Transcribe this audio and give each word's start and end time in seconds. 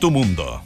Tu 0.00 0.12
mundo. 0.12 0.62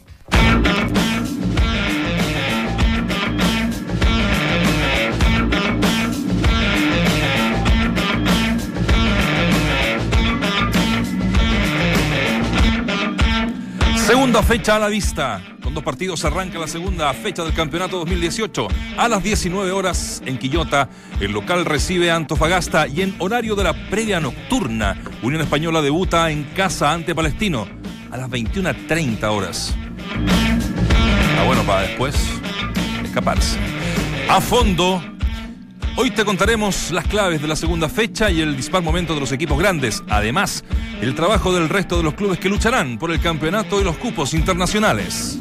Segunda 13.96 14.42
fecha 14.42 14.76
a 14.76 14.78
la 14.78 14.88
vista. 14.88 15.42
Con 15.62 15.72
dos 15.72 15.82
partidos 15.82 16.22
arranca 16.26 16.58
la 16.58 16.66
segunda 16.66 17.14
fecha 17.14 17.42
del 17.42 17.54
campeonato 17.54 17.98
2018. 18.00 18.68
A 18.98 19.08
las 19.08 19.22
19 19.22 19.70
horas 19.70 20.22
en 20.26 20.36
Quillota, 20.36 20.90
el 21.20 21.32
local 21.32 21.64
recibe 21.64 22.10
a 22.10 22.16
Antofagasta 22.16 22.86
y 22.86 23.00
en 23.00 23.14
horario 23.18 23.54
de 23.54 23.64
la 23.64 23.88
previa 23.88 24.20
nocturna, 24.20 25.00
Unión 25.22 25.40
Española 25.40 25.80
debuta 25.80 26.30
en 26.30 26.44
casa 26.44 26.92
ante 26.92 27.14
Palestino 27.14 27.81
a 28.12 28.16
las 28.18 28.30
21.30 28.30 29.24
horas. 29.24 29.74
Ah, 31.38 31.44
bueno, 31.44 31.62
para 31.64 31.82
después 31.82 32.14
escaparse. 33.02 33.58
A 34.28 34.40
fondo, 34.40 35.02
Hoy 35.94 36.10
te 36.10 36.24
contaremos 36.24 36.90
las 36.90 37.06
claves 37.06 37.42
de 37.42 37.48
la 37.48 37.54
segunda 37.54 37.86
fecha 37.86 38.30
y 38.30 38.40
el 38.40 38.56
dispar 38.56 38.82
momento 38.82 39.12
de 39.12 39.20
los 39.20 39.30
equipos 39.30 39.58
grandes. 39.58 40.02
Además, 40.08 40.64
el 41.02 41.14
trabajo 41.14 41.52
del 41.52 41.68
resto 41.68 41.98
de 41.98 42.02
los 42.02 42.14
clubes 42.14 42.38
que 42.38 42.48
lucharán 42.48 42.96
por 42.98 43.10
el 43.10 43.20
campeonato 43.20 43.78
y 43.78 43.84
los 43.84 43.98
cupos 43.98 44.32
internacionales. 44.32 45.38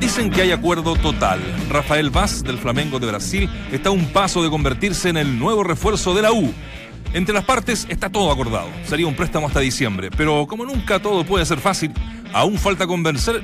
Dicen 0.00 0.30
que 0.30 0.42
hay 0.42 0.50
acuerdo 0.50 0.96
total. 0.96 1.40
Rafael 1.70 2.10
Vaz 2.10 2.42
del 2.42 2.58
Flamengo 2.58 2.98
de 2.98 3.06
Brasil 3.06 3.48
está 3.70 3.90
a 3.90 3.92
un 3.92 4.06
paso 4.06 4.42
de 4.42 4.50
convertirse 4.50 5.10
en 5.10 5.16
el 5.16 5.38
nuevo 5.38 5.62
refuerzo 5.62 6.12
de 6.12 6.22
la 6.22 6.32
U. 6.32 6.52
Entre 7.14 7.34
las 7.34 7.44
partes 7.44 7.86
está 7.90 8.10
todo 8.10 8.32
acordado. 8.32 8.68
Sería 8.86 9.06
un 9.06 9.14
préstamo 9.14 9.46
hasta 9.46 9.60
diciembre. 9.60 10.10
Pero 10.16 10.46
como 10.46 10.64
nunca 10.64 11.00
todo 11.00 11.24
puede 11.24 11.44
ser 11.44 11.58
fácil, 11.58 11.92
aún 12.32 12.58
falta 12.58 12.86
convencer, 12.86 13.42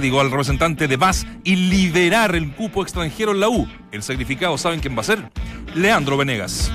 digo, 0.00 0.20
al 0.20 0.30
representante 0.30 0.88
de 0.88 0.96
Vaz 0.96 1.26
y 1.44 1.56
liberar 1.56 2.34
el 2.34 2.52
cupo 2.52 2.82
extranjero 2.82 3.32
en 3.32 3.40
la 3.40 3.48
U. 3.48 3.68
El 3.92 4.02
sacrificado, 4.02 4.56
¿saben 4.56 4.80
quién 4.80 4.96
va 4.96 5.00
a 5.00 5.04
ser? 5.04 5.30
Leandro 5.74 6.16
Venegas. 6.16 6.72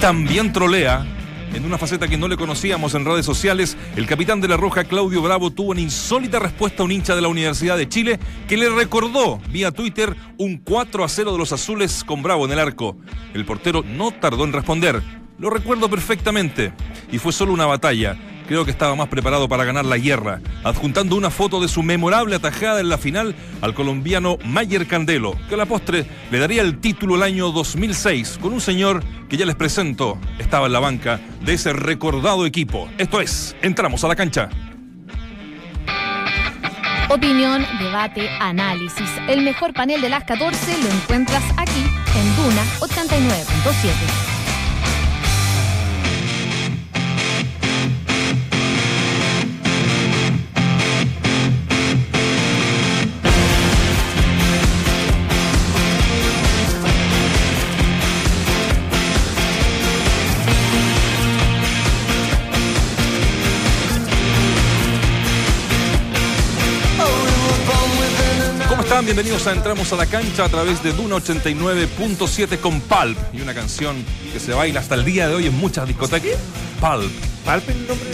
También 0.00 0.52
trolea. 0.52 1.06
En 1.54 1.64
una 1.64 1.78
faceta 1.78 2.08
que 2.08 2.18
no 2.18 2.26
le 2.26 2.36
conocíamos 2.36 2.94
en 2.94 3.04
redes 3.04 3.24
sociales, 3.24 3.76
el 3.94 4.08
capitán 4.08 4.40
de 4.40 4.48
la 4.48 4.56
Roja, 4.56 4.82
Claudio 4.82 5.22
Bravo, 5.22 5.52
tuvo 5.52 5.70
una 5.70 5.80
insólita 5.80 6.40
respuesta 6.40 6.82
a 6.82 6.84
un 6.84 6.90
hincha 6.90 7.14
de 7.14 7.22
la 7.22 7.28
Universidad 7.28 7.76
de 7.76 7.88
Chile 7.88 8.18
que 8.48 8.56
le 8.56 8.68
recordó 8.68 9.38
vía 9.50 9.70
Twitter 9.70 10.16
un 10.36 10.56
4 10.56 11.04
a 11.04 11.08
0 11.08 11.30
de 11.30 11.38
los 11.38 11.52
azules 11.52 12.02
con 12.02 12.24
Bravo 12.24 12.44
en 12.44 12.50
el 12.50 12.58
arco. 12.58 12.96
El 13.34 13.44
portero 13.44 13.84
no 13.84 14.10
tardó 14.10 14.42
en 14.42 14.52
responder. 14.52 15.00
Lo 15.38 15.48
recuerdo 15.48 15.88
perfectamente. 15.88 16.72
Y 17.12 17.18
fue 17.18 17.32
solo 17.32 17.52
una 17.52 17.66
batalla 17.66 18.18
creo 18.46 18.64
que 18.64 18.70
estaba 18.70 18.94
más 18.94 19.08
preparado 19.08 19.48
para 19.48 19.64
ganar 19.64 19.84
la 19.84 19.98
guerra, 19.98 20.40
adjuntando 20.62 21.16
una 21.16 21.30
foto 21.30 21.60
de 21.60 21.68
su 21.68 21.82
memorable 21.82 22.36
atajada 22.36 22.80
en 22.80 22.88
la 22.88 22.98
final 22.98 23.34
al 23.60 23.74
colombiano 23.74 24.38
Mayer 24.44 24.86
Candelo, 24.86 25.36
que 25.48 25.54
a 25.54 25.58
la 25.58 25.66
postre 25.66 26.06
le 26.30 26.38
daría 26.38 26.62
el 26.62 26.78
título 26.78 27.16
el 27.16 27.22
año 27.22 27.50
2006 27.50 28.38
con 28.40 28.52
un 28.52 28.60
señor 28.60 29.02
que 29.28 29.36
ya 29.36 29.46
les 29.46 29.56
presento, 29.56 30.18
estaba 30.38 30.66
en 30.66 30.72
la 30.72 30.80
banca 30.80 31.20
de 31.44 31.54
ese 31.54 31.72
recordado 31.72 32.46
equipo. 32.46 32.88
Esto 32.98 33.20
es, 33.20 33.56
entramos 33.62 34.04
a 34.04 34.08
la 34.08 34.16
cancha. 34.16 34.48
Opinión, 37.10 37.64
debate, 37.78 38.28
análisis. 38.40 39.08
El 39.28 39.42
mejor 39.42 39.72
panel 39.74 40.00
de 40.00 40.08
las 40.08 40.24
14 40.24 40.82
lo 40.82 40.90
encuentras 40.90 41.44
aquí 41.56 41.84
en 42.16 42.36
Duna 42.36 42.64
89.7. 42.80 44.33
Bienvenidos 69.04 69.46
a 69.46 69.52
Entramos 69.52 69.92
a 69.92 69.96
la 69.96 70.06
Cancha 70.06 70.46
a 70.46 70.48
través 70.48 70.82
de 70.82 70.94
Duna 70.94 71.16
89.7 71.16 72.58
con 72.58 72.80
Pulp 72.80 73.18
y 73.34 73.42
una 73.42 73.52
canción 73.52 74.02
que 74.32 74.40
se 74.40 74.54
baila 74.54 74.80
hasta 74.80 74.94
el 74.94 75.04
día 75.04 75.28
de 75.28 75.34
hoy 75.34 75.46
en 75.46 75.54
muchas 75.54 75.86
discotecas. 75.86 76.38
Pulp. 76.80 77.12
¿Pulp 77.44 77.68
el 77.68 77.86
nombre? 77.86 78.08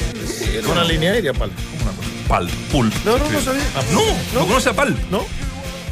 Es 0.58 0.66
una 0.66 0.82
línea 0.82 1.12
aérea, 1.12 1.32
Pulp. 1.32 1.52
Pulp. 2.26 2.50
Pulp. 2.72 2.92
No, 3.04 3.18
no, 3.18 3.30
no 3.30 3.40
sabía. 3.40 3.62
No, 3.92 4.02
no, 4.34 4.46
conoce 4.48 4.70
a 4.70 4.72
Pulp. 4.72 4.98
No. 5.12 5.24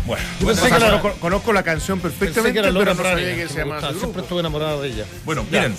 Bueno, 0.05 0.25
Yo 0.41 0.47
pensé 0.49 0.69
que 0.69 0.79
la, 0.81 1.01
conozco 1.01 1.53
la 1.53 1.63
canción 1.63 2.01
perfectamente, 2.01 2.53
que 2.53 2.59
era 2.59 2.77
pero 2.77 2.95
no 2.95 3.03
sabía 3.03 3.37
que 3.37 3.49
se 3.49 3.59
llamaba 3.59 3.91
ese 3.91 4.01
Siempre 4.01 4.23
estuve 4.23 4.41
enamorado 4.41 4.83
de 4.83 4.89
ella. 4.89 5.05
Bueno, 5.25 5.47
miren, 5.49 5.77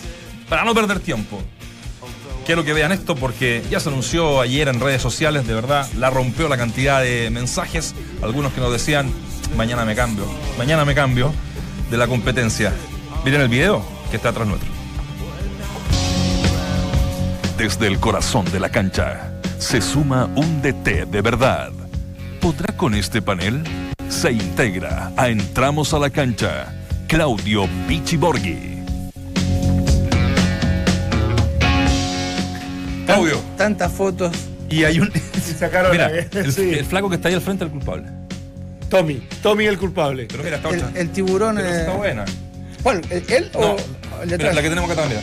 para 0.48 0.64
no 0.64 0.74
perder 0.74 1.02
tiempo, 1.02 1.42
quiero 2.50 2.66
que 2.66 2.74
vean 2.74 2.92
esto 2.92 3.16
porque 3.16 3.62
ya 3.70 3.80
se 3.80 3.90
anunció 3.90 4.42
ayer 4.42 4.70
en 4.70 4.80
redes 4.80 5.04
sociales, 5.04 5.46
de 5.46 5.54
verdad, 5.54 5.88
la 5.96 6.10
rompió 6.10 6.50
la 6.50 6.58
cantidad 6.58 7.00
de 7.00 7.30
mensajes, 7.30 7.94
algunos 8.24 8.54
que 8.54 8.60
nos 8.60 8.72
decían, 8.72 9.14
mañana 9.56 9.86
me 9.86 9.94
cambio, 9.94 10.26
mañana 10.58 10.84
me 10.84 10.96
cambio 10.96 11.32
de 11.92 11.98
la 11.98 12.08
competencia. 12.08 12.74
Miren 13.24 13.42
el 13.42 13.50
video 13.50 13.86
que 14.10 14.16
está 14.16 14.30
atrás 14.30 14.48
nuestro. 14.48 14.68
Desde 17.56 17.86
el 17.86 18.00
corazón 18.00 18.46
de 18.52 18.60
la 18.60 18.70
cancha 18.70 19.32
se 19.60 19.80
suma 19.80 20.28
un 20.36 20.64
DT 20.64 21.06
de 21.06 21.22
verdad. 21.22 21.72
¿Podrá 22.42 22.76
con 22.76 22.96
este 22.96 23.22
panel? 23.22 23.64
Se 24.08 24.32
integra 24.32 25.12
a 25.18 25.30
Entramos 25.30 25.94
a 25.94 26.00
la 26.00 26.10
cancha. 26.10 26.74
Claudio 27.08 27.70
Pichiborghi. 27.88 28.79
Claudio. 33.16 33.42
Tantas 33.58 33.92
fotos. 33.92 34.32
Y 34.70 34.84
hay 34.84 35.00
un. 35.00 35.12
Sacaron 35.58 35.92
Mira, 35.92 36.10
la- 36.10 36.18
el, 36.42 36.52
sí. 36.54 36.74
el 36.74 36.86
flaco 36.86 37.10
que 37.10 37.16
está 37.16 37.28
ahí 37.30 37.34
al 37.36 37.42
frente 37.42 37.64
es 37.66 37.72
el 37.72 37.78
culpable. 37.78 38.08
Tommy, 38.90 39.28
Tommy 39.44 39.66
el 39.66 39.78
culpable. 39.78 40.28
Pero 40.30 40.44
mira, 40.44 40.58
está 40.58 40.70
El, 41.00 41.10
tiburón. 41.12 41.56
Pero 41.58 41.68
eh, 41.70 41.80
está 41.80 41.94
buena. 41.94 42.26
¿Cuál? 42.84 43.02
¿El- 43.10 43.24
¿Él 43.32 43.52
No, 43.54 43.60
o 43.60 43.78
el 44.24 44.30
mira, 44.32 44.54
la 44.54 44.62
que 44.62 44.70
tenemos 44.70 44.90
acá 44.92 45.06
mira. 45.08 45.22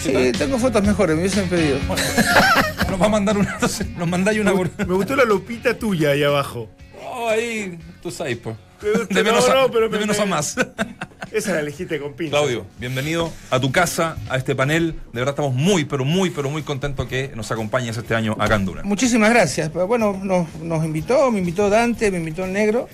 Sí, 0.00 0.32
tengo 0.36 0.58
fotos 0.58 0.82
mejores, 0.82 1.14
me 1.14 1.22
hubiesen 1.22 1.48
pedido. 1.48 1.78
Nos 2.90 3.00
va 3.00 3.06
a 3.06 3.08
mandar 3.08 3.38
una. 3.38 3.52
entonces, 3.54 3.86
Nos 3.90 4.08
mandáis 4.08 4.40
una. 4.40 4.52
Me 4.52 4.94
gustó 4.94 5.14
la 5.16 5.24
lupita 5.24 5.78
tuya 5.78 6.10
ahí 6.10 6.24
abajo. 6.24 6.68
Oh, 7.04 7.28
ahí. 7.28 7.78
Tú 8.02 8.10
sabes, 8.10 8.36
pues. 8.38 8.56
Pero- 8.80 9.06
De 9.06 9.22
menos, 9.22 9.46
no, 9.46 9.52
a, 9.52 9.62
no, 9.62 9.70
pero 9.70 9.84
de 9.88 9.90
me- 9.92 9.98
menos 10.00 10.18
a 10.18 10.26
más. 10.26 10.56
Esa 11.32 11.54
la 11.54 11.60
elegiste 11.60 11.98
con 11.98 12.12
pinza. 12.12 12.32
Claudio, 12.36 12.66
bienvenido 12.78 13.32
a 13.50 13.58
tu 13.58 13.72
casa, 13.72 14.16
a 14.28 14.36
este 14.36 14.54
panel. 14.54 14.92
De 15.12 15.20
verdad 15.20 15.30
estamos 15.32 15.54
muy, 15.54 15.84
pero 15.86 16.04
muy, 16.04 16.28
pero 16.30 16.50
muy 16.50 16.62
contentos 16.62 17.06
que 17.06 17.30
nos 17.34 17.50
acompañes 17.50 17.96
este 17.96 18.14
año 18.14 18.36
acá 18.38 18.56
en 18.56 18.66
Duna. 18.66 18.82
Muchísimas 18.84 19.30
gracias. 19.30 19.70
Pero 19.72 19.86
Bueno, 19.86 20.18
nos, 20.22 20.54
nos 20.56 20.84
invitó, 20.84 21.30
me 21.30 21.38
invitó 21.38 21.70
Dante, 21.70 22.10
me 22.10 22.18
invitó 22.18 22.44
el 22.44 22.52
negro. 22.52 22.86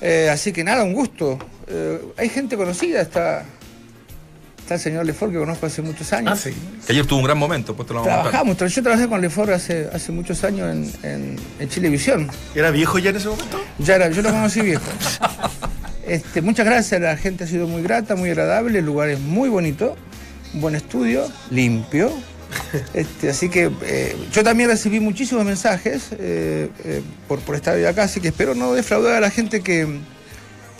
Eh, 0.00 0.28
así 0.32 0.52
que 0.52 0.64
nada, 0.64 0.82
un 0.82 0.94
gusto. 0.94 1.38
Eh, 1.68 2.00
hay 2.16 2.28
gente 2.28 2.56
conocida, 2.56 3.00
está, 3.02 3.44
está 4.58 4.74
el 4.74 4.80
señor 4.80 5.06
Lefort 5.06 5.30
que 5.30 5.38
conozco 5.38 5.66
hace 5.66 5.80
muchos 5.80 6.12
años. 6.12 6.32
Ah, 6.32 6.36
sí. 6.36 6.52
Que 6.84 6.92
ayer 6.92 7.06
tuvo 7.06 7.20
un 7.20 7.24
gran 7.26 7.38
momento, 7.38 7.76
pues 7.76 7.86
te 7.86 7.94
lo 7.94 8.00
vamos 8.00 8.12
a 8.12 8.16
contar. 8.16 8.30
Trabajamos, 8.32 8.56
tra- 8.58 8.66
yo 8.74 8.82
trabajé 8.82 9.06
con 9.08 9.20
Lefort 9.20 9.50
hace, 9.52 9.88
hace 9.92 10.10
muchos 10.10 10.42
años 10.42 10.72
en, 10.72 11.08
en, 11.08 11.36
en 11.60 11.68
Chilevisión. 11.68 12.28
¿Era 12.52 12.72
viejo 12.72 12.98
ya 12.98 13.10
en 13.10 13.16
ese 13.16 13.28
momento? 13.28 13.60
Ya 13.78 13.94
era, 13.94 14.10
yo 14.10 14.22
lo 14.22 14.30
conocí 14.30 14.60
viejo. 14.62 14.82
Este, 16.10 16.42
muchas 16.42 16.66
gracias, 16.66 17.00
la 17.00 17.16
gente 17.16 17.44
ha 17.44 17.46
sido 17.46 17.68
muy 17.68 17.84
grata, 17.84 18.16
muy 18.16 18.30
agradable, 18.30 18.80
el 18.80 18.84
lugar 18.84 19.10
es 19.10 19.20
muy 19.20 19.48
bonito, 19.48 19.96
un 20.52 20.60
buen 20.60 20.74
estudio, 20.74 21.24
limpio. 21.52 22.10
Este, 22.94 23.30
así 23.30 23.48
que 23.48 23.70
eh, 23.82 24.16
yo 24.32 24.42
también 24.42 24.68
recibí 24.68 24.98
muchísimos 24.98 25.44
mensajes 25.44 26.08
eh, 26.18 26.68
eh, 26.84 27.02
por, 27.28 27.38
por 27.38 27.54
estar 27.54 27.76
hoy 27.76 27.84
acá, 27.84 28.02
así 28.02 28.20
que 28.20 28.26
espero 28.26 28.56
no 28.56 28.72
defraudar 28.72 29.14
a 29.14 29.20
la 29.20 29.30
gente 29.30 29.60
que, 29.60 29.86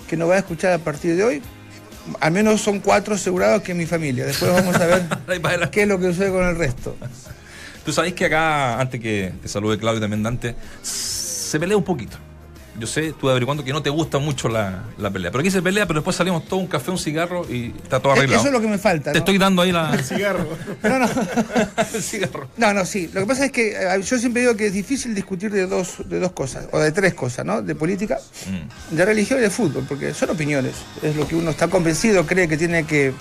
que 0.09 0.17
nos 0.17 0.29
va 0.29 0.35
a 0.35 0.39
escuchar 0.39 0.73
a 0.73 0.79
partir 0.79 1.15
de 1.15 1.23
hoy. 1.23 1.43
Al 2.19 2.33
menos 2.33 2.61
son 2.61 2.81
cuatro 2.81 3.15
asegurados 3.15 3.63
que 3.63 3.71
es 3.71 3.79
mi 3.79 3.87
familia. 3.87 4.27
Después 4.27 4.51
vamos 4.53 4.75
a 4.75 4.87
ver 4.87 5.71
qué 5.71 5.83
es 5.83 5.89
lo 5.89 6.01
que 6.01 6.07
sucede 6.07 6.33
con 6.33 6.45
el 6.45 6.57
resto. 6.57 6.97
Tú 7.85 7.93
sabéis 7.93 8.15
que 8.15 8.25
acá, 8.25 8.81
antes 8.81 9.01
que 9.01 9.33
te 9.41 9.47
salude 9.47 9.79
Claudio 9.79 9.99
y 9.99 10.01
también 10.01 10.25
Dante, 10.25 10.57
se 10.83 11.61
pelea 11.61 11.77
un 11.77 11.85
poquito. 11.85 12.17
Yo 12.81 12.87
sé, 12.87 13.13
tú 13.13 13.29
averiguando 13.29 13.63
que 13.63 13.73
no 13.73 13.83
te 13.83 13.91
gusta 13.91 14.19
mucho 14.19 14.49
la, 14.49 14.85
la 14.99 15.11
pelea. 15.11 15.31
Pero 15.31 15.41
aquí 15.41 15.51
se 15.51 15.61
pelea, 15.63 15.87
pero 15.87 16.01
después 16.01 16.17
salimos 16.17 16.47
todo 16.47 16.59
un 16.59 16.67
café, 16.67 16.91
un 16.91 16.99
cigarro 16.99 17.47
y 17.49 17.67
está 17.83 18.01
todo 18.01 18.15
Eh, 18.15 18.19
arreglado. 18.19 18.41
Eso 18.41 18.49
es 18.49 18.53
lo 18.55 18.61
que 18.61 18.67
me 18.69 18.79
falta. 18.79 19.13
Te 19.13 19.19
¿no? 19.19 19.25
estoy 19.25 19.39
dando 19.39 19.63
ahí 19.63 19.71
la, 19.71 19.97
Cigarro. 20.03 20.49
No, 20.83 20.99
no. 20.99 21.09
el 21.95 22.03
cigarro. 22.03 22.49
No, 22.57 22.73
no, 22.75 22.85
sí. 22.87 23.09
Lo 23.13 23.21
que 23.21 23.27
pasa 23.27 23.45
es 23.45 23.53
que 23.53 23.73
eh, 23.73 24.03
yo 24.03 24.19
siempre 24.19 24.43
digo 24.43 24.57
que 24.57 24.67
es 24.67 24.73
difícil 24.73 25.15
discutir 25.15 25.51
de 25.53 25.67
dos, 25.67 25.97
de 26.09 26.19
dos 26.19 26.33
cosas, 26.33 26.67
o 26.73 26.79
de 26.79 26.91
tres 26.91 27.15
cosas, 27.15 27.45
¿no? 27.45 27.61
De 27.63 27.75
política, 27.75 28.19
Mm. 28.47 28.97
de 28.97 29.05
religión 29.05 29.39
y 29.39 29.43
de 29.43 29.51
fútbol, 29.51 29.85
porque 29.89 30.15
son 30.15 30.31
opiniones. 30.31 30.75
Es 31.03 31.15
lo 31.17 31.29
que 31.29 31.35
uno 31.37 31.51
está 31.51 31.69
convencido, 31.69 32.27
cree 32.27 32.49
que 32.49 32.57
tiene 32.57 32.85
que, 32.85 33.13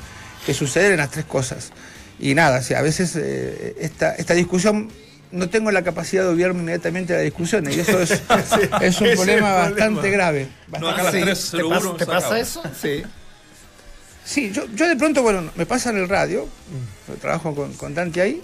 que 0.45 0.53
suceder 0.53 0.93
en 0.93 0.97
las 0.99 1.11
tres 1.11 1.25
cosas. 1.25 1.71
Y 2.19 2.33
nada, 2.35 2.61
sí, 2.61 2.73
a 2.73 2.81
veces 2.81 3.15
eh, 3.17 3.75
esta, 3.79 4.13
esta 4.15 4.33
discusión 4.33 4.89
no 5.31 5.49
tengo 5.49 5.71
la 5.71 5.83
capacidad 5.83 6.23
de 6.23 6.29
obviarme 6.29 6.61
inmediatamente 6.61 7.13
de 7.13 7.19
las 7.19 7.25
discusiones. 7.25 7.75
Y 7.77 7.79
eso 7.81 7.99
es, 8.01 8.11
es 8.21 8.21
un 8.21 8.73
ese 8.81 8.87
es 8.87 9.01
el 9.01 9.15
problema 9.15 9.53
bastante 9.53 9.85
problema. 9.93 10.09
grave. 10.09 10.47
No, 10.79 10.89
acá 10.89 11.01
a 11.01 11.03
las 11.05 11.13
Sí, 11.13 11.21
3 11.21 11.51
¿Te 11.51 11.63
pasa, 11.63 11.97
te 11.97 12.05
pasa 12.05 12.39
eso? 12.39 12.63
Sí. 12.81 13.03
Sí, 14.25 14.51
yo, 14.51 14.65
yo 14.75 14.87
de 14.87 14.95
pronto, 14.95 15.23
bueno, 15.23 15.49
me 15.55 15.65
pasa 15.65 15.89
en 15.89 15.97
el 15.97 16.07
radio, 16.07 16.47
trabajo 17.19 17.55
con, 17.55 17.73
con 17.73 17.95
Dante 17.95 18.21
ahí, 18.21 18.41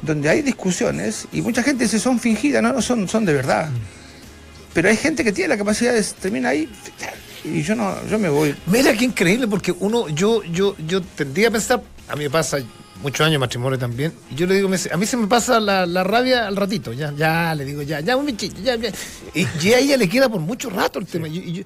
donde 0.00 0.28
hay 0.30 0.40
discusiones 0.42 1.28
y 1.32 1.42
mucha 1.42 1.62
gente 1.62 1.84
dice 1.84 1.98
son 1.98 2.18
fingidas, 2.18 2.62
no, 2.62 2.72
no 2.72 2.80
son, 2.80 3.06
son 3.08 3.24
de 3.26 3.34
verdad. 3.34 3.68
Pero 4.72 4.88
hay 4.88 4.96
gente 4.96 5.22
que 5.22 5.32
tiene 5.32 5.48
la 5.48 5.58
capacidad 5.58 5.92
de 5.92 6.02
termina 6.02 6.48
ahí 6.48 6.66
y 7.44 7.60
yo 7.62 7.74
no, 7.74 7.94
yo 8.06 8.18
me 8.18 8.30
voy. 8.30 8.54
Mira 8.66 8.94
qué 8.94 9.04
increíble, 9.04 9.46
porque 9.48 9.72
uno, 9.80 10.08
yo, 10.08 10.42
yo, 10.44 10.74
yo 10.86 11.02
tendría 11.02 11.48
a 11.48 11.50
pensar, 11.50 11.82
a 12.08 12.16
mí 12.16 12.24
me 12.24 12.30
pasa 12.30 12.58
muchos 13.02 13.20
años 13.26 13.32
de 13.34 13.38
matrimonio 13.40 13.78
también, 13.78 14.12
y 14.30 14.34
yo 14.36 14.46
le 14.46 14.54
digo, 14.54 14.68
a 14.68 14.96
mí 14.96 15.06
se 15.06 15.16
me 15.16 15.26
pasa 15.26 15.58
la, 15.60 15.84
la 15.86 16.04
rabia 16.04 16.46
al 16.46 16.56
ratito, 16.56 16.92
ya, 16.92 17.12
ya, 17.16 17.54
le 17.54 17.64
digo, 17.64 17.82
ya, 17.82 18.00
ya, 18.00 18.16
un 18.16 18.26
bichito, 18.26 18.60
ya, 18.62 18.76
ya. 18.76 18.90
Y, 19.34 19.46
y 19.62 19.72
a 19.72 19.78
ella 19.78 19.96
le 19.96 20.08
queda 20.08 20.28
por 20.28 20.40
mucho 20.40 20.70
rato 20.70 20.98
el 20.98 21.06
tema. 21.06 21.26
Yo, 21.28 21.62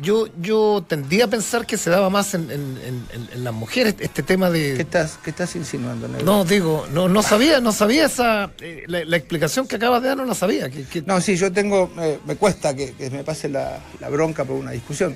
yo, 0.00 0.26
yo 0.40 0.84
tendría 0.88 1.26
a 1.26 1.28
pensar 1.28 1.66
que 1.66 1.76
se 1.76 1.90
daba 1.90 2.08
más 2.10 2.32
en, 2.34 2.50
en- 2.50 2.78
en- 2.84 3.04
en- 3.12 3.28
en 3.34 3.44
las 3.44 3.52
mujeres 3.52 3.94
este 4.00 4.22
tema 4.22 4.50
¿Qué 4.50 4.58
de... 4.58 4.80
estás, 4.80 5.18
qué 5.22 5.30
estás 5.30 5.54
insinuando, 5.56 6.08
negro? 6.08 6.24
No, 6.24 6.44
digo, 6.44 6.86
no, 6.92 7.08
no 7.08 7.22
sabía, 7.22 7.60
no 7.60 7.70
sabía 7.72 8.06
esa, 8.06 8.50
eh, 8.60 8.84
la, 8.86 9.04
la 9.04 9.16
explicación 9.16 9.68
que 9.68 9.76
acabas 9.76 10.00
de 10.02 10.08
dar 10.08 10.16
no 10.16 10.24
la 10.24 10.34
sabía. 10.34 10.70
Que, 10.70 10.84
que- 10.84 11.02
No, 11.02 11.20
sí, 11.20 11.36
yo 11.36 11.52
tengo, 11.52 11.90
eh, 12.00 12.18
me 12.26 12.36
cuesta 12.36 12.74
que, 12.74 12.92
que 12.94 13.10
me 13.10 13.22
pase 13.24 13.48
la, 13.48 13.78
la 14.00 14.08
bronca 14.08 14.44
por 14.44 14.56
una 14.56 14.70
discusión. 14.70 15.14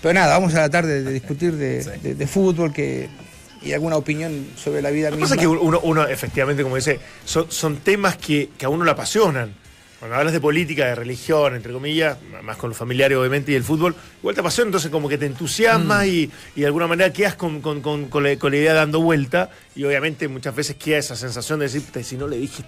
Pero 0.00 0.14
nada, 0.14 0.34
vamos 0.38 0.52
a 0.52 0.56
tratar 0.56 0.86
de, 0.86 1.02
de 1.02 1.12
discutir 1.12 1.52
de, 1.54 1.84
de- 2.02 2.14
de 2.14 2.26
fútbol 2.26 2.72
que, 2.72 3.08
y 3.64 3.72
alguna 3.72 3.96
opinión 3.96 4.46
sobre 4.56 4.82
la 4.82 4.90
vida 4.90 5.10
Lo 5.10 5.16
que 5.16 5.22
misma. 5.22 5.24
pasa 5.24 5.34
es 5.34 5.40
que 5.40 5.46
uno, 5.46 5.80
uno, 5.82 6.06
efectivamente, 6.06 6.62
como 6.62 6.76
dice, 6.76 7.00
son, 7.24 7.50
son 7.50 7.76
temas 7.78 8.16
que, 8.16 8.50
que 8.58 8.66
a 8.66 8.68
uno 8.68 8.84
le 8.84 8.90
apasionan. 8.90 9.54
Cuando 9.98 10.18
hablas 10.18 10.34
de 10.34 10.40
política, 10.40 10.84
de 10.86 10.94
religión, 10.96 11.54
entre 11.54 11.72
comillas, 11.72 12.18
más 12.42 12.58
con 12.58 12.68
los 12.68 12.76
familiares 12.76 13.16
obviamente 13.16 13.52
y 13.52 13.54
el 13.54 13.64
fútbol, 13.64 13.94
igual 14.20 14.34
te 14.34 14.42
apasiona, 14.42 14.68
entonces 14.68 14.90
como 14.90 15.08
que 15.08 15.16
te 15.16 15.24
entusiasma 15.24 16.04
y, 16.04 16.30
y 16.54 16.60
de 16.60 16.66
alguna 16.66 16.86
manera 16.86 17.10
quedas 17.10 17.36
con, 17.36 17.62
con- 17.62 17.80
con- 17.80 18.06
con 18.08 18.22
la 18.22 18.32
idea 18.34 18.74
dando 18.74 19.00
vuelta 19.00 19.48
y 19.76 19.84
obviamente 19.84 20.28
muchas 20.28 20.54
veces 20.54 20.76
queda 20.76 20.98
esa 20.98 21.16
sensación 21.16 21.58
de 21.58 21.64
decir, 21.66 21.82
"Puta, 21.82 22.02
si 22.02 22.16
no 22.16 22.28
le 22.28 22.36
dije, 22.36 22.62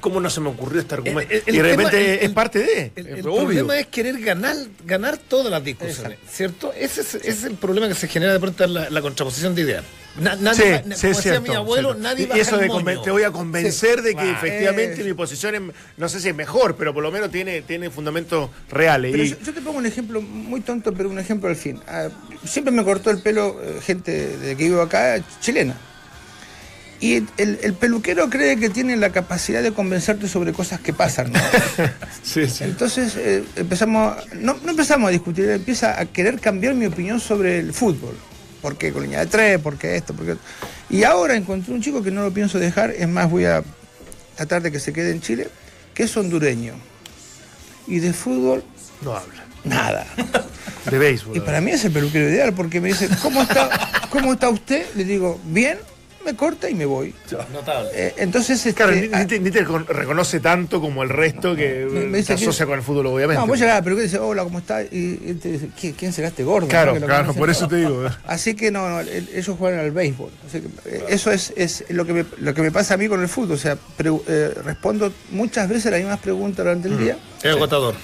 ¿cómo 0.00 0.20
no 0.20 0.30
se 0.30 0.40
me 0.40 0.48
ocurrió 0.50 0.80
este 0.80 0.94
argumento? 0.94 1.32
El- 1.32 1.42
el 1.46 1.54
y 1.54 1.58
de 1.58 1.70
tema- 1.70 1.82
repente 1.90 2.14
el- 2.14 2.20
es 2.26 2.30
parte 2.30 2.58
de... 2.60 2.92
El, 2.94 3.06
es 3.06 3.18
el 3.18 3.26
obvio. 3.26 3.36
problema 3.46 3.78
es 3.78 3.86
querer 3.88 4.18
ganar, 4.20 4.56
ganar 4.84 5.18
todas 5.18 5.50
las 5.50 5.64
discusiones, 5.64 6.18
¿cierto? 6.30 6.72
Ese 6.72 7.00
es, 7.00 7.14
ese 7.16 7.28
es 7.30 7.44
el 7.44 7.54
problema 7.56 7.88
que 7.88 7.94
se 7.94 8.06
genera 8.08 8.32
de 8.32 8.40
pronto 8.40 8.66
la, 8.66 8.90
la 8.90 9.00
contraposición 9.02 9.54
de 9.54 9.62
ideas. 9.62 9.84
Na- 10.20 10.36
nadie 10.36 10.54
Sí, 10.62 10.70
va- 10.70 10.76
sí, 10.76 10.82
como 10.82 10.92
es 10.92 11.00
decía 11.00 11.14
cierto, 11.22 11.42
mi 11.42 11.54
abuelo, 11.56 11.88
cierto. 11.94 12.02
nadie 12.02 12.28
Y 12.36 12.38
eso 12.40 12.58
de 12.58 12.66
moño. 12.68 13.02
te 13.02 13.10
voy 13.10 13.22
a 13.22 13.30
convencer 13.30 14.02
de 14.02 14.14
que 14.14 14.30
efectivamente 14.30 15.00
eh. 15.00 15.04
mi 15.04 15.14
posición 15.14 15.54
es, 15.54 15.62
no 15.96 16.08
sé 16.08 16.20
si 16.20 16.28
es 16.28 16.34
mejor, 16.34 16.76
pero 16.76 16.92
por 16.92 17.02
lo 17.02 17.10
menos 17.10 17.30
tiene, 17.30 17.62
tiene 17.62 17.88
fundamentos 17.90 18.50
reales. 18.70 19.10
Pero 19.10 19.24
y- 19.24 19.30
yo, 19.30 19.36
yo 19.42 19.54
te 19.54 19.60
pongo 19.62 19.78
un 19.78 19.86
ejemplo 19.86 20.20
muy 20.20 20.60
tonto, 20.60 20.92
pero 20.92 21.08
un 21.08 21.18
ejemplo 21.18 21.48
al 21.48 21.56
fin. 21.56 21.80
Ah, 21.88 22.08
siempre 22.44 22.72
me 22.72 22.84
cortó 22.84 23.10
el 23.10 23.22
pelo 23.22 23.58
eh, 23.62 23.80
gente 23.82 24.36
de 24.36 24.54
que 24.54 24.64
vivo 24.64 24.82
acá, 24.82 25.18
chilena. 25.40 25.76
Y 27.02 27.16
el, 27.16 27.28
el- 27.36 27.58
el 27.62 27.74
peluquero 27.74 28.30
cree 28.30 28.56
que 28.58 28.70
tiene 28.70 28.96
la 28.96 29.10
capacidad 29.10 29.60
de 29.62 29.72
convencerte 29.72 30.28
sobre 30.28 30.52
cosas 30.52 30.80
que 30.80 30.92
pasan. 30.92 31.32
¿no? 31.32 31.40
sí, 32.22 32.46
sí. 32.48 32.62
Entonces 32.64 33.14
eh, 33.16 33.42
empezamos, 33.56 34.16
no, 34.36 34.56
no 34.64 34.70
empezamos 34.70 35.08
a 35.08 35.10
discutir, 35.10 35.50
empieza 35.50 35.98
a 36.00 36.06
querer 36.06 36.38
cambiar 36.38 36.74
mi 36.74 36.86
opinión 36.86 37.18
sobre 37.18 37.58
el 37.58 37.72
fútbol. 37.74 38.16
¿Por 38.62 38.76
qué 38.78 38.92
con 38.92 39.02
línea 39.02 39.18
de 39.18 39.26
tres? 39.26 39.58
¿Por 39.58 39.76
qué 39.76 39.96
esto? 39.96 40.14
¿Por 40.14 40.24
qué 40.24 40.32
otro? 40.32 40.44
Y 40.90 41.02
ahora 41.02 41.34
encontré 41.34 41.74
un 41.74 41.82
chico 41.82 42.02
que 42.04 42.12
no 42.12 42.22
lo 42.22 42.32
pienso 42.32 42.60
dejar, 42.60 42.92
es 42.92 43.08
más, 43.08 43.28
voy 43.28 43.46
a 43.46 43.64
tratar 44.36 44.62
de 44.62 44.70
que 44.70 44.78
se 44.78 44.92
quede 44.92 45.10
en 45.10 45.20
Chile, 45.20 45.48
que 45.94 46.04
es 46.04 46.16
hondureño. 46.16 46.74
Y 47.88 47.98
de 47.98 48.12
fútbol, 48.12 48.62
No 49.02 49.16
habla. 49.16 49.42
nada. 49.64 50.06
De 50.88 50.98
béisbol. 50.98 51.36
Y 51.36 51.40
para 51.40 51.60
mí 51.60 51.72
es 51.72 51.84
el 51.84 51.90
peluquero 51.90 52.28
ideal, 52.28 52.54
porque 52.54 52.80
me 52.80 52.88
dice, 52.88 53.08
¿cómo 53.20 53.42
está, 53.42 53.90
¿cómo 54.10 54.34
está 54.34 54.48
usted? 54.50 54.86
Le 54.94 55.02
digo, 55.04 55.40
bien, 55.46 55.78
me 56.24 56.34
corta 56.36 56.68
y 56.70 56.74
me 56.74 56.84
voy. 56.86 57.14
Notable. 57.52 57.90
Eh, 57.94 58.14
entonces, 58.18 58.58
este, 58.66 58.74
Claro, 58.74 58.92
ni, 58.92 59.08
ah, 59.12 59.20
ni 59.20 59.26
te, 59.26 59.38
ni 59.40 59.50
te 59.50 59.64
con- 59.64 59.86
reconoce 59.86 60.40
tanto 60.40 60.80
como 60.80 61.02
el 61.02 61.08
resto 61.08 61.54
que 61.56 61.86
Me- 61.90 62.18
eh, 62.18 62.22
se 62.22 62.34
que- 62.36 62.42
asocia 62.42 62.66
con 62.66 62.76
el 62.76 62.82
fútbol, 62.82 63.06
obviamente. 63.06 63.40
no, 63.40 63.46
vos 63.46 63.58
llegás 63.58 63.76
al 63.76 63.84
peluquero 63.84 64.04
y 64.04 64.08
dice, 64.08 64.18
hola, 64.18 64.42
¿cómo 64.44 64.58
está? 64.58 64.82
Y 64.82 65.16
te 65.40 65.52
dice, 65.52 65.68
"¿Quién- 65.78 65.92
¿quién 65.94 66.12
será 66.12 66.28
este 66.28 66.44
gordo? 66.44 66.68
Claro, 66.68 66.94
claro, 66.96 67.34
por 67.34 67.50
eso 67.50 67.60
todo". 67.66 67.70
te 67.70 67.76
digo. 67.76 68.04
Así 68.26 68.54
que 68.54 68.70
no, 68.70 68.88
no, 68.88 69.00
el- 69.00 69.28
ellos 69.34 69.56
juegan 69.58 69.80
al 69.80 69.90
béisbol. 69.90 70.30
Así 70.46 70.60
que, 70.60 70.68
eh, 70.88 71.04
eso 71.08 71.30
es, 71.32 71.52
es 71.56 71.84
lo, 71.90 72.04
que 72.04 72.12
me, 72.12 72.24
lo 72.38 72.54
que 72.54 72.62
me 72.62 72.70
pasa 72.70 72.94
a 72.94 72.96
mí 72.96 73.08
con 73.08 73.20
el 73.20 73.28
fútbol. 73.28 73.52
O 73.56 73.58
sea, 73.58 73.76
pre- 73.96 74.10
eh, 74.28 74.54
respondo 74.64 75.12
muchas 75.30 75.68
veces 75.68 75.90
las 75.90 76.00
mismas 76.00 76.20
preguntas 76.20 76.64
durante 76.64 76.88
Mm. 76.88 76.92
el 76.92 76.98
día 76.98 77.16
Es 77.42 77.50
agotador. 77.56 77.94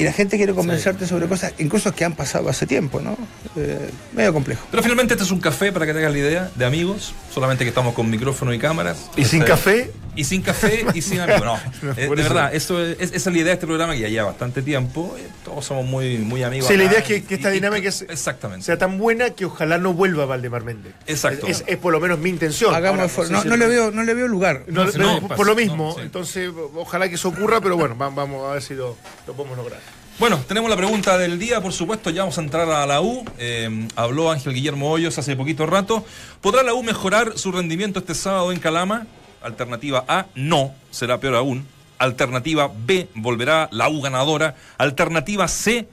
Y 0.00 0.04
la 0.04 0.12
gente 0.14 0.38
quiere 0.38 0.54
convencerte 0.54 1.06
sobre 1.06 1.26
cosas, 1.26 1.52
incluso 1.58 1.92
que 1.94 2.06
han 2.06 2.14
pasado 2.14 2.48
hace 2.48 2.66
tiempo, 2.66 3.00
¿no? 3.00 3.18
Eh, 3.54 3.90
medio 4.14 4.32
complejo. 4.32 4.66
Pero 4.70 4.82
finalmente 4.82 5.12
este 5.12 5.24
es 5.24 5.30
un 5.30 5.40
café, 5.40 5.72
para 5.72 5.84
que 5.84 5.92
tengas 5.92 6.10
la 6.10 6.18
idea, 6.18 6.50
de 6.54 6.64
amigos, 6.64 7.12
solamente 7.32 7.64
que 7.64 7.68
estamos 7.68 7.92
con 7.92 8.08
micrófono 8.08 8.54
y 8.54 8.58
cámaras. 8.58 9.10
¿Y 9.14 9.26
sin 9.26 9.40
Este, 9.42 9.50
café? 9.52 9.90
Y 10.20 10.24
sin 10.24 10.42
café 10.42 10.84
y 10.94 11.00
sin 11.00 11.18
amigos. 11.20 11.42
No, 11.44 11.58
No, 11.82 11.92
eh, 11.92 11.94
de 11.94 12.02
eso. 12.04 12.10
verdad, 12.14 12.54
eso 12.54 12.84
es, 12.84 12.98
esa 13.00 13.14
es 13.16 13.26
la 13.26 13.32
idea 13.32 13.44
de 13.46 13.52
este 13.52 13.66
programa 13.66 13.94
que 13.94 14.00
ya 14.00 14.08
lleva 14.08 14.26
bastante 14.26 14.60
tiempo. 14.60 15.16
eh, 15.18 15.26
Todos 15.44 15.64
somos 15.64 15.86
muy, 15.86 16.18
muy 16.18 16.42
amigos. 16.42 16.68
Sí, 16.68 16.76
la 16.76 16.84
idea 16.84 16.98
es 16.98 17.04
que, 17.04 17.34
esta 17.34 17.50
y- 17.50 17.54
dinámica 17.54 17.88
es- 17.88 18.02
Exactamente. 18.02 18.66
sea 18.66 18.76
tan 18.76 18.98
buena 18.98 19.30
que 19.30 19.46
ojalá 19.46 19.78
no 19.78 19.94
vuelva 19.94 20.26
Valdemar 20.26 20.62
Méndez. 20.64 20.92
Exacto. 21.06 21.46
Es, 21.46 21.64
es 21.66 21.76
por 21.78 21.92
lo 21.92 22.00
menos 22.00 22.18
mi 22.18 22.28
intención. 22.30 22.74
Hagamos 22.74 23.16
Ahora, 23.18 23.30
no, 23.30 23.44
no 23.44 23.56
le 23.56 23.66
veo, 23.66 23.90
no 23.90 24.02
le 24.02 24.12
veo 24.14 24.28
lugar. 24.28 24.64
No, 24.66 24.84
No, 24.84 24.90
no, 24.92 25.20
no, 25.20 25.28
por 25.28 25.46
lo 25.46 25.52
no, 25.54 25.56
mismo, 25.56 25.94
sí. 25.94 26.02
entonces 26.02 26.50
ojalá 26.74 27.08
que 27.08 27.14
eso 27.14 27.28
ocurra, 27.28 27.60
pero 27.62 27.76
bueno, 27.78 27.96
va- 27.96 28.10
vamos 28.10 28.48
a 28.50 28.52
ver 28.54 28.62
si 28.62 28.74
lo, 28.74 28.96
lo 29.26 29.32
podemos 29.32 29.56
lograr. 29.56 29.80
Bueno, 30.18 30.38
tenemos 30.46 30.68
la 30.68 30.76
pregunta 30.76 31.16
del 31.16 31.38
día, 31.38 31.62
por 31.62 31.72
supuesto, 31.72 32.10
ya 32.10 32.20
vamos 32.22 32.36
a 32.36 32.42
entrar 32.42 32.68
a 32.70 32.84
la 32.86 33.00
U. 33.00 33.24
Eh, 33.38 33.88
habló 33.96 34.30
Ángel 34.30 34.52
Guillermo 34.52 34.90
Hoyos 34.90 35.16
hace 35.16 35.34
poquito 35.34 35.64
rato. 35.64 36.04
¿Podrá 36.42 36.62
la 36.62 36.74
U 36.74 36.82
mejorar 36.82 37.38
su 37.38 37.50
rendimiento 37.52 38.00
este 38.00 38.14
sábado 38.14 38.52
en 38.52 38.58
Calama? 38.60 39.06
Alternativa 39.42 40.04
A, 40.08 40.26
no, 40.34 40.74
será 40.90 41.18
peor 41.20 41.36
aún. 41.36 41.66
Alternativa 41.98 42.70
B, 42.74 43.08
volverá 43.14 43.68
la 43.72 43.88
U 43.88 44.00
ganadora. 44.00 44.56
Alternativa 44.78 45.48
C, 45.48 45.88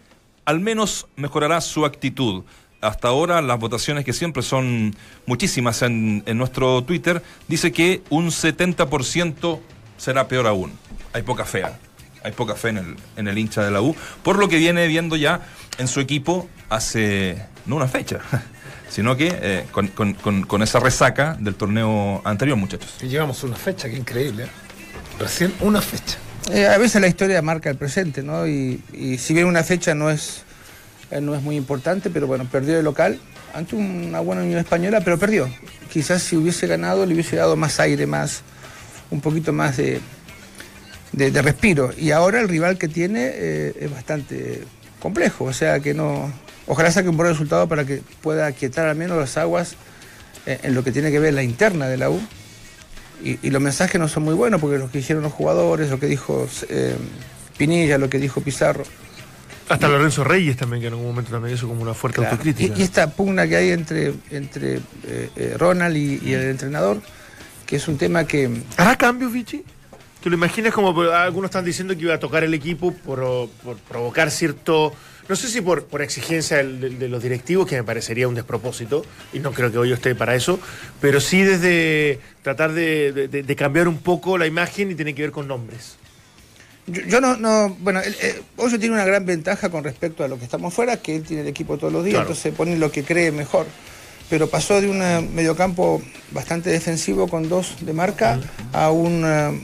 al 0.45 0.59
menos 0.59 1.07
mejorará 1.15 1.61
su 1.61 1.85
actitud. 1.85 2.43
Hasta 2.79 3.07
ahora 3.07 3.41
las 3.41 3.59
votaciones 3.59 4.05
que 4.05 4.13
siempre 4.13 4.43
son 4.43 4.95
muchísimas 5.25 5.81
en, 5.81 6.23
en 6.25 6.37
nuestro 6.37 6.83
Twitter, 6.83 7.23
dice 7.47 7.71
que 7.71 8.03
un 8.09 8.27
70% 8.27 9.59
será 9.97 10.27
peor 10.27 10.47
aún. 10.47 10.71
Hay 11.13 11.23
poca 11.23 11.43
fe. 11.43 11.63
Hay 12.23 12.31
poca 12.31 12.55
fe 12.55 12.69
en 12.69 12.77
el, 12.77 12.95
en 13.15 13.27
el 13.27 13.37
hincha 13.37 13.63
de 13.63 13.71
la 13.71 13.81
U, 13.81 13.95
por 14.23 14.37
lo 14.37 14.49
que 14.49 14.57
viene 14.57 14.87
viendo 14.87 15.15
ya 15.15 15.41
en 15.77 15.87
su 15.87 15.99
equipo 15.99 16.49
hace 16.69 17.45
no 17.65 17.75
una 17.75 17.87
fecha, 17.87 18.19
sino 18.89 19.15
que 19.17 19.29
eh, 19.41 19.65
con, 19.71 19.87
con- 19.89 20.13
con- 20.13 20.43
con 20.43 20.61
esa 20.63 20.79
resaca 20.79 21.35
del 21.39 21.55
torneo 21.55 22.21
anterior, 22.25 22.57
muchachos. 22.57 22.95
Y 23.01 23.07
llevamos 23.07 23.43
una 23.43 23.55
fecha, 23.55 23.89
que 23.89 23.97
increíble. 23.97 24.43
¿eh? 24.43 24.47
Recién 25.19 25.53
una 25.61 25.81
fecha. 25.81 26.17
Eh, 26.51 26.65
a 26.67 26.77
veces 26.77 27.01
la 27.01 27.07
historia 27.07 27.41
marca 27.41 27.69
el 27.69 27.75
presente, 27.77 28.23
¿no? 28.23 28.47
Y, 28.47 28.81
y 28.93 29.17
si 29.17 29.33
bien 29.33 29.47
una 29.47 29.63
fecha 29.63 29.93
no 29.93 30.09
es, 30.09 30.43
eh, 31.11 31.19
no 31.19 31.35
es 31.35 31.41
muy 31.41 31.55
importante, 31.57 32.09
pero 32.09 32.27
bueno, 32.27 32.45
perdió 32.49 32.75
de 32.77 32.83
local 32.83 33.19
ante 33.53 33.75
una 33.75 34.19
buena 34.21 34.43
Unión 34.43 34.59
Española, 34.59 35.01
pero 35.03 35.17
perdió. 35.17 35.49
Quizás 35.91 36.21
si 36.21 36.37
hubiese 36.37 36.67
ganado 36.67 37.05
le 37.05 37.13
hubiese 37.13 37.35
dado 37.35 37.55
más 37.55 37.79
aire, 37.79 38.05
más 38.05 38.41
un 39.09 39.19
poquito 39.21 39.51
más 39.51 39.77
de, 39.77 39.99
de, 41.11 41.31
de 41.31 41.41
respiro. 41.41 41.91
Y 41.97 42.11
ahora 42.11 42.39
el 42.39 42.47
rival 42.47 42.77
que 42.77 42.87
tiene 42.87 43.29
eh, 43.33 43.73
es 43.81 43.91
bastante 43.91 44.63
complejo, 44.99 45.45
o 45.45 45.53
sea 45.53 45.79
que 45.79 45.93
no... 45.93 46.31
Ojalá 46.67 46.91
saque 46.91 47.09
un 47.09 47.17
buen 47.17 47.29
resultado 47.29 47.67
para 47.67 47.85
que 47.85 48.01
pueda 48.21 48.45
aquietar 48.45 48.87
al 48.87 48.95
menos 48.95 49.17
las 49.17 49.37
aguas 49.37 49.75
eh, 50.45 50.59
en 50.63 50.75
lo 50.75 50.83
que 50.83 50.91
tiene 50.91 51.11
que 51.11 51.19
ver 51.19 51.33
la 51.33 51.43
interna 51.43 51.87
de 51.87 51.97
la 51.97 52.09
U. 52.09 52.19
Y, 53.23 53.39
y 53.41 53.49
los 53.49 53.61
mensajes 53.61 53.99
no 53.99 54.07
son 54.07 54.23
muy 54.23 54.35
buenos 54.35 54.61
porque 54.61 54.77
lo 54.77 54.91
que 54.91 54.99
hicieron 54.99 55.23
los 55.23 55.33
jugadores, 55.33 55.89
lo 55.89 55.99
que 55.99 56.05
dijo 56.07 56.47
eh, 56.69 56.95
Pinilla, 57.57 57.97
lo 57.97 58.09
que 58.09 58.19
dijo 58.19 58.41
Pizarro. 58.41 58.83
Hasta 59.69 59.87
Lorenzo 59.89 60.23
Reyes 60.23 60.55
también, 60.55 60.81
que 60.81 60.87
en 60.87 60.93
algún 60.93 61.07
momento 61.07 61.31
también 61.31 61.55
hizo 61.55 61.67
como 61.67 61.81
una 61.81 61.93
fuerte 61.93 62.17
Claro. 62.19 62.31
autocrítica. 62.31 62.73
Y, 62.77 62.79
y 62.79 62.83
esta 62.83 63.09
pugna 63.09 63.47
que 63.47 63.55
hay 63.57 63.71
entre, 63.71 64.13
entre 64.31 64.75
eh, 64.75 65.29
eh, 65.35 65.55
Ronald 65.57 65.97
y, 65.97 66.21
y 66.23 66.33
el 66.33 66.43
entrenador, 66.43 67.01
que 67.65 67.75
es 67.77 67.87
un 67.89 67.97
tema 67.97 68.23
que 68.25 68.49
¿Hará 68.77 68.95
cambios, 68.97 69.33
Vichy? 69.33 69.63
¿Te 70.23 70.29
lo 70.29 70.35
imaginas 70.35 70.73
como 70.73 70.93
por- 70.95 71.09
algunos 71.13 71.49
están 71.49 71.65
diciendo 71.65 71.95
que 71.95 72.03
iba 72.03 72.13
a 72.13 72.19
tocar 72.19 72.43
el 72.45 72.53
equipo 72.53 72.93
por, 72.93 73.49
por 73.63 73.77
provocar 73.77 74.31
cierto, 74.31 74.93
no 75.29 75.35
sé 75.35 75.47
si 75.49 75.61
por, 75.61 75.85
por 75.85 76.01
exigencia 76.01 76.57
de, 76.57 77.07
los 77.09 77.21
directivos, 77.23 77.67
que 77.67 77.75
me 77.75 77.83
parecería 77.83 78.27
un 78.27 78.35
despropósito, 78.35 79.05
y 79.33 79.39
no 79.39 79.51
creo 79.51 79.71
que 79.71 79.77
hoy 79.77 79.91
esté 79.91 80.15
para 80.15 80.35
eso, 80.35 80.59
pero 81.01 81.19
sí 81.19 81.41
desde 81.43 82.19
tratar 82.43 82.71
de, 82.73 83.11
de- 83.11 83.27
de- 83.27 83.43
de 83.43 83.55
cambiar 83.55 83.87
un 83.87 83.97
poco 83.97 84.37
la 84.37 84.47
imagen 84.47 84.91
y 84.91 84.95
tiene 84.95 85.13
que 85.13 85.23
ver 85.23 85.31
con 85.31 85.47
nombres. 85.47 85.95
Yo, 86.87 87.01
yo 87.01 87.19
no, 87.19 87.35
no, 87.35 87.75
bueno, 87.81 87.99
eh, 88.01 88.41
Hoyo 88.55 88.79
tiene 88.79 88.95
una 88.95 89.03
gran 89.05 89.25
ventaja 89.25 89.69
con 89.69 89.83
respecto 89.83 90.23
a 90.23 90.27
lo 90.29 90.37
que 90.39 90.45
estamos 90.45 90.73
fuera, 90.73 90.95
que 90.97 91.17
él 91.17 91.23
tiene 91.23 91.41
el 91.41 91.49
equipo 91.49 91.77
todos 91.77 91.91
los 91.91 92.03
días, 92.05 92.13
Claro. 92.15 92.29
entonces 92.29 92.53
pone 92.53 92.77
lo 92.77 92.91
que 92.91 93.03
cree 93.03 93.31
mejor. 93.31 93.65
Pero 94.29 94.49
pasó 94.49 94.79
de 94.81 94.87
un 94.89 95.01
eh, 95.01 95.21
mediocampo 95.33 96.01
bastante 96.31 96.69
defensivo 96.69 97.27
con 97.29 97.47
dos 97.49 97.75
de 97.81 97.93
marca 97.93 98.39
a 98.73 98.91
un, 98.91 99.23
eh, 99.25 99.59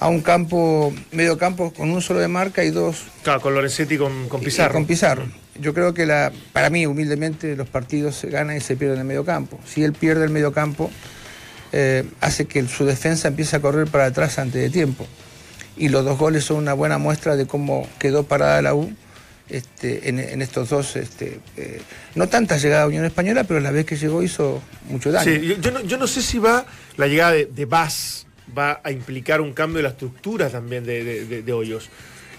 a 0.00 0.08
un 0.08 0.20
campo, 0.20 0.92
medio 1.12 1.38
campo 1.38 1.72
con 1.72 1.90
un 1.90 2.02
solo 2.02 2.20
de 2.20 2.28
marca 2.28 2.62
y 2.64 2.70
dos 2.70 3.04
Claro, 3.22 3.40
con 3.40 3.54
Lorenzetti 3.54 3.94
y 3.94 3.98
con, 3.98 4.28
con 4.28 4.42
y- 4.42 4.44
Pizarro. 4.44 4.74
Con 4.74 4.86
Pizarro. 4.86 5.24
Yo 5.58 5.72
creo 5.72 5.94
que 5.94 6.04
la, 6.04 6.32
para 6.52 6.68
mí, 6.68 6.84
humildemente, 6.86 7.56
los 7.56 7.66
partidos 7.68 8.14
se 8.16 8.28
ganan 8.28 8.56
y 8.58 8.60
se 8.60 8.76
pierden 8.76 8.96
en 8.96 9.00
el 9.02 9.06
medio 9.06 9.24
campo. 9.24 9.58
Si 9.66 9.82
él 9.82 9.94
pierde 9.94 10.24
el 10.24 10.30
medio 10.30 10.52
campo, 10.52 10.90
eh, 11.72 12.04
hace 12.20 12.44
que 12.44 12.66
su 12.68 12.84
defensa 12.84 13.28
empiece 13.28 13.56
a 13.56 13.60
correr 13.60 13.86
para 13.86 14.04
atrás 14.06 14.38
antes 14.38 14.60
de 14.60 14.68
tiempo. 14.68 15.06
Y 15.78 15.88
los 15.88 16.04
dos 16.04 16.18
goles 16.18 16.44
son 16.44 16.58
una 16.58 16.74
buena 16.74 16.98
muestra 16.98 17.36
de 17.36 17.46
cómo 17.46 17.88
quedó 17.98 18.24
parada 18.24 18.60
la 18.60 18.74
U 18.74 18.92
este, 19.48 20.08
en, 20.10 20.18
en 20.18 20.42
estos 20.42 20.68
dos. 20.68 20.94
Este, 20.96 21.40
eh, 21.56 21.80
no 22.14 22.28
tanta 22.28 22.58
llegada 22.58 22.82
a 22.82 22.86
Unión 22.86 23.06
Española, 23.06 23.44
pero 23.44 23.58
la 23.60 23.70
vez 23.70 23.86
que 23.86 23.96
llegó 23.96 24.22
hizo 24.22 24.60
mucho 24.90 25.10
daño. 25.10 25.24
Sí, 25.32 25.40
yo, 25.46 25.56
yo 25.56 25.70
no, 25.70 25.80
yo 25.82 25.96
no 25.96 26.06
sé 26.06 26.20
si 26.20 26.38
va 26.38 26.66
la 26.98 27.06
llegada 27.06 27.32
de, 27.32 27.46
de 27.46 27.64
va 28.56 28.80
a 28.84 28.90
implicar 28.92 29.40
un 29.40 29.52
cambio 29.52 29.78
de 29.78 29.82
la 29.84 29.88
estructura 29.90 30.50
también 30.50 30.84
de, 30.84 31.02
de- 31.04 31.24
de- 31.24 31.42
de 31.42 31.52
Hoyos. 31.52 31.88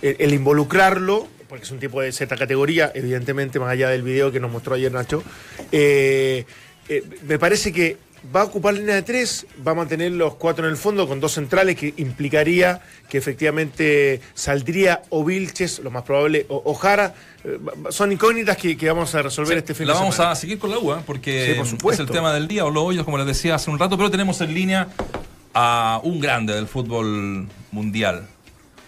El, 0.01 0.15
el 0.19 0.33
involucrarlo, 0.33 1.27
porque 1.49 1.63
es 1.65 1.71
un 1.71 1.79
tipo 1.79 2.01
de 2.01 2.11
Z 2.11 2.35
categoría, 2.35 2.91
evidentemente, 2.93 3.59
más 3.59 3.69
allá 3.69 3.89
del 3.89 4.03
video 4.03 4.31
que 4.31 4.39
nos 4.39 4.51
mostró 4.51 4.75
ayer 4.75 4.91
Nacho, 4.91 5.23
eh, 5.71 6.45
eh, 6.89 7.03
me 7.27 7.39
parece 7.39 7.71
que 7.73 7.97
va 8.35 8.41
a 8.41 8.43
ocupar 8.45 8.73
línea 8.73 8.95
de 8.95 9.03
tres, 9.03 9.45
va 9.65 9.71
a 9.71 9.75
mantener 9.75 10.11
los 10.11 10.35
cuatro 10.35 10.65
en 10.65 10.71
el 10.71 10.77
fondo 10.77 11.07
con 11.07 11.19
dos 11.19 11.33
centrales, 11.33 11.75
que 11.75 11.93
implicaría 11.97 12.81
que 13.09 13.17
efectivamente 13.17 14.21
saldría 14.33 15.03
o 15.09 15.23
Vilches, 15.23 15.79
lo 15.79 15.91
más 15.91 16.03
probable, 16.03 16.45
o, 16.49 16.61
o 16.65 16.73
Jara. 16.73 17.13
Eh, 17.43 17.57
son 17.89 18.11
incógnitas 18.11 18.57
que, 18.57 18.75
que 18.75 18.87
vamos 18.87 19.13
a 19.15 19.21
resolver 19.21 19.53
Sí, 19.53 19.59
este 19.59 19.73
fin 19.75 19.87
la 19.87 19.93
vamos 19.93 20.19
a 20.19 20.33
seguir 20.35 20.57
con 20.59 20.71
la 20.71 20.79
U, 20.79 20.93
¿eh? 20.93 20.97
porque 21.05 21.61
Sí, 21.63 21.75
por 21.77 21.93
es 21.93 21.99
el 21.99 22.07
tema 22.07 22.33
del 22.33 22.47
día, 22.47 22.65
o 22.65 22.69
los 22.71 22.83
hoyos, 22.83 23.05
como 23.05 23.17
les 23.17 23.27
decía 23.27 23.55
hace 23.55 23.69
un 23.69 23.79
rato, 23.79 23.97
pero 23.97 24.09
tenemos 24.11 24.41
en 24.41 24.53
línea 24.53 24.87
a 25.59 25.99
un 26.03 26.19
grande 26.19 26.53
del 26.53 26.67
fútbol 26.67 27.47
mundial. 27.71 28.27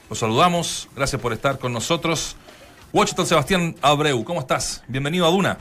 Los 0.08 0.20
saludamos, 0.20 0.88
gracias 0.96 1.20
por 1.20 1.34
estar 1.34 1.58
con 1.58 1.74
nosotros. 1.74 2.36
Washington 2.94 3.26
Sebastián 3.26 3.76
Abreu, 3.82 4.24
¿cómo 4.24 4.40
estás? 4.40 4.84
Bienvenido 4.88 5.26
a 5.26 5.32
Duna. 5.32 5.58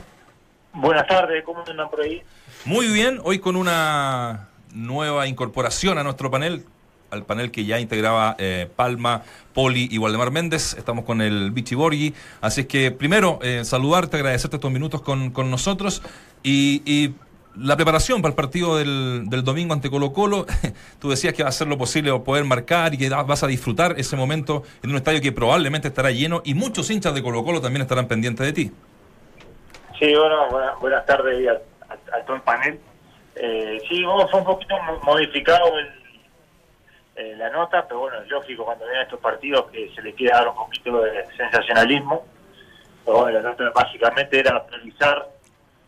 Buenas 0.71 1.07
tardes, 1.07 1.43
¿cómo 1.43 1.63
andan 1.67 1.89
por 1.89 2.01
ahí? 2.01 2.21
Muy 2.63 2.89
bien, 2.89 3.19
hoy 3.23 3.39
con 3.39 3.55
una 3.55 4.49
nueva 4.71 5.25
incorporación 5.25 5.97
a 5.97 6.03
nuestro 6.03 6.29
panel, 6.29 6.63
al 7.09 7.25
panel 7.25 7.49
que 7.49 7.65
ya 7.65 7.79
integraba 7.79 8.35
eh, 8.37 8.69
Palma, 8.75 9.23
Poli 9.55 9.89
y 9.89 9.97
Waldemar 9.97 10.29
Méndez. 10.29 10.75
Estamos 10.77 11.05
con 11.05 11.21
el 11.21 11.49
Vichy 11.49 11.73
Borghi. 11.73 12.13
Así 12.39 12.61
es 12.61 12.67
que 12.67 12.91
primero, 12.91 13.39
eh, 13.41 13.65
saludarte, 13.65 14.17
agradecerte 14.17 14.57
estos 14.57 14.71
minutos 14.71 15.01
con, 15.01 15.31
con 15.31 15.49
nosotros 15.49 16.03
y, 16.43 16.83
y 16.85 17.15
la 17.59 17.75
preparación 17.75 18.21
para 18.21 18.31
el 18.31 18.35
partido 18.35 18.77
del, 18.77 19.23
del 19.29 19.43
domingo 19.43 19.73
ante 19.73 19.89
Colo 19.89 20.13
Colo. 20.13 20.45
Tú 20.99 21.09
decías 21.09 21.33
que 21.33 21.43
va 21.43 21.47
a 21.47 21.49
hacer 21.49 21.67
lo 21.67 21.77
posible 21.77 22.11
poder 22.19 22.45
marcar 22.45 22.93
y 22.93 22.97
que 22.97 23.09
vas 23.09 23.43
a 23.43 23.47
disfrutar 23.47 23.95
ese 23.97 24.15
momento 24.15 24.63
en 24.83 24.91
un 24.91 24.95
estadio 24.97 25.21
que 25.21 25.31
probablemente 25.31 25.87
estará 25.89 26.11
lleno 26.11 26.41
y 26.45 26.53
muchos 26.53 26.89
hinchas 26.89 27.13
de 27.13 27.21
Colo 27.23 27.43
Colo 27.43 27.61
también 27.61 27.81
estarán 27.81 28.07
pendientes 28.07 28.45
de 28.45 28.53
ti. 28.53 28.71
Sí, 29.99 30.13
bueno, 30.15 30.49
buena- 30.49 30.73
buenas 30.79 31.05
tardes 31.05 31.47
a, 31.49 31.93
a- 32.15 32.21
todo 32.25 32.35
el 32.37 32.41
panel. 32.43 32.79
Eh, 33.35 33.81
sí, 33.89 34.03
bueno, 34.03 34.27
fue 34.29 34.39
un 34.39 34.45
poquito 34.45 34.75
mo- 34.83 34.99
modificado 35.03 35.77
el- 35.77 35.99
eh, 37.15 37.35
la 37.37 37.49
nota, 37.49 37.85
pero 37.87 37.99
bueno, 38.01 38.17
es 38.21 38.29
lógico 38.29 38.63
cuando 38.63 38.85
vienen 38.85 39.03
estos 39.03 39.19
partidos 39.19 39.65
que 39.71 39.91
se 39.93 40.01
le 40.01 40.13
quiere 40.13 40.33
dar 40.33 40.47
un 40.47 40.55
poquito 40.55 41.01
de 41.01 41.25
sensacionalismo. 41.35 42.25
Pero 43.05 43.17
bueno, 43.19 43.39
la 43.41 43.49
nota 43.49 43.69
básicamente 43.75 44.39
era 44.39 44.65
priorizar 44.65 45.27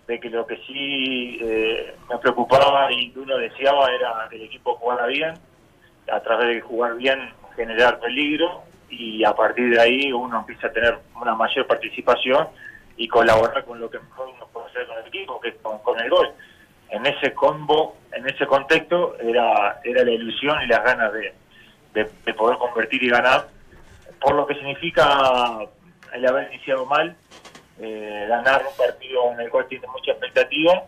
de 0.08 0.20
que 0.20 0.29
lo 0.29 0.46
que 0.46 0.58
sí 0.67 1.38
eh, 1.41 1.96
me 2.10 2.17
preocupaba 2.17 2.91
y 2.91 3.12
que 3.12 3.20
uno 3.20 3.38
deseaba 3.38 3.89
era 3.91 4.27
que 4.29 4.36
el 4.38 4.43
equipo 4.43 4.75
jugara 4.75 5.05
bien, 5.08 5.34
a 6.12 6.20
través 6.22 6.48
de 6.48 6.62
jugar 6.62 6.96
bien 6.96 7.34
generar 7.55 8.00
peligro 8.00 8.63
y 8.89 9.24
a 9.24 9.34
partir 9.34 9.70
de 9.74 9.79
ahí 9.81 10.12
uno 10.12 10.39
empieza 10.39 10.67
a 10.67 10.72
tener 10.72 10.98
una 11.20 11.36
mayor 11.36 11.65
participación 11.67 12.48
y 12.98 13.08
colaborar 13.08 13.63
con 13.65 13.79
lo 13.79 13.89
que 13.89 14.00
mejor 14.00 14.27
uno 14.36 14.48
puede 14.51 14.67
hacer 14.67 14.88
con 14.88 14.98
el 14.98 15.08
equipo, 15.08 15.39
que 15.39 15.50
es 15.50 15.55
con, 15.62 16.00
el 16.00 16.10
gol. 16.10 16.29
En 16.89 17.05
ese 17.05 17.34
combo, 17.34 17.96
en 18.12 18.27
ese 18.27 18.46
contexto, 18.46 19.17
era, 19.20 19.79
era 19.84 20.03
la 20.03 20.12
ilusión 20.12 20.62
y 20.63 20.67
las 20.67 20.84
ganas 20.84 21.13
de- 21.13 21.34
de 21.93 22.34
poder 22.34 22.58
convertir 22.58 23.01
y 23.03 23.10
ganar, 23.10 23.48
por 24.20 24.34
lo 24.36 24.46
que 24.46 24.55
significa 24.55 25.60
el 26.13 26.25
haber 26.27 26.51
iniciado 26.53 26.86
mal, 26.86 27.15
eh, 27.81 28.25
ganar 28.27 28.63
un 28.69 28.75
partido 28.77 29.31
en 29.33 29.41
el 29.41 29.50
cual 29.50 29.67
tiene 29.67 29.88
mucha 29.88 30.11
expectativa, 30.11 30.83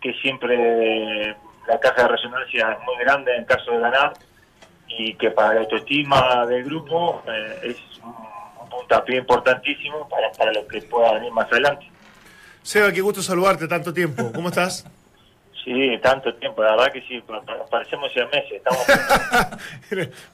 que 0.00 0.12
siempre 0.14 1.36
la 1.68 1.78
caja 1.78 2.02
de 2.02 2.08
resonancia 2.08 2.72
es 2.72 2.84
muy 2.84 2.96
grande 2.98 3.36
en 3.36 3.44
caso 3.44 3.70
de 3.72 3.78
ganar, 3.78 4.12
y 4.88 5.14
que 5.14 5.30
para 5.30 5.54
la 5.54 5.60
autoestima 5.60 6.46
del 6.46 6.64
grupo 6.64 7.22
eh, 7.28 7.60
es 7.70 7.76
un, 8.02 8.14
un 8.62 8.68
puntapié 8.68 9.18
importantísimo 9.18 10.08
para, 10.08 10.32
para 10.32 10.52
lo 10.52 10.66
que 10.66 10.82
pueda 10.82 11.12
venir 11.14 11.32
más 11.32 11.50
adelante. 11.52 11.86
Seba, 12.62 12.92
qué 12.92 13.00
gusto 13.00 13.22
saludarte 13.22 13.68
tanto 13.68 13.92
tiempo. 13.92 14.32
¿Cómo 14.34 14.48
estás? 14.48 14.84
Sí, 15.64 15.98
tanto 16.02 16.34
tiempo, 16.36 16.62
la 16.62 16.70
verdad 16.70 16.92
que 16.92 17.02
sí, 17.02 17.20
pa- 17.20 17.42
pa- 17.42 17.66
parecemos 17.66 18.10
ya 18.14 18.24
meses, 18.26 18.52
estamos 18.52 18.80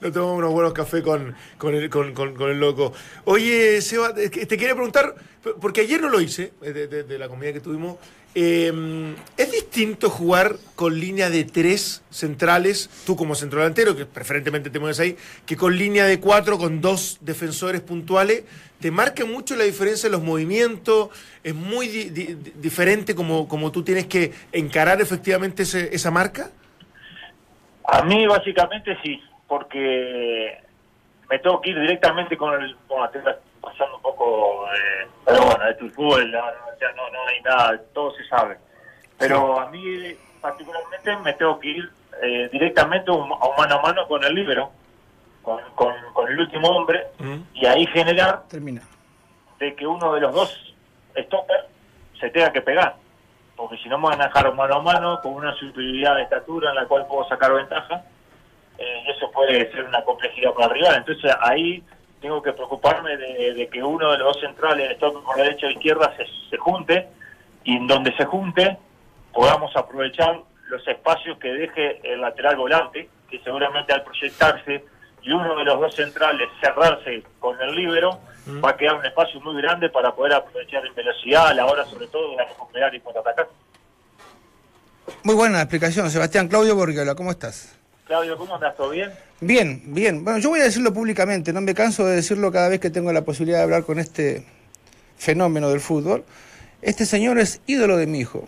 no 0.01 0.13
tomamos 0.13 0.39
unos 0.39 0.53
buenos 0.53 0.73
cafés 0.73 1.03
con, 1.03 1.35
con, 1.59 1.75
el, 1.75 1.91
con, 1.91 2.15
con- 2.15 2.41
el 2.51 2.61
loco. 2.61 2.93
Oye, 3.25 3.81
Seba, 3.83 4.15
te 4.15 4.31
quería 4.31 4.75
preguntar, 4.75 5.15
porque 5.61 5.81
ayer 5.83 6.01
no 6.01 6.09
lo 6.09 6.21
hice, 6.21 6.53
eh, 6.63 6.73
de- 6.73 7.03
de 7.03 7.19
la 7.19 7.29
comida 7.29 7.53
que 7.53 7.61
tuvimos. 7.61 7.97
Eh, 8.39 9.15
¿Es 9.39 9.51
distinto 9.51 10.11
jugar 10.11 10.57
con 10.75 11.01
línea 11.01 11.31
de 11.31 11.45
tres 11.45 12.03
centrales, 12.11 12.91
tú 13.07 13.17
como 13.17 13.35
centro 13.35 13.61
delantero, 13.61 13.97
que 13.97 14.05
preferentemente 14.05 14.69
te 14.69 14.79
mueves 14.79 15.01
ahí, 15.01 15.17
que 15.47 15.57
con 15.57 15.75
línea 15.77 16.05
de 16.05 16.21
cuatro, 16.21 16.59
con 16.59 16.83
dos 16.83 17.17
defensores 17.23 17.81
puntuales? 17.81 18.45
¿Te 18.79 18.91
marca 18.91 19.25
mucho 19.25 19.57
la 19.57 19.65
diferencia 19.65 20.07
en 20.09 20.13
los 20.13 20.23
movimientos? 20.23 21.09
¿Es 21.43 21.55
muy 21.55 21.89
di- 21.89 22.11
di- 22.11 22.35
di- 22.35 22.53
diferente 22.57 23.15
como, 23.15 23.49
como 23.49 23.73
tú 23.73 23.83
tienes 23.83 24.07
que 24.07 24.33
encarar 24.53 25.01
efectivamente 25.01 25.63
esa 25.63 26.11
marca? 26.11 26.51
A 27.89 28.03
mí 28.03 28.27
básicamente 28.27 28.99
sí, 29.03 29.19
porque 29.49 30.59
me 31.31 31.39
tengo 31.39 31.59
que 31.63 31.71
ir 31.71 31.81
directamente 31.81 32.37
con 32.37 32.53
el... 32.63 32.77
Bueno, 32.87 33.07
estoy 33.07 33.23
pasando 33.67 33.97
un 33.97 34.03
poco... 34.03 34.67
eh, 34.73 35.09
pero 35.25 35.43
bueno, 35.43 35.67
esto 35.69 35.87
es 35.87 35.95
fútbol, 35.95 36.31
no, 36.31 36.39
no, 36.41 36.53
ya 36.81 36.93
no, 36.93 37.11
no 37.11 37.27
hay 37.27 37.41
nada, 37.43 37.81
todo 37.93 38.13
se 38.15 38.25
sabe. 38.29 38.57
Pero 39.19 39.59
a 39.61 39.69
mí 39.71 39.83
particularmente 40.41 41.17
me 41.19 41.33
tengo 41.35 41.59
que 41.59 41.69
ir 41.69 41.91
eh, 42.23 42.49
directamente 42.53 43.11
a 43.11 43.15
un, 43.15 43.33
a 43.33 43.47
un 43.47 43.57
mano 43.57 43.75
a 43.77 43.83
mano 43.83 44.07
con 44.07 44.23
el 44.23 44.35
líbero, 44.35 44.71
con, 45.43 45.61
con, 45.75 45.95
con 46.13 46.29
el 46.31 46.39
último 46.39 46.69
hombre, 46.69 47.07
y 47.55 47.67
ahí 47.67 47.87
generar 47.87 48.43
Termina. 48.49 48.83
de 49.59 49.75
que 49.75 49.87
uno 49.87 50.13
de 50.15 50.21
los 50.21 50.35
dos 50.35 50.75
stoppers 51.19 51.67
se 52.21 52.31
tenga 52.31 52.53
que 52.53 52.63
pegar. 52.63 52.95
Porque 53.57 53.79
si 53.79 53.89
no 53.89 53.97
me 53.99 54.09
van 54.09 54.21
a 54.21 54.27
dejar 54.27 54.53
mano 54.55 54.75
a 54.77 54.83
mano 54.83 55.21
con 55.23 55.33
una 55.35 55.55
superioridad 55.55 56.17
de 56.17 56.23
estatura 56.25 56.71
en 56.71 56.77
la 56.77 56.85
cual 56.87 57.07
puedo 57.07 57.27
sacar 57.29 57.53
ventaja, 57.55 58.03
eh, 58.79 59.03
y 59.07 59.11
eso 59.11 59.31
puede 59.33 59.71
ser 59.73 59.85
una 59.85 60.03
complejidad 60.05 60.53
para 60.53 60.67
el 60.67 60.73
rival. 60.75 60.97
Entonces 60.97 61.35
ahí 61.41 61.83
tengo 62.27 62.43
que 62.43 62.53
preocuparme 62.53 63.17
de, 63.17 63.55
de 63.55 63.69
que 63.69 63.81
uno 63.81 64.11
de 64.11 64.19
los 64.19 64.35
dos 64.35 64.41
centrales, 64.41 64.91
el 64.91 64.97
stopper 64.97 65.23
por 65.23 65.37
derecha 65.37 65.69
o 65.69 65.71
izquierda, 65.71 66.13
se, 66.17 66.25
se 66.51 66.57
junte 66.57 67.07
y 67.63 67.77
en 67.77 67.87
donde 67.87 68.13
se 68.17 68.25
junte 68.25 68.77
podamos 69.33 69.71
aprovechar 69.77 70.41
los 70.69 70.89
espacios 70.89 71.39
que 71.39 71.53
deje 71.53 72.01
el 72.03 72.21
lateral 72.21 72.57
volante, 72.57 73.09
que 73.31 73.39
seguramente 73.45 73.93
al 73.93 74.03
proyectarse 74.03 74.85
y 75.23 75.31
uno 75.31 75.55
de 75.55 75.65
los 75.65 75.81
dos 75.81 75.95
centrales 75.95 76.49
cerrarse 76.61 77.23
con 77.39 77.61
el 77.61 77.77
líbero, 77.77 78.19
va 78.65 78.71
a 78.71 78.77
quedar 78.77 78.97
un 78.97 79.07
espacio 79.07 79.41
muy 79.41 79.63
grande 79.63 79.89
para 79.89 80.13
poder 80.13 80.33
aprovechar 80.33 80.85
en 80.85 80.95
velocidad 80.97 81.47
a 81.47 81.55
la 81.55 81.67
hora 81.67 81.85
sobre 81.85 82.09
todo 82.09 82.37
de 82.37 82.45
recuperar 82.45 82.93
y 82.93 83.01
contraatacar. 83.01 83.47
Muy 85.23 85.37
buena 85.37 85.61
explicación, 85.61 86.11
Sebastián. 86.11 86.49
Claudio 86.49 86.75
Borgiola, 86.75 87.15
¿cómo 87.15 87.31
estás? 87.31 87.79
Claudio, 88.07 88.37
¿cómo 88.37 88.55
andas? 88.55 88.77
¿Todo 88.77 88.91
bien? 88.91 89.11
Bien, 89.41 89.83
bien. 89.87 90.23
Bueno, 90.23 90.39
yo 90.39 90.51
voy 90.51 90.61
a 90.61 90.65
decirlo 90.65 90.93
públicamente, 90.93 91.53
no 91.53 91.61
me 91.61 91.75
canso 91.75 92.07
de 92.07 92.15
decirlo 92.15 92.53
cada 92.53 92.69
vez 92.69 92.79
que 92.79 92.89
tengo 92.89 93.13
la 93.13 93.25
posibilidad 93.25 93.59
de 93.59 93.65
hablar 93.65 93.83
con 93.83 93.99
este 93.99 94.45
fenómeno 95.19 95.71
del 95.71 95.81
fútbol. 95.81 96.25
Este 96.83 97.05
señor 97.05 97.39
es 97.41 97.61
ídolo 97.67 97.97
de 97.97 98.07
mi 98.07 98.21
hijo. 98.21 98.47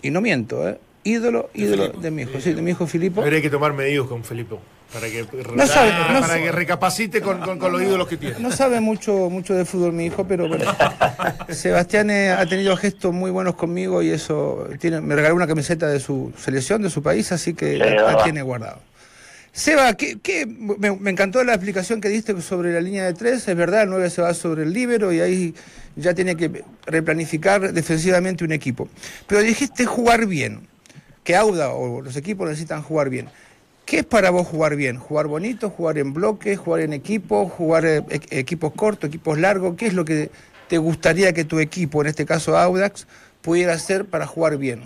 Y 0.00 0.10
no 0.10 0.22
miento, 0.22 0.66
¿eh? 0.66 0.78
Ídolo, 1.04 1.50
ídolo 1.52 1.88
de 1.88 2.10
mi 2.10 2.22
hijo. 2.22 2.40
Sí, 2.40 2.54
de 2.54 2.62
mi 2.62 2.70
hijo 2.70 2.86
Filipo. 2.86 3.20
Habría 3.20 3.42
que 3.42 3.50
tomar 3.50 3.74
medidas 3.74 4.06
con 4.06 4.24
Felipe 4.24 4.56
para 4.92 5.06
que, 5.08 5.26
No 5.54 5.66
sabe, 5.66 5.90
para, 5.90 6.12
no 6.14 6.20
para 6.20 6.26
sabe. 6.28 6.42
que 6.44 6.52
recapacite 6.52 7.20
con, 7.20 7.40
con- 7.40 7.58
con 7.58 7.72
los 7.72 7.82
ídolos 7.82 8.08
que 8.08 8.16
tiene. 8.16 8.38
No 8.38 8.50
sabe 8.50 8.80
mucho, 8.80 9.28
mucho 9.30 9.54
de 9.54 9.64
fútbol 9.64 9.92
mi 9.92 10.06
hijo, 10.06 10.26
pero 10.26 10.48
bueno. 10.48 10.64
Sebastián 11.50 12.10
eh, 12.10 12.30
ha 12.30 12.46
tenido 12.46 12.76
gestos 12.76 13.12
muy 13.12 13.30
buenos 13.30 13.54
conmigo 13.54 14.02
y 14.02 14.10
eso 14.10 14.66
tiene, 14.80 15.00
me 15.00 15.14
regaló 15.14 15.34
una 15.34 15.46
camiseta 15.46 15.86
de 15.88 16.00
su 16.00 16.32
selección, 16.38 16.82
de 16.82 16.90
su 16.90 17.02
país, 17.02 17.30
así 17.32 17.54
que 17.54 17.72
Sí, 17.74 17.78
la, 17.78 18.12
la 18.14 18.22
tiene 18.24 18.42
guardado. 18.42 18.80
Seba, 19.52 19.92
¿qué, 19.94 20.18
qué- 20.22 20.46
me, 20.46 20.90
me 20.96 21.10
encantó 21.10 21.42
la 21.44 21.52
explicación 21.54 22.00
que 22.00 22.08
diste 22.08 22.40
sobre 22.40 22.72
la 22.72 22.80
línea 22.80 23.04
de 23.04 23.14
tres. 23.14 23.46
Es 23.48 23.56
verdad, 23.56 23.82
el 23.82 23.90
9 23.90 24.08
se 24.10 24.22
va 24.22 24.32
sobre 24.34 24.62
el 24.62 24.72
líbero 24.72 25.12
y 25.12 25.20
ahí 25.20 25.54
ya 25.96 26.14
tiene 26.14 26.36
que 26.36 26.62
replanificar 26.86 27.72
defensivamente 27.72 28.44
un 28.44 28.52
equipo. 28.52 28.88
Pero 29.26 29.40
dijiste 29.42 29.84
jugar 29.84 30.26
bien, 30.26 30.60
que 31.24 31.34
Auda 31.36 31.70
o 31.70 32.00
los 32.02 32.16
equipos 32.16 32.48
necesitan 32.48 32.82
jugar 32.82 33.10
bien. 33.10 33.28
¿Qué 33.88 34.00
es 34.00 34.04
para 34.04 34.28
vos 34.28 34.46
jugar 34.46 34.76
bien? 34.76 34.98
¿Jugar 34.98 35.28
bonito, 35.28 35.70
jugar 35.70 35.96
en 35.96 36.12
bloque, 36.12 36.56
jugar 36.56 36.82
en 36.82 36.92
equipo, 36.92 37.48
jugar 37.48 37.86
eh, 37.86 38.02
e- 38.10 38.38
equipos 38.40 38.74
cortos, 38.74 39.08
equipos 39.08 39.38
largos? 39.38 39.76
¿Qué 39.78 39.86
es 39.86 39.94
lo 39.94 40.04
que 40.04 40.30
te 40.68 40.76
gustaría 40.76 41.32
que 41.32 41.46
tu 41.46 41.58
equipo, 41.58 42.02
en 42.02 42.08
este 42.08 42.26
caso 42.26 42.58
Audax, 42.58 43.08
pudiera 43.40 43.72
hacer 43.72 44.04
para 44.04 44.26
jugar 44.26 44.58
bien? 44.58 44.82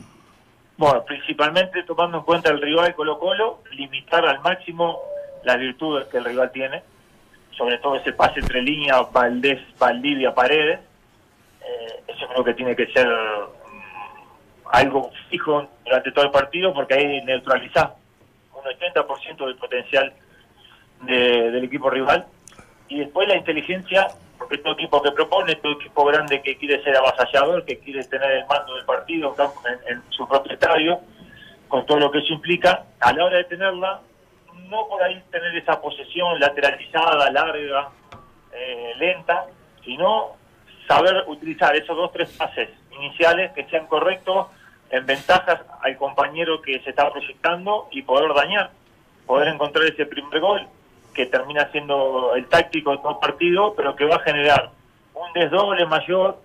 Bueno, 0.77 1.05
principalmente 1.05 1.83
tomando 1.83 2.19
en 2.19 2.25
cuenta 2.25 2.51
el 2.51 2.63
rival 2.63 2.95
Colo 2.95 3.19
Colo, 3.19 3.65
limitar 3.73 4.25
al 4.25 4.41
máximo 4.41 5.01
las 5.43 5.59
virtudes 5.59 6.07
que 6.07 6.19
el 6.19 6.25
rival 6.25 6.53
tiene, 6.53 6.85
sobre 7.59 7.79
todo 7.79 7.97
ese 7.97 8.13
pase 8.13 8.39
entre 8.39 8.63
líneas, 8.63 9.01
Valdés, 9.13 9.59
Valdivia, 9.81 10.33
Paredes. 10.33 10.79
Eh, 11.61 12.03
eso 12.07 12.29
creo 12.29 12.45
que 12.45 12.55
tiene 12.55 12.77
que 12.77 12.87
ser 12.93 13.09
mm, 13.09 14.69
algo 14.71 15.11
fijo 15.29 15.67
durante 15.85 16.13
todo 16.13 16.25
el 16.25 16.31
partido 16.31 16.73
porque 16.73 16.95
ahí 16.95 17.21
neutralizás 17.25 17.89
un 18.65 18.71
80% 18.71 19.47
del 19.47 19.57
potencial 19.57 20.13
de- 21.03 21.51
del 21.51 21.65
equipo 21.65 21.91
rival. 21.91 22.27
Y 22.89 23.01
después 23.01 23.27
la 23.29 23.37
inteligencia, 23.37 24.09
porque 24.39 24.59
todo 24.59 24.75
equipo 24.75 25.03
que 25.03 25.13
propone, 25.13 25.55
todo 25.57 25.73
equipo 25.73 26.05
grande 26.05 26.43
que 26.43 26.57
quiere 26.57 26.83
ser 26.83 26.97
avasallador, 26.97 27.65
que 27.65 27.79
quiere 27.79 28.05
tener 28.05 28.31
el 28.31 28.47
mando 28.47 28.75
del 28.75 28.85
partido 28.85 29.35
en, 29.89 30.03
su 30.11 30.27
propio 30.29 30.53
estadio, 30.53 31.01
con 31.69 31.87
todo 31.87 31.99
lo 31.99 32.11
que 32.11 32.19
eso 32.19 32.35
implica, 32.35 32.85
a 33.01 33.13
la 33.13 33.25
hora 33.25 33.39
de 33.39 33.45
tenerla, 33.45 34.01
no 34.69 34.87
por 34.89 35.03
ahí 35.03 35.23
tener 35.31 35.57
esa 35.57 35.81
posesión 35.81 36.39
lateralizada, 36.39 37.31
larga, 37.31 37.89
eh, 38.53 38.93
lenta, 38.99 39.47
sino 39.85 40.37
saber 40.87 41.25
utilizar 41.27 41.75
esos 41.75 41.97
dos, 41.97 42.13
tres 42.13 42.29
pases 42.37 42.69
iniciales 42.91 43.53
que 43.53 43.65
sean 43.65 43.87
correctos 43.87 44.49
en 44.93 45.07
ventajas 45.07 45.61
al 45.81 45.97
compañero 45.97 46.61
que 46.61 46.79
se 46.81 46.91
está 46.91 47.11
proyectando 47.11 47.89
y 47.91 48.03
poder 48.03 48.33
dañar, 48.35 48.71
poder 49.27 49.49
encontrar 49.49 49.87
ese 49.87 50.05
primer 50.05 50.39
gol 50.39 50.69
que 51.15 51.27
termina 51.27 51.69
siendo 51.73 52.35
el 52.35 52.47
táctico 52.47 52.93
de 52.93 52.99
todo 52.99 53.19
partido, 53.19 53.75
pero 53.75 53.97
que 53.97 54.05
va 54.05 54.17
a 54.17 54.21
generar 54.21 54.71
un 55.15 55.33
desdoble 55.33 55.87
mayor 55.87 56.39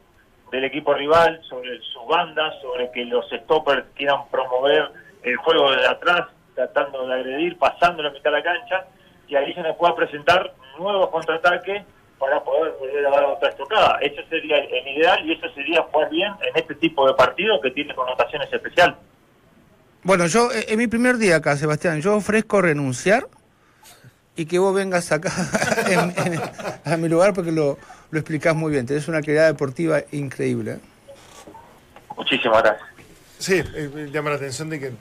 del 0.50 0.64
equipo 0.64 0.94
rival 0.94 1.42
sobre 1.44 1.80
su 1.82 2.06
banda, 2.06 2.54
sobre 2.62 2.90
que 2.92 3.04
los 3.04 3.30
stoppers 3.30 3.86
quieran 3.96 4.28
promover 4.32 4.92
el 5.24 5.36
juego 5.36 5.72
desde 5.72 5.88
atrás, 5.88 6.28
tratando 6.56 7.06
de 7.06 7.16
agredir, 7.16 7.58
pasando 7.58 8.02
la 8.02 8.12
mitad 8.12 8.32
de 8.32 8.38
la 8.38 8.44
cancha, 8.44 8.86
y 9.28 9.36
ahí 9.36 9.54
se 9.54 9.62
nos 9.62 9.76
pueda 9.76 9.94
presentar 9.94 10.54
nuevos 10.80 11.10
contraataques 11.10 11.84
para 12.20 12.44
poder 12.44 12.74
volver 12.80 13.06
a 13.06 13.10
dar 13.12 13.26
otra 13.26 13.50
estocada. 13.50 13.98
Eso 14.02 14.22
sería 14.30 14.58
el, 14.58 14.88
ideal 14.98 15.26
y 15.26 15.34
eso 15.34 15.48
sería 15.54 15.82
jugar 15.84 16.10
bien 16.10 16.32
en 16.42 16.56
este 16.62 16.76
tipo 16.76 17.08
de 17.08 17.14
partido 17.14 17.60
que 17.62 17.72
tiene 17.72 17.94
connotaciones 17.96 18.52
especiales. 18.52 18.96
Bueno, 20.04 20.26
yo 20.28 20.52
eh, 20.52 20.66
en 20.70 20.78
mi 20.80 20.88
primer 20.88 21.18
día 21.18 21.38
acá, 21.38 21.56
Sebastián, 21.58 22.02
yo 22.02 22.16
ofrezco 22.16 22.62
renunciar 22.62 23.28
y 24.36 24.46
que 24.46 24.60
vos 24.60 24.74
vengas 24.74 25.12
acá 25.12 25.32
en- 25.88 26.34
en- 26.34 26.42
a 26.86 26.98
mi 26.98 27.10
lugar 27.10 27.34
porque 27.34 27.52
lo, 27.52 27.78
lo 28.12 28.20
explicás 28.20 28.56
muy 28.56 28.72
bien. 28.72 28.86
Tenés 28.86 29.08
una 29.08 29.22
calidad 29.22 29.48
deportiva 29.48 30.02
increíble. 30.12 30.74
¿eh? 30.74 30.80
Muchísimas 32.16 32.64
gracias. 32.64 32.88
Sí, 33.38 33.62
eh, 33.76 34.10
llama 34.12 34.32
la 34.32 34.38
atención 34.38 34.70
de 34.70 34.80
que 34.80 34.92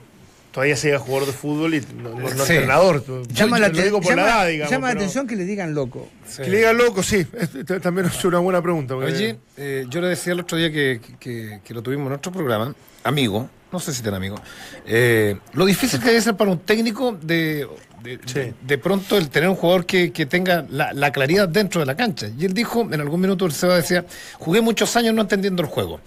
todavía 0.57 0.75
sea 0.75 0.97
jugador 0.97 1.27
de 1.27 1.33
fútbol 1.33 1.75
y 1.75 1.81
no, 2.01 2.09
no- 2.09 2.19
no 2.31 2.43
Sí. 2.43 2.53
entrenador. 2.53 3.03
Llama, 3.27 3.59
la, 3.59 3.67
llama- 3.69 4.45
digamos. 4.47 4.71
llama 4.71 4.89
atención 4.89 5.27
que 5.27 5.35
le 5.35 5.45
digan 5.45 5.75
loco. 5.75 6.09
Que 6.35 6.49
le 6.49 6.57
diga 6.57 6.73
loco, 6.73 7.03
sí. 7.03 7.27
Es- 7.37 7.79
también 7.79 8.07
es 8.07 8.25
una 8.25 8.39
buena 8.39 8.59
pregunta. 8.59 8.95
porque- 8.95 9.13
Oye, 9.13 9.37
eh, 9.55 9.85
yo 9.87 10.01
le 10.01 10.07
decía 10.07 10.33
el 10.33 10.39
otro 10.39 10.57
día 10.57 10.71
que, 10.71 10.99
que- 11.19 11.59
que 11.63 11.73
lo 11.75 11.83
tuvimos 11.83 12.07
en 12.07 12.13
otro 12.13 12.31
programa, 12.31 12.73
amigo, 13.03 13.47
no 13.71 13.79
sé 13.79 13.93
si 13.93 14.01
tan 14.01 14.15
amigo, 14.15 14.41
eh, 14.87 15.37
lo 15.53 15.63
difícil 15.67 15.99
que 15.99 16.07
debe 16.07 16.21
ser 16.21 16.35
para 16.35 16.49
un 16.49 16.57
técnico 16.57 17.15
de, 17.21 17.67
de, 18.01 18.19
Sí. 18.25 18.33
de- 18.39 18.53
de 18.59 18.77
pronto 18.79 19.15
el 19.15 19.29
tener 19.29 19.49
un 19.49 19.55
jugador 19.55 19.85
que, 19.85 20.11
que 20.11 20.25
tenga 20.25 20.65
la, 20.71 20.91
la 20.91 21.11
claridad 21.11 21.47
dentro 21.47 21.81
de 21.81 21.85
la 21.85 21.95
cancha. 21.95 22.29
Y 22.35 22.45
él 22.45 22.55
dijo, 22.55 22.81
en 22.91 22.99
algún 22.99 23.21
minuto 23.21 23.45
el 23.45 23.51
Seba 23.51 23.75
decía, 23.75 24.05
jugué 24.39 24.61
muchos 24.61 24.95
años 24.95 25.13
no 25.13 25.21
entendiendo 25.21 25.61
el 25.61 25.67
juego. 25.69 25.99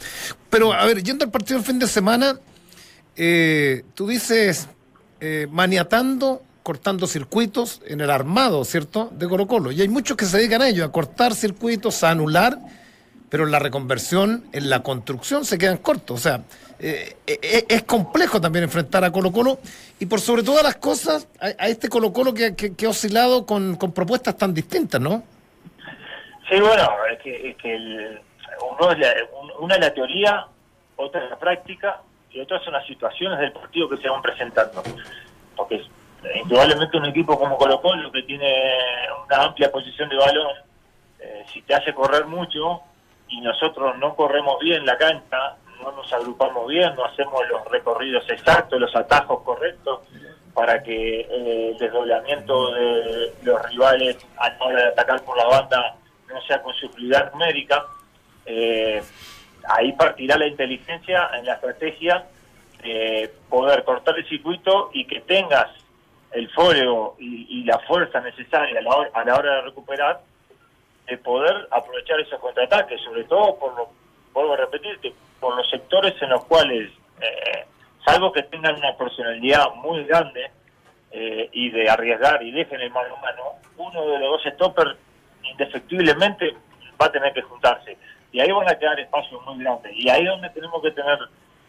Pero, 0.48 0.72
a 0.72 0.85
ver, 0.87 1.05
yendo 1.05 1.25
al 1.25 1.31
partido 1.31 1.61
el 1.61 1.64
fin 1.64 1.79
de 1.79 1.87
semana, 1.87 2.37
eh, 3.22 3.83
tú 3.94 4.06
dices, 4.09 4.66
eh, 5.20 5.46
maniatando, 5.50 6.40
cortando 6.62 7.06
circuitos 7.06 7.83
en 7.87 8.00
el 8.00 8.09
armado, 8.11 8.64
¿cierto?, 8.64 9.11
de 9.12 9.28
Colo 9.28 9.46
Colo. 9.46 9.70
Y 9.72 9.83
hay 9.83 9.88
muchos 9.88 10.16
que 10.16 10.24
se 10.24 10.38
dedican 10.38 10.62
a 10.62 10.68
ello, 10.68 10.87
a 10.87 10.90
cortar 10.90 11.35
circuitos, 11.35 12.02
a 12.02 12.11
anular, 12.12 12.56
pero 13.28 13.44
en 13.44 13.50
la 13.50 13.59
reconversión, 13.59 14.44
en 14.52 14.70
la 14.70 14.83
construcción 14.83 15.44
se 15.44 15.59
quedan 15.59 15.76
cortos. 15.76 16.18
O 16.18 16.22
sea, 16.22 16.40
eh, 16.78 17.16
eh, 17.26 17.66
es 17.68 17.83
complejo 17.83 18.40
también 18.40 18.62
enfrentar 18.64 19.04
a 19.04 19.12
Colo 19.12 19.30
Colo 19.33 19.59
y 19.98 20.06
por 20.06 20.20
sobre 20.22 20.42
todas 20.42 20.62
las 20.62 20.76
cosas 20.76 21.28
a, 21.40 21.68
este 21.68 21.90
Colo 21.90 22.14
Colo 22.14 22.33
que, 22.33 22.54
que- 22.56 22.74
que 22.74 22.87
ha 22.87 22.88
oscilado 22.88 23.44
con, 23.44 23.76
con 23.76 23.92
propuestas 23.92 24.38
tan 24.38 24.54
distintas, 24.54 24.98
¿no? 24.98 25.22
Sí, 26.48 26.59
bueno, 26.59 26.88
es 27.12 27.18
que, 27.22 28.18
una 29.61 29.74
es 29.74 29.80
la 29.80 29.92
teoría, 29.92 30.46
otra 30.96 31.22
es 31.24 31.30
la 31.30 31.38
práctica 31.38 32.00
y 32.33 32.40
otra 32.40 32.62
son 32.64 32.73
las 32.73 32.87
situaciones 32.87 33.38
del 33.38 33.53
partido 33.53 33.88
que 33.88 33.97
se 33.99 34.09
van 34.09 34.23
presentando. 34.23 34.83
Porque 35.57 35.83
indudablemente 36.35 36.97
un 36.97 37.07
equipo 37.07 37.38
como 37.38 37.57
Colo 37.57 37.81
Colo 37.81 38.11
que 38.12 38.23
tiene 38.23 38.53
una 39.27 39.45
amplia 39.45 39.71
posición 39.71 40.09
de 40.09 40.16
balón, 40.16 40.55
eh, 41.19 41.45
si 41.53 41.62
te 41.62 41.75
hace 41.75 41.93
correr 41.93 42.27
mucho 42.27 42.81
y 43.29 43.40
nosotros 43.40 43.97
no 43.99 44.14
corremos 44.14 44.59
bien 44.61 44.85
la 44.87 44.97
cancha, 44.97 45.57
no 45.83 45.93
nos 45.93 46.12
agrupamos 46.12 46.69
bien, 46.69 46.95
no 46.95 47.05
hacemos 47.05 47.40
los 47.49 47.64
recorridos 47.71 48.29
exactos, 48.29 48.81
los 48.81 48.95
atajos 48.95 49.43
correctos 49.43 50.01
para 50.53 50.83
que 50.83 51.21
eh, 51.21 51.71
el 51.71 51.79
desdoblamiento 51.79 52.73
de 52.73 53.33
los 53.43 53.62
rivales 53.66 54.16
a 54.37 54.51
la 54.51 54.64
hora 54.64 54.83
de 54.83 54.88
atacar 54.88 55.23
por 55.23 55.37
la 55.37 55.47
banda 55.47 55.97
no 56.29 56.40
sea 56.43 56.62
con 56.62 56.75
superioridad 56.75 57.33
numérica, 57.33 57.85
eh, 58.47 59.03
ahí 59.68 59.92
partirá 59.92 60.37
la 60.37 60.46
inteligencia 60.46 61.31
en 61.35 61.46
la 61.46 61.55
estrategia 61.55 62.27
de 62.83 63.31
poder 63.49 63.85
cortar 63.85 64.18
el 64.18 64.29
circuito 64.29 64.90
y 64.92 65.05
que 65.07 65.20
tengas 65.20 65.68
el 66.33 66.49
fuego 66.51 67.16
y, 67.18 67.64
la 67.64 67.79
fuerza 67.81 68.20
necesaria 68.20 68.79
a 68.79 68.83
la, 68.83 68.90
hora, 68.90 69.11
a 69.12 69.25
la 69.25 69.35
hora 69.37 69.55
de 69.57 69.62
recuperar, 69.62 70.20
de 71.07 71.18
poder 71.18 71.68
aprovechar 71.70 72.18
esos 72.20 72.40
contraataques, 72.40 73.01
sobre 73.03 73.25
todo 73.25 73.57
por 73.59 73.75
lo, 73.77 73.90
vuelvo 74.33 74.55
a 74.55 74.57
repetirte, 74.57 75.12
por 75.38 75.57
los 75.57 75.68
sectores 75.68 76.14
en 76.23 76.31
los 76.31 76.44
cuales, 76.46 76.90
eh, 77.20 77.64
salvo 78.05 78.33
que 78.33 78.42
tengan 78.44 78.77
una 78.77 78.96
personalidad 78.96 79.73
muy 79.75 80.05
grande 80.05 80.51
eh, 81.11 81.49
y 81.53 81.70
de 81.70 81.90
arriesgar 81.90 82.42
y 82.42 82.51
dejen 82.51 82.81
el 82.81 82.90
mano 82.90 83.16
a 83.16 83.20
mano, 83.20 83.42
uno 83.77 84.07
de 84.07 84.18
los 84.18 84.42
dos 84.42 84.55
stoppers 84.55 84.96
indefectiblemente 85.42 86.55
va 87.01 87.07
a 87.07 87.12
tener 87.12 87.33
que 87.33 87.42
juntarse. 87.42 87.96
Y 88.33 88.40
ahí 88.40 88.51
van 88.51 88.69
a 88.69 88.79
quedar 88.79 88.99
espacios 89.01 89.40
muy 89.45 89.62
grandes. 89.62 89.93
Y 89.97 90.09
ahí 90.09 90.23
es 90.23 90.29
donde 90.29 90.51
tenemos 90.51 90.83
que 90.83 90.90
tener 90.93 91.19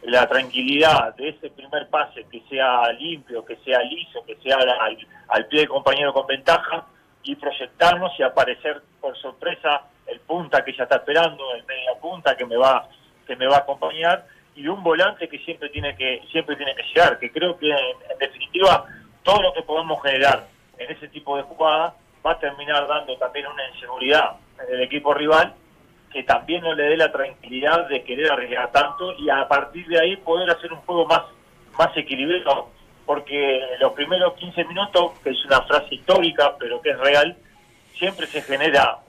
la 0.04 0.28
tranquilidad 0.28 1.16
de 1.16 1.30
ese 1.30 1.50
primer 1.50 1.88
pase, 1.90 2.26
que 2.32 2.42
sea 2.50 2.92
limpio, 2.94 3.46
que 3.46 3.56
sea 3.58 3.82
liso, 3.84 4.24
que 4.26 4.36
sea 4.38 4.58
al, 4.58 4.98
al 5.28 5.46
pie 5.48 5.62
del 5.62 5.70
compañero 5.70 6.14
con 6.14 6.26
ventaja, 6.26 6.86
y 7.24 7.36
proyectarnos 7.36 8.12
y 8.20 8.24
aparecer 8.24 8.82
por 9.00 9.16
sorpresa 9.18 9.84
el 10.08 10.20
punta 10.22 10.64
que 10.64 10.74
ya 10.74 10.84
está 10.84 10.98
esperando, 10.98 11.54
el 11.54 11.64
media 11.66 11.94
punta 12.02 12.36
que 12.36 12.46
me 12.46 12.58
va 12.58 12.88
que 13.28 13.36
me 13.36 13.48
va 13.48 13.58
a 13.58 13.60
acompañar 13.60 14.26
y 14.56 14.68
un 14.68 14.84
volante 14.84 15.30
que 15.30 15.38
siempre 15.40 15.70
tiene 15.70 15.96
que 15.96 16.22
siempre 16.32 16.56
tiene 16.56 16.76
que 16.76 16.84
llegar, 16.84 17.20
que 17.20 17.32
creo 17.32 17.58
que 17.58 17.70
en, 17.70 18.18
definitiva 18.20 18.86
todo 19.24 19.42
lo 19.42 19.54
que 19.54 19.62
podamos 19.62 20.02
generar 20.02 20.48
en 20.78 20.92
ese 20.92 21.08
tipo 21.10 21.38
de 21.38 21.44
jugada 21.44 21.94
va 22.26 22.32
a 22.32 22.40
terminar 22.40 22.88
dando 22.88 23.16
también 23.18 23.48
una 23.48 23.70
inseguridad 23.70 24.38
en 24.68 24.76
el 24.76 24.82
equipo 24.82 25.14
rival 25.14 25.54
que 26.12 26.24
también 26.24 26.62
no 26.62 26.74
le 26.74 26.84
dé 26.84 26.98
la 26.98 27.12
tranquilidad 27.12 27.88
de 27.88 28.04
querer 28.04 28.32
arriesgar 28.32 28.72
tanto 28.72 29.14
y 29.18 29.30
a 29.30 29.48
partir 29.48 29.88
de 29.88 30.00
ahí 30.00 30.18
poder 30.18 30.50
hacer 30.50 30.72
un 30.74 30.80
juego 30.80 31.06
más 31.06 31.24
más 31.78 31.96
equilibrado. 31.96 32.70
Porque 33.06 33.62
los 33.80 33.94
primeros 33.94 34.34
15 34.34 34.64
minutos, 34.66 35.14
que 35.24 35.32
es 35.32 35.46
una 35.46 35.62
frase 35.64 35.96
histórica 35.96 36.56
pero 36.58 36.82
que 36.82 36.92
es 36.92 37.00
real, 37.00 37.38
siempre 37.94 38.28
se 38.28 38.42
genera 38.42 39.00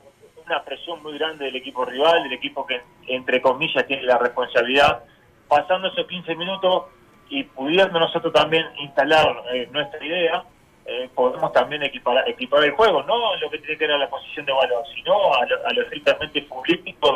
una 0.45 0.63
presión 0.65 1.03
muy 1.03 1.19
grande 1.19 1.45
del 1.47 1.57
equipo 1.57 1.85
rival, 1.85 2.23
del 2.25 2.33
equipo 2.33 2.67
que 2.67 2.81
entre 3.07 3.41
comillas 3.41 3.87
tiene 3.87 4.03
la 4.03 4.19
responsabilidad, 4.19 5.05
pasando 5.49 5.89
esos 5.89 6.07
15 6.07 6.35
minutos 6.35 6.85
y 7.29 7.45
pudiendo 7.45 7.99
nosotros 7.99 8.33
también 8.33 8.67
instalar 8.79 9.43
eh, 9.53 9.69
nuestra 9.71 10.05
idea, 10.05 10.45
eh, 10.87 11.09
podemos 11.15 11.53
también 11.53 11.83
equipar, 11.83 12.29
equipar 12.29 12.65
el 12.65 12.73
juego, 12.73 13.03
no 13.05 13.37
lo 13.37 13.51
que 13.51 13.59
tiene 13.59 13.79
que 13.79 13.87
ver 13.87 13.95
a 13.97 13.99
la 13.99 14.11
posición 14.11 14.45
de 14.47 14.53
balón, 14.53 14.83
sino 14.95 15.35
a 15.35 15.45
lo, 15.47 15.67
a 15.67 15.73
lo 15.73 15.83
estrictamente 15.83 16.47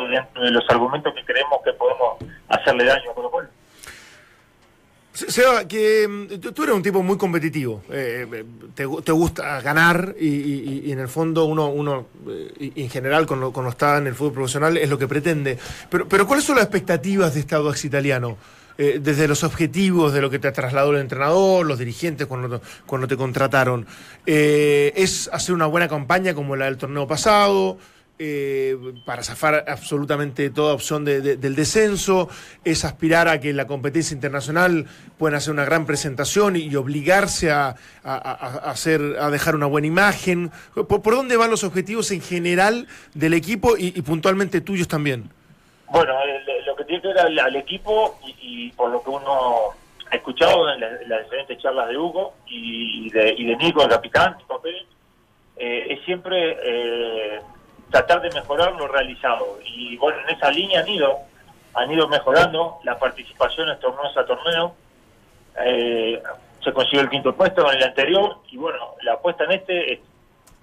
dentro 0.07 0.43
de 0.43 0.51
los 0.51 0.63
argumentos 0.69 1.13
que 1.13 1.23
creemos 1.25 1.59
que 1.63 1.73
podemos 1.73 2.17
hacerle 2.49 2.85
daño 2.85 3.11
a 3.11 3.13
Colo 3.13 3.31
Colo. 3.31 3.47
Se- 5.13 5.31
Seba, 5.31 5.67
que 5.67 6.07
mm, 6.07 6.27
tú, 6.53 6.63
eres 6.63 6.75
un 6.75 6.83
tipo 6.83 7.01
muy 7.01 7.17
competitivo, 7.17 7.81
eh, 7.91 8.27
eh, 8.31 8.45
te, 8.75 8.85
te 9.03 9.11
gusta 9.11 9.59
ganar 9.61 10.13
y, 10.19 10.91
en 10.91 10.99
el 10.99 11.07
fondo 11.07 11.45
uno, 11.45 11.69
uno 11.69 12.05
eh, 12.29 12.71
en 12.75 12.89
general 12.89 13.25
cuando, 13.25 13.51
cuando 13.51 13.71
está 13.71 13.97
en 13.97 14.07
el 14.07 14.13
fútbol 14.15 14.33
profesional 14.33 14.77
es 14.77 14.87
lo 14.89 14.97
que 14.97 15.07
pretende. 15.07 15.57
Pero, 15.89 16.07
pero 16.07 16.27
¿cuáles 16.27 16.45
son 16.45 16.55
las 16.57 16.65
expectativas 16.65 17.33
de 17.33 17.39
este 17.39 17.55
Audax 17.55 17.83
italiano? 17.85 18.37
Eh, 18.77 18.99
desde 19.01 19.27
los 19.27 19.43
objetivos 19.43 20.13
de 20.13 20.21
lo 20.21 20.29
que 20.29 20.39
te 20.39 20.47
ha 20.47 20.53
trasladado 20.53 20.91
el 20.93 20.99
entrenador, 21.01 21.65
los 21.65 21.79
dirigentes 21.79 22.27
cuando, 22.27 22.61
cuando 22.85 23.07
te 23.07 23.17
contrataron? 23.17 23.85
Eh, 24.25 24.93
¿Es 24.95 25.29
hacer 25.33 25.53
una 25.55 25.65
buena 25.65 25.87
campaña 25.87 26.33
como 26.33 26.55
la 26.55 26.65
del 26.65 26.77
torneo 26.77 27.07
pasado? 27.07 27.77
eh, 28.19 28.75
para 29.05 29.21
zafar 29.21 29.63
absolutamente 29.67 30.49
toda 30.49 30.73
opción 30.73 31.05
de- 31.05 31.21
de- 31.21 31.37
del 31.37 31.53
descenso, 31.53 32.27
es 32.65 32.83
aspirar 32.83 33.27
a 33.27 33.39
que 33.39 33.53
la 33.53 33.67
competencia 33.67 34.15
internacional 34.15 34.87
puedan 35.19 35.37
hacer 35.37 35.53
una 35.53 35.65
gran 35.65 35.85
presentación 35.85 36.55
y, 36.55 36.75
obligarse 36.75 37.51
a, 37.51 37.75
hacer, 38.03 39.17
a 39.19 39.29
dejar 39.29 39.53
una 39.55 39.67
buena 39.67 39.85
imagen. 39.85 40.49
¿Por, 40.73 41.03
dónde 41.03 41.37
van 41.37 41.51
los 41.51 41.63
objetivos 41.63 42.09
en 42.09 42.21
general 42.21 42.87
del 43.13 43.35
equipo 43.35 43.77
y, 43.77 43.93
y 43.95 44.01
puntualmente 44.01 44.61
tuyos 44.61 44.87
también? 44.87 45.29
Bueno, 45.91 46.13
el- 46.23 46.65
lo 46.65 46.75
que 46.75 46.85
tiene 46.85 47.01
que 47.03 47.06
al, 47.19 47.55
equipo 47.55 48.17
y, 48.41 48.69
por 48.71 48.89
lo 48.89 49.01
que 49.03 49.09
uno 49.09 49.71
ha 50.11 50.15
escuchado 50.15 50.71
en, 50.73 50.79
la- 50.79 51.01
en 51.01 51.09
las 51.09 51.23
diferentes 51.23 51.57
charlas 51.61 51.89
de 51.89 51.97
Hugo 51.97 52.33
y 52.47 53.09
de, 53.09 53.33
Nico, 53.57 53.83
el 53.83 53.89
capitán, 53.89 54.35
Nico 54.37 54.61
eh, 55.59 55.87
es 55.89 56.05
siempre 56.05 56.57
eh, 56.63 57.41
tratar 57.89 58.21
de 58.21 58.29
mejorar 58.31 58.73
lo 58.73 58.87
realizado. 58.87 59.59
Y 59.65 59.97
bueno, 59.97 60.19
en 60.27 60.35
esa 60.35 60.51
línea 60.51 60.81
han 60.81 60.87
ido, 60.87 61.17
han 61.73 61.91
ido 61.91 62.07
mejorando 62.07 62.77
las 62.83 62.97
participaciones 62.97 63.79
torneos 63.79 64.15
a 64.15 64.25
torneo. 64.25 64.75
Eh, 65.65 66.21
se 66.63 66.71
consiguió 66.73 67.01
el 67.01 67.09
quinto 67.09 67.35
puesto 67.35 67.69
en 67.71 67.77
el 67.77 67.83
anterior 67.83 68.37
y 68.51 68.57
bueno, 68.57 68.95
la 69.01 69.13
apuesta 69.13 69.45
en 69.45 69.53
este 69.53 69.93
es 69.93 69.99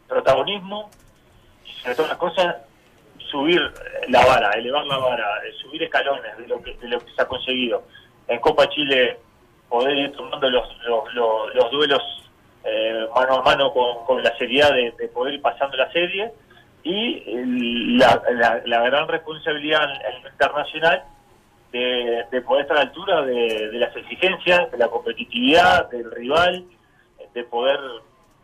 protagonismo 0.09 0.91
y 1.67 1.73
sobre 1.81 1.95
todas 1.95 2.11
las 2.11 2.19
cosas 2.19 2.57
subir 3.31 3.61
la 4.09 4.25
vara, 4.25 4.51
elevar 4.53 4.85
la 4.87 4.99
vara, 4.99 5.27
eh, 5.47 5.53
subir 5.63 5.83
escalones 5.83 6.37
de 6.39 6.47
lo 6.49 6.63
que, 6.63 6.75
de 6.77 6.89
lo 6.89 6.99
que 7.01 7.13
se 7.13 7.23
ha 7.23 7.27
conseguido. 7.27 7.83
En 8.29 8.41
Copa 8.41 8.69
Chile 8.69 9.19
poder 9.69 9.97
ir 9.97 10.13
tomando 10.13 10.49
los, 10.51 10.69
los, 10.87 11.15
los- 11.15 11.55
los 11.55 11.71
duelos 11.71 12.03
eh, 12.65 13.07
mano 13.15 13.39
a 13.39 13.43
mano 13.43 13.73
con, 13.73 14.23
la 14.23 14.35
seriedad 14.39 14.73
de, 14.73 14.93
de 14.99 15.09
poder 15.09 15.35
ir 15.35 15.43
pasando 15.43 15.77
la 15.77 15.91
serie 15.93 16.31
y 16.83 17.23
la, 17.99 18.23
la- 18.33 18.63
la 18.65 18.81
gran 18.83 19.09
responsabilidad 19.09 19.89
internacional 20.31 21.03
de, 21.73 22.25
de 22.31 22.41
poder 22.43 22.63
estar 22.63 22.77
a 22.77 22.81
la 22.85 22.87
altura 22.89 23.23
de, 23.23 23.71
las 23.73 23.95
exigencias, 23.97 24.71
de 24.71 24.79
la 24.79 24.89
competitividad, 24.89 25.91
del 25.91 26.11
rival, 26.11 26.65
de 27.35 27.45
poder 27.45 27.81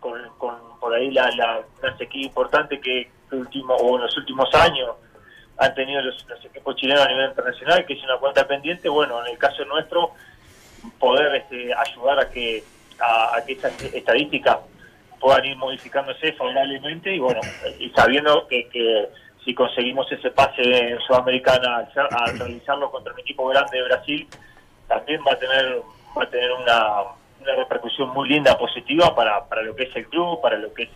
con, 0.01 0.21
con 0.39 0.57
por 0.81 0.95
ahí 0.95 1.11
la, 1.13 1.31
la, 1.37 1.63
sequía 1.99 2.25
importante 2.27 2.81
que 2.81 3.11
último, 3.37 3.75
o 3.75 3.97
en 3.97 4.03
los 4.03 4.17
últimos 4.17 4.55
años 4.55 4.91
han 5.59 5.75
tenido 5.75 6.01
los, 6.03 6.27
los 6.29 6.45
equipos 6.45 6.77
chilenos 6.77 7.05
a 7.05 7.09
nivel 7.09 7.29
internacional, 7.29 7.85
que 7.85 7.93
es 7.95 8.03
una 8.03 8.17
cuenta 8.19 8.47
pendiente, 8.47 8.89
bueno, 8.89 9.21
en 9.25 9.33
el 9.33 9.39
caso 9.39 9.65
nuestro, 9.65 10.13
poder 10.99 11.35
este, 11.37 11.75
ayudar 11.75 12.19
a 12.19 12.31
que 12.31 12.65
a, 13.01 13.43
que 13.47 13.53
esas 13.55 13.83
estadísticas 13.83 14.59
puedan 15.19 15.45
ir 15.45 15.57
modificándose 15.57 16.33
favorablemente 16.33 17.15
y 17.15 17.19
bueno, 17.19 17.41
y 17.79 17.91
sabiendo 17.91 18.47
que, 18.47 18.69
que 18.69 19.09
si 19.45 19.55
conseguimos 19.55 20.11
ese 20.13 20.31
pase 20.31 20.63
en 20.63 20.99
Sudamericana 21.01 21.89
al 22.11 22.39
realizarlo 22.39 22.91
contra 22.91 23.13
un 23.13 23.21
equipo 23.21 23.47
grande 23.49 23.79
de 23.79 23.85
Brasil, 23.85 24.29
también 24.89 25.21
va 25.27 25.33
a 25.33 25.39
tener 25.39 25.83
va 26.17 26.25
a 26.25 26.31
tener 26.31 26.51
una, 26.53 27.03
una 27.41 27.55
repercusión 27.57 28.11
muy 28.11 28.29
linda, 28.29 28.59
positiva 28.59 29.15
para, 29.15 29.45
para 29.47 29.63
lo 29.63 29.75
que 29.77 29.85
es 29.85 29.97
el 29.97 30.09
club, 30.09 30.41
para 30.41 30.57
lo 30.57 30.73
que 30.75 30.85
es 30.85 30.91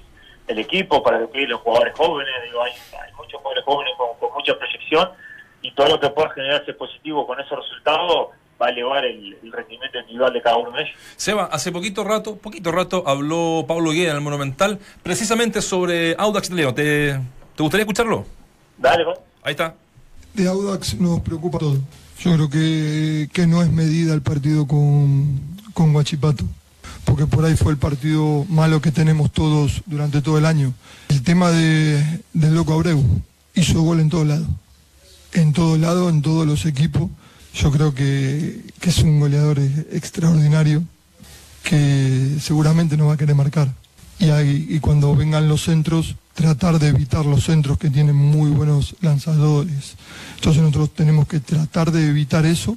el 0.47 0.59
equipo, 0.59 1.03
para 1.03 1.27
que 1.27 1.47
los 1.47 1.61
jugadores 1.61 1.95
jóvenes. 1.97 2.33
Digo, 2.45 2.63
hay, 2.63 2.73
hay 2.73 3.13
muchos 3.15 3.41
jugadores 3.41 3.65
jóvenes 3.65 3.95
con, 3.97 4.09
con 4.19 4.33
mucha 4.35 4.57
proyección 4.59 5.09
y 5.63 5.71
todo 5.73 5.89
lo 5.89 6.01
que 6.01 6.09
pueda 6.11 6.31
generarse 6.31 6.73
positivo 6.75 7.27
con 7.27 7.41
esos 7.41 7.59
resultados 7.59 8.29
va 8.61 8.67
a 8.67 8.71
elevar 8.71 9.05
el, 9.05 9.37
el 9.43 9.53
rendimiento 9.53 9.99
individual 9.99 10.33
de 10.33 10.43
cada 10.43 10.57
uno 10.57 10.71
de 10.73 10.83
ellos. 10.83 10.95
Seba, 11.17 11.45
hace 11.51 11.73
poquito 11.73 12.05
rato, 12.05 12.37
poquito 12.37 12.71
rato, 12.71 13.03
habló 13.07 13.65
Pablo 13.67 13.91
Guía 13.91 14.11
en 14.11 14.17
el 14.17 14.21
Monumental 14.23 14.79
precisamente 15.03 15.61
sobre 15.63 16.15
Audax 16.19 16.51
Leo. 16.51 16.73
¿Te, 16.75 17.19
¿Te 17.57 17.63
gustaría 17.63 17.83
escucharlo? 17.83 18.25
Dale. 18.79 19.05
Ahí 19.43 19.53
está. 19.53 19.75
de 20.35 20.49
Audax 20.49 21.01
nos 21.01 21.21
preocupa 21.21 21.59
todo. 21.59 21.79
Yo 22.21 22.35
creo 22.35 22.49
que, 22.49 23.29
que 23.33 23.47
no 23.47 23.61
es 23.63 23.71
medida 23.71 24.15
el 24.15 24.23
partido 24.23 24.67
con, 24.67 25.41
con 25.75 25.93
Guachipato, 25.93 26.45
porque 27.05 27.27
por 27.27 27.45
ahí 27.45 27.57
fue 27.57 27.73
el 27.73 27.79
partido 27.79 28.45
malo 28.49 28.81
que 28.81 28.91
tenemos 28.93 29.33
todos 29.33 29.83
durante 29.87 30.23
todo 30.23 30.39
el 30.39 30.47
año. 30.47 30.75
El 31.09 31.23
tema 31.23 31.51
de, 31.51 32.21
del 32.33 32.55
Loco 32.55 32.73
Abreu 32.75 33.03
hizo 33.55 33.83
gol 33.83 34.01
en 34.01 34.09
todos 34.09 34.27
lados, 34.27 34.49
en 35.33 35.53
todos 35.53 35.79
lados, 35.79 36.13
en 36.13 36.23
todos 36.23 36.47
los 36.47 36.67
equipos. 36.67 37.11
Yo 37.55 37.71
creo 37.71 37.95
que, 37.95 38.63
que 38.81 38.91
es 38.91 38.99
un 38.99 39.21
goleador 39.21 39.59
extraordinario 39.93 40.83
que 41.63 42.37
seguramente 42.41 42.97
nos 42.97 43.09
va 43.09 43.15
a 43.15 43.17
querer 43.17 43.35
marcar. 43.37 43.73
Y, 44.19 44.31
ahí- 44.31 44.67
y 44.69 44.81
cuando 44.81 45.15
vengan 45.15 45.49
los 45.49 45.65
centros, 45.65 46.17
tratar 46.35 46.79
de 46.79 46.89
evitar 46.89 47.25
los 47.27 47.45
centros 47.45 47.79
que 47.79 47.91
tienen 47.91 48.17
muy 48.17 48.51
buenos 48.51 48.97
lanzadores. 49.01 49.95
Entonces 50.37 50.63
nosotros 50.63 50.95
tenemos 50.95 51.27
que 51.29 51.41
tratar 51.41 51.91
de 51.93 52.09
evitar 52.09 52.45
eso, 52.47 52.77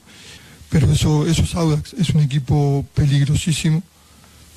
pero 0.69 0.91
eso, 0.91 1.25
eso 1.27 1.41
es 1.43 1.55
Audax, 1.55 1.93
es 1.93 2.09
un 2.11 2.21
equipo 2.21 2.85
peligrosísimo, 2.93 3.81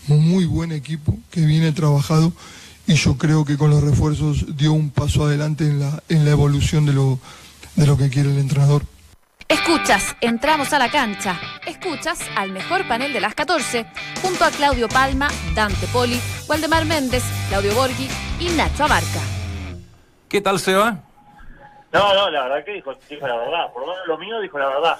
muy 0.08 0.44
buen 0.44 0.72
equipo 0.72 1.16
que 1.30 1.40
viene 1.42 1.72
trabajado 1.72 2.32
y 2.86 2.94
yo 2.94 3.16
creo 3.16 3.44
que 3.44 3.56
con 3.56 3.70
los 3.70 3.82
refuerzos 3.82 4.56
dio 4.56 4.72
un 4.72 4.90
paso 4.90 5.24
adelante 5.24 5.64
en 5.64 5.78
la, 5.78 6.02
en 6.08 6.24
la 6.24 6.32
evolución 6.32 6.86
de 6.86 6.92
lo, 6.92 7.18
de 7.76 7.86
lo 7.86 7.96
que 7.96 8.10
quiere 8.10 8.30
el 8.30 8.38
entrenador. 8.38 8.82
Escuchas, 9.48 10.16
entramos 10.20 10.72
a 10.72 10.78
la 10.78 10.90
cancha. 10.90 11.38
Escuchas 11.66 12.20
al 12.36 12.52
mejor 12.52 12.86
panel 12.86 13.12
de 13.12 13.20
las 13.20 13.34
14, 13.34 13.86
junto 14.22 14.44
a 14.44 14.50
Claudio 14.50 14.88
Palma, 14.88 15.28
Dante 15.54 15.86
Poli, 15.88 16.20
Waldemar 16.48 16.84
Méndez, 16.84 17.22
Claudio 17.48 17.74
Borghi 17.74 18.08
y 18.38 18.48
Nacho 18.56 18.84
Abarca. 18.84 19.20
¿Qué 20.28 20.40
tal, 20.40 20.60
Seba? 20.60 20.98
No, 21.92 22.14
no, 22.14 22.30
la 22.30 22.44
verdad 22.44 22.64
que 22.64 22.72
dijo, 22.74 22.94
dijo 23.08 23.26
la 23.26 23.36
verdad. 23.36 23.72
Por 23.72 23.82
lo 23.82 23.88
menos 23.88 24.06
lo 24.06 24.18
mío 24.18 24.40
dijo 24.40 24.58
la 24.58 24.68
verdad. 24.68 24.98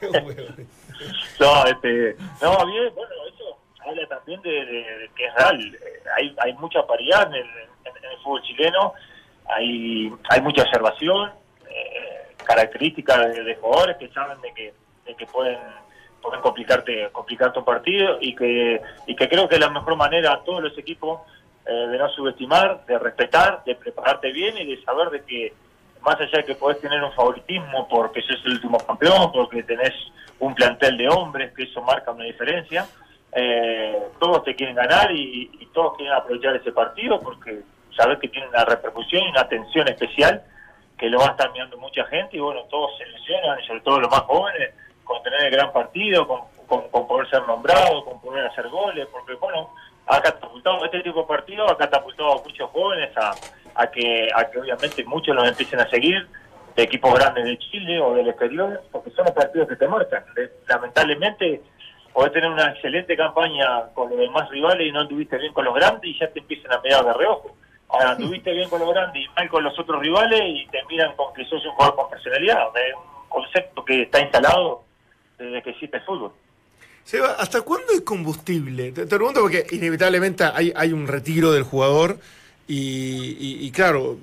no, 1.40 1.64
este, 1.66 2.16
no, 2.42 2.66
bien, 2.66 2.92
bueno, 2.94 3.12
eso 3.32 3.58
habla 3.84 4.06
también 4.08 4.40
de, 4.42 5.10
que 5.14 5.26
es 5.26 5.34
real. 5.34 5.60
Eh, 5.74 6.02
Hay, 6.16 6.34
hay 6.38 6.52
mucha 6.54 6.86
paridad 6.86 7.26
en 7.28 7.34
el, 7.34 7.46
en- 7.84 8.04
el 8.10 8.18
fútbol 8.22 8.42
chileno, 8.42 8.94
hay, 9.48 10.12
hay 10.30 10.40
mucha 10.40 10.62
observación, 10.62 11.30
eh, 11.70 12.34
características 12.44 13.34
de, 13.34 13.44
de 13.44 13.54
jugadores 13.56 13.96
que 13.98 14.08
saben 14.08 14.40
de 14.40 14.52
que, 14.54 14.74
de 15.06 15.14
que 15.14 15.26
pueden 15.26 15.58
pueden 16.22 16.40
complicarte 16.40 17.08
complicarte 17.12 17.58
un 17.60 17.64
partido 17.64 18.18
y 18.20 18.34
que 18.34 18.80
y 19.06 19.14
que 19.14 19.28
creo 19.28 19.48
que 19.48 19.58
la 19.60 19.70
mejor 19.70 19.94
manera 19.94 20.32
a 20.32 20.42
todos 20.42 20.60
los 20.60 20.76
equipos 20.76 21.20
eh, 21.66 21.70
de 21.72 21.98
no 21.98 22.08
subestimar, 22.08 22.84
de 22.86 22.98
respetar, 22.98 23.62
de 23.64 23.76
prepararte 23.76 24.32
bien 24.32 24.56
y 24.58 24.66
de 24.74 24.82
saber 24.82 25.10
de 25.10 25.22
que 25.24 25.52
más 26.06 26.20
allá 26.20 26.38
de 26.38 26.44
que 26.44 26.54
podés 26.54 26.80
tener 26.80 27.02
un 27.02 27.12
favoritismo 27.12 27.88
porque 27.88 28.22
sos 28.22 28.40
el 28.46 28.52
último 28.52 28.78
campeón, 28.78 29.32
porque 29.32 29.62
tenés 29.64 29.92
un 30.38 30.54
plantel 30.54 30.96
de 30.96 31.08
hombres, 31.08 31.52
que 31.52 31.64
eso 31.64 31.82
marca 31.82 32.12
una 32.12 32.24
diferencia, 32.24 32.86
eh, 33.32 33.98
todos 34.20 34.44
te 34.44 34.54
quieren 34.54 34.76
ganar 34.76 35.10
y, 35.10 35.50
y 35.60 35.66
todos 35.74 35.96
quieren 35.96 36.14
aprovechar 36.14 36.56
ese 36.56 36.72
partido 36.72 37.20
porque 37.20 37.60
sabes 37.96 38.18
que 38.18 38.28
tiene 38.28 38.48
una 38.48 38.64
repercusión 38.64 39.24
y 39.24 39.30
una 39.30 39.40
atención 39.40 39.88
especial 39.88 40.42
que 40.96 41.08
lo 41.08 41.18
va 41.18 41.28
a 41.28 41.30
estar 41.30 41.52
mirando 41.52 41.76
mucha 41.78 42.04
gente 42.04 42.36
y 42.36 42.40
bueno, 42.40 42.62
todos 42.70 42.96
se 42.96 43.06
ilusionan, 43.08 43.60
y 43.60 43.66
sobre 43.66 43.80
todo 43.80 44.00
los 44.00 44.10
más 44.10 44.22
jóvenes, 44.22 44.74
con 45.04 45.22
tener 45.22 45.42
el 45.42 45.50
gran 45.50 45.72
partido, 45.72 46.26
con, 46.26 46.40
poder 46.90 47.28
ser 47.28 47.42
nombrado, 47.46 48.04
con 48.04 48.20
poder 48.20 48.46
hacer 48.46 48.68
goles, 48.68 49.06
porque 49.12 49.34
bueno, 49.34 49.70
ha 50.06 50.20
catapultado 50.20 50.84
este 50.84 51.00
tipo 51.00 51.20
de 51.20 51.26
partido, 51.26 51.70
ha 51.70 51.76
catapultado 51.76 52.38
a 52.38 52.42
muchos 52.42 52.70
jóvenes 52.70 53.16
a, 53.16 53.32
a 53.76 53.90
que 53.90 54.28
a 54.34 54.50
que 54.50 54.58
obviamente 54.58 55.04
muchos 55.04 55.34
los 55.34 55.48
empiecen 55.48 55.80
a 55.80 55.88
seguir 55.90 56.26
de 56.76 56.82
equipos 56.82 57.14
grandes 57.14 57.44
de 57.44 57.58
Chile 57.58 57.98
o 58.00 58.14
del 58.14 58.28
exterior, 58.28 58.82
porque 58.92 59.10
son 59.10 59.24
los 59.24 59.34
partidos 59.34 59.66
que 59.68 59.76
te 59.76 59.88
marcan. 59.88 60.22
Lamentablemente, 60.68 61.62
podés 62.12 62.32
tener 62.32 62.50
una 62.50 62.70
excelente 62.70 63.16
campaña 63.16 63.88
con 63.94 64.10
los 64.10 64.18
demás 64.18 64.48
rivales 64.50 64.86
y 64.86 64.92
no 64.92 65.00
anduviste 65.00 65.38
bien 65.38 65.52
con 65.54 65.64
los 65.64 65.74
grandes 65.74 66.04
y 66.04 66.18
ya 66.18 66.30
te 66.30 66.40
empiezan 66.40 66.72
a 66.72 66.80
mirar 66.82 67.04
de 67.04 67.12
reojo. 67.14 67.56
Ahora 67.88 68.10
anduviste 68.10 68.52
bien 68.52 68.68
con 68.68 68.80
los 68.80 68.90
grandes 68.90 69.22
y 69.24 69.28
mal 69.34 69.48
con 69.48 69.64
los 69.64 69.78
otros 69.78 70.02
rivales 70.02 70.40
y 70.44 70.66
te 70.66 70.84
miran 70.84 71.16
con 71.16 71.32
que 71.32 71.44
sos 71.46 71.64
un 71.64 71.72
jugador 71.72 71.96
con 71.96 72.10
personalidad. 72.10 72.68
Es 72.76 72.94
un 72.94 73.28
concepto 73.28 73.84
que 73.84 74.02
está 74.02 74.20
instalado 74.20 74.82
desde 75.38 75.62
que 75.62 75.70
existe 75.70 75.96
el 75.96 76.02
fútbol. 76.02 76.32
Seba, 77.04 77.36
¿hasta 77.38 77.62
cuándo 77.62 77.92
es 77.92 78.00
combustible? 78.00 78.92
Te, 78.92 79.06
te 79.06 79.16
pregunto 79.16 79.40
porque 79.40 79.64
inevitablemente 79.70 80.44
hay, 80.44 80.72
hay 80.76 80.92
un 80.92 81.06
retiro 81.06 81.52
del 81.52 81.62
jugador 81.62 82.18
y, 82.68 83.66
y- 83.66 83.70
claro, 83.70 84.18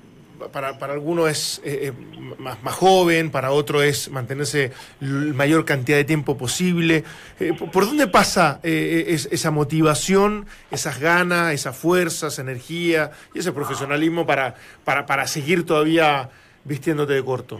para, 0.52 0.78
para 0.78 0.92
alguno 0.92 1.26
es 1.28 1.62
eh, 1.64 1.92
eh, 1.92 1.92
más, 2.38 2.62
más 2.62 2.74
joven, 2.74 3.30
para 3.30 3.52
otro 3.52 3.82
es 3.82 4.10
mantenerse 4.10 4.72
la 5.00 5.32
mayor 5.32 5.64
cantidad 5.64 5.96
de 5.96 6.04
tiempo 6.04 6.36
posible. 6.36 7.04
Eh, 7.40 7.52
¿por, 7.72 7.86
dónde 7.86 8.06
pasa 8.08 8.60
eh, 8.62 9.06
es- 9.08 9.28
esa 9.32 9.50
motivación, 9.50 10.46
esas 10.70 11.00
ganas, 11.00 11.52
esa 11.54 11.72
fuerza, 11.72 12.26
esa 12.26 12.42
energía 12.42 13.12
y 13.32 13.38
ese 13.38 13.52
profesionalismo 13.52 14.26
para, 14.26 14.54
para, 14.84 15.06
para 15.06 15.26
seguir 15.26 15.64
todavía 15.64 16.28
vistiéndote 16.64 17.14
de 17.14 17.24
corto? 17.24 17.58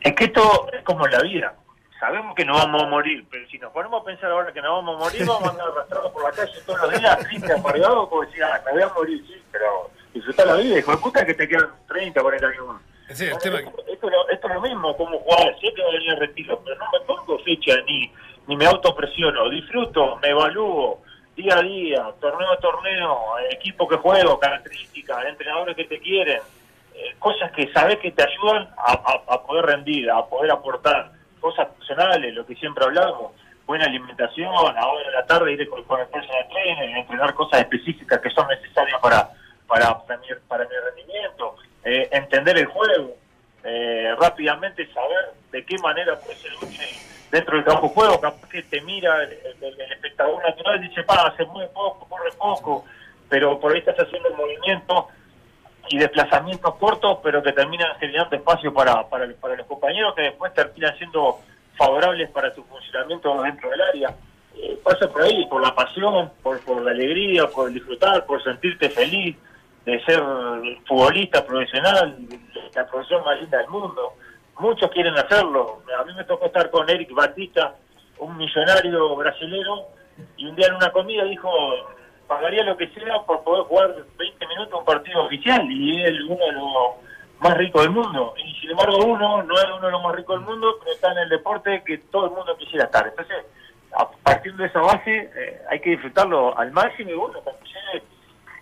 Es 0.00 0.14
que 0.14 0.24
esto 0.24 0.66
es 0.76 0.82
como 0.82 1.06
la 1.06 1.20
vida. 1.22 1.54
Sabemos 2.02 2.34
que 2.34 2.44
no 2.44 2.54
vamos 2.54 2.82
a 2.82 2.86
morir, 2.88 3.24
pero 3.30 3.46
si 3.48 3.58
nos 3.60 3.72
ponemos 3.72 4.02
a 4.02 4.04
pensar 4.04 4.28
ahora 4.32 4.52
que 4.52 4.60
no 4.60 4.72
vamos 4.74 4.96
a 4.96 4.98
morir, 5.04 5.24
vamos 5.24 5.44
a 5.44 5.50
andar 5.52 5.68
arrastrados 5.68 6.10
por 6.10 6.24
la 6.24 6.32
calle 6.32 6.52
todos 6.66 6.80
los 6.82 6.98
días, 6.98 7.18
triste, 7.20 7.52
amargado, 7.52 8.08
como 8.08 8.22
decir, 8.22 8.42
ah, 8.42 8.60
me 8.66 8.72
voy 8.72 8.82
a 8.82 8.88
morir, 8.88 9.24
sí, 9.28 9.40
pero 9.52 9.88
disfrutar 10.12 10.48
la 10.48 10.54
vida, 10.56 10.78
hijo 10.80 10.90
de 10.90 10.96
puta, 10.96 11.24
que 11.24 11.34
te 11.34 11.46
quedan 11.46 11.70
30, 11.86 12.20
40 12.20 12.46
años 12.48 12.66
más. 12.66 12.82
Sí, 13.16 13.26
el 13.26 13.38
tema- 13.38 13.60
esto, 13.60 13.84
esto 13.86 14.06
es 14.08 14.12
lo- 14.12 14.28
esto 14.30 14.48
es 14.48 14.54
lo 14.54 14.60
mismo, 14.62 14.96
como 14.96 15.16
jugar, 15.20 15.54
sé 15.60 15.72
que 15.74 15.80
va 15.82 15.88
a 15.90 15.92
venir 15.92 16.18
retiro, 16.18 16.60
pero 16.64 16.76
no 16.76 16.86
me 16.92 17.00
pongo 17.06 17.38
fecha 17.44 17.72
ni, 17.86 18.12
ni 18.48 18.56
me 18.56 18.66
autopresiono, 18.66 19.48
disfruto, 19.48 20.16
me 20.16 20.30
evalúo 20.30 21.02
día 21.36 21.56
a 21.58 21.62
día, 21.62 22.04
torneo 22.20 22.50
a 22.50 22.56
torneo, 22.58 23.16
equipo 23.48 23.86
que 23.86 23.96
juego, 23.98 24.40
características, 24.40 25.24
entrenadores 25.26 25.76
que 25.76 25.84
te 25.84 26.00
quieren, 26.00 26.40
eh, 26.96 27.14
cosas 27.20 27.52
que 27.52 27.72
sabes 27.72 27.98
que 27.98 28.10
te 28.10 28.24
ayudan 28.24 28.68
a, 28.76 28.92
a- 28.92 29.34
a 29.34 29.42
poder 29.46 29.66
rendir, 29.66 30.10
a 30.10 30.26
poder 30.26 30.50
aportar, 30.50 31.12
cosas 31.42 31.68
personales, 31.76 32.32
lo 32.34 32.46
que 32.46 32.54
siempre 32.54 32.84
hablamos, 32.84 33.32
buena 33.66 33.84
alimentación, 33.84 34.48
ahora 34.54 34.80
en 35.06 35.12
la 35.12 35.26
tarde 35.26 35.52
ir 35.52 35.68
con, 35.68 35.82
con 35.84 36.00
el 36.00 36.06
personal 36.06 36.48
trainer, 36.50 36.96
entrenar 36.96 37.34
cosas 37.34 37.60
específicas 37.60 38.20
que 38.20 38.30
son 38.30 38.46
necesarias 38.48 38.98
para, 39.02 39.28
para, 39.66 39.98
para, 40.06 40.18
mi, 40.20 40.26
para 40.48 40.64
mi 40.64 40.74
rendimiento, 40.86 41.56
eh, 41.84 42.08
entender 42.12 42.56
el 42.58 42.66
juego, 42.66 43.14
eh, 43.64 44.14
rápidamente 44.18 44.86
saber 44.92 45.32
de 45.50 45.64
qué 45.66 45.76
manera 45.78 46.18
puede 46.18 46.36
ser 46.36 46.52
dentro 47.30 47.56
del 47.56 47.64
campo 47.64 47.88
de 47.88 47.94
juego, 47.94 48.20
capaz 48.20 48.48
que 48.48 48.62
te 48.62 48.80
mira 48.82 49.22
el, 49.24 49.32
el- 49.32 49.80
el 49.80 49.92
espectador 49.92 50.42
natural 50.42 50.84
y 50.84 50.88
dice, 50.88 51.02
pa, 51.02 51.32
se 51.36 51.44
mueve 51.46 51.70
poco, 51.74 52.06
corre 52.08 52.30
poco, 52.38 52.84
pero 53.28 53.58
por 53.58 53.72
ahí 53.72 53.78
estás 53.78 53.98
haciendo 54.00 54.30
movimientos 54.34 55.06
y 55.88 55.98
desplazamientos 55.98 56.74
cortos, 56.76 57.18
pero 57.22 57.42
que 57.42 57.52
terminan 57.52 57.96
generando 57.98 58.36
espacio 58.36 58.72
para, 58.72 59.08
para, 59.08 59.28
para 59.34 59.56
los 59.56 59.66
compañeros 59.66 60.14
que 60.14 60.22
después 60.22 60.54
terminan 60.54 60.96
siendo 60.96 61.40
favorables 61.76 62.30
para 62.30 62.52
tu 62.54 62.62
funcionamiento 62.64 63.42
dentro 63.42 63.70
del 63.70 63.80
área. 63.80 64.14
Eh, 64.54 64.78
pasa 64.82 65.08
por 65.08 65.22
ahí, 65.22 65.46
por 65.46 65.62
la 65.62 65.74
pasión, 65.74 66.30
por, 66.42 66.60
por 66.60 66.82
la 66.82 66.90
alegría, 66.90 67.46
por 67.46 67.70
disfrutar, 67.72 68.24
por 68.26 68.42
sentirte 68.42 68.90
feliz 68.90 69.36
de 69.84 70.00
ser 70.04 70.22
futbolista 70.86 71.44
profesional, 71.44 72.16
la 72.74 72.86
profesión 72.86 73.24
más 73.24 73.40
linda 73.40 73.58
del 73.58 73.68
mundo. 73.68 74.12
Muchos 74.58 74.90
quieren 74.90 75.16
hacerlo. 75.16 75.82
A 75.98 76.04
mí 76.04 76.12
me 76.14 76.24
tocó 76.24 76.46
estar 76.46 76.70
con 76.70 76.88
Eric 76.88 77.12
Batista, 77.12 77.74
un 78.18 78.36
millonario 78.36 79.16
brasilero, 79.16 79.88
y 80.36 80.46
un 80.46 80.54
día 80.54 80.68
en 80.68 80.74
una 80.74 80.92
comida 80.92 81.24
dijo, 81.24 81.50
pagaría 82.32 82.62
lo 82.64 82.76
que 82.76 82.88
sea 82.88 83.20
por 83.26 83.42
poder 83.44 83.64
jugar 83.64 83.94
20 84.16 84.46
minutos 84.46 84.78
un 84.78 84.84
partido 84.84 85.24
oficial, 85.24 85.70
y 85.70 86.02
él 86.02 86.24
uno 86.24 86.44
de 86.44 86.52
los 86.52 86.72
más 87.40 87.56
ricos 87.58 87.82
del 87.82 87.90
mundo. 87.90 88.34
Y 88.38 88.60
sin 88.60 88.70
embargo 88.70 89.04
uno 89.04 89.42
no 89.42 89.54
es 89.54 89.64
uno 89.66 89.86
de 89.86 89.92
los 89.92 90.02
más 90.02 90.14
ricos 90.14 90.38
del 90.38 90.48
mundo, 90.48 90.76
pero 90.80 90.92
está 90.92 91.12
en 91.12 91.18
el 91.18 91.28
deporte 91.28 91.82
que 91.84 91.98
todo 91.98 92.26
el 92.26 92.32
mundo 92.32 92.56
quisiera 92.56 92.86
estar. 92.86 93.06
Entonces, 93.06 93.44
a 93.94 94.08
partir 94.08 94.54
de 94.56 94.66
esa 94.66 94.80
base, 94.80 95.30
eh, 95.36 95.62
hay 95.68 95.80
que 95.80 95.90
disfrutarlo 95.90 96.56
al 96.56 96.72
máximo 96.72 97.10
y 97.10 97.14
bueno, 97.14 97.40
cuando 97.40 97.62
llegue 97.64 98.04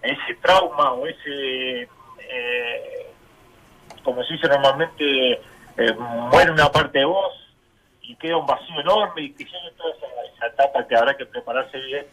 ese 0.03 0.35
trauma 0.41 0.93
o 0.93 1.07
ese, 1.07 1.83
eh, 2.29 3.13
como 4.03 4.25
se 4.25 4.33
dice 4.35 4.49
normalmente, 4.49 5.33
eh, 5.33 5.95
muere 6.33 6.51
una 6.51 6.73
parte 6.73 6.99
de 6.99 7.05
vos 7.05 7.33
y 8.03 8.17
queda 8.17 8.37
un 8.37 8.47
vacío 8.47 8.81
enorme 8.81 9.23
y 9.23 9.33
que 9.33 9.45
llegue 9.45 9.71
toda 9.77 9.95
esa, 9.95 10.07
esa 10.35 10.47
etapa 10.49 10.87
que 10.89 10.97
habrá 10.97 11.17
que 11.17 11.27
prepararse 11.27 11.79
bien, 11.79 12.07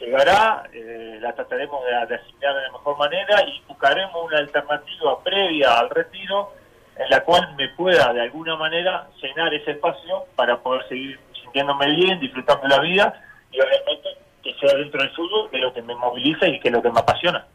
llegará, 0.00 0.64
eh, 0.72 1.18
la 1.20 1.34
trataremos 1.34 1.84
de, 1.84 2.06
de 2.06 2.14
asimilar 2.20 2.54
de 2.54 2.62
la 2.62 2.72
mejor 2.72 2.98
manera 2.98 3.42
y 3.46 3.62
buscaremos 3.68 4.26
una 4.26 4.38
alternativa 4.38 5.22
previa 5.22 5.78
al 5.78 5.90
retiro 5.90 6.52
en 6.96 7.08
la 7.10 7.22
cual 7.22 7.54
me 7.56 7.68
pueda 7.70 8.12
de 8.12 8.22
alguna 8.22 8.56
manera 8.56 9.08
llenar 9.22 9.52
ese 9.54 9.72
espacio 9.72 10.24
para 10.36 10.58
poder 10.58 10.86
seguir 10.88 11.18
sintiéndome 11.42 11.86
bien, 11.94 12.20
disfrutando 12.20 12.66
la 12.68 12.80
vida 12.80 13.22
y 13.52 13.60
obviamente 13.60 14.08
que 14.42 14.54
sea 14.54 14.76
dentro 14.76 15.00
del 15.00 15.10
fútbol 15.14 15.50
que 15.50 15.56
es 15.56 15.62
lo 15.62 15.72
que 15.72 15.82
me 15.82 15.94
moviliza 15.94 16.46
y 16.46 16.60
que 16.60 16.68
es 16.68 16.74
lo 16.74 16.82
que 16.82 16.90
me 16.90 17.00
apasiona. 17.00 17.46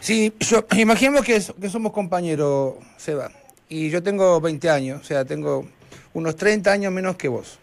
Sí, 0.00 0.32
yo 0.40 0.64
imaginemos 0.76 1.24
que, 1.24 1.40
somos 1.40 1.92
compañeros, 1.92 2.74
Seba, 2.96 3.30
y 3.68 3.90
yo 3.90 4.02
tengo 4.02 4.40
20 4.40 4.70
años, 4.70 5.00
o 5.00 5.04
sea, 5.04 5.24
tengo 5.24 5.64
unos 6.14 6.36
30 6.36 6.72
años 6.72 6.92
menos 6.92 7.16
que 7.16 7.28
vos. 7.28 7.58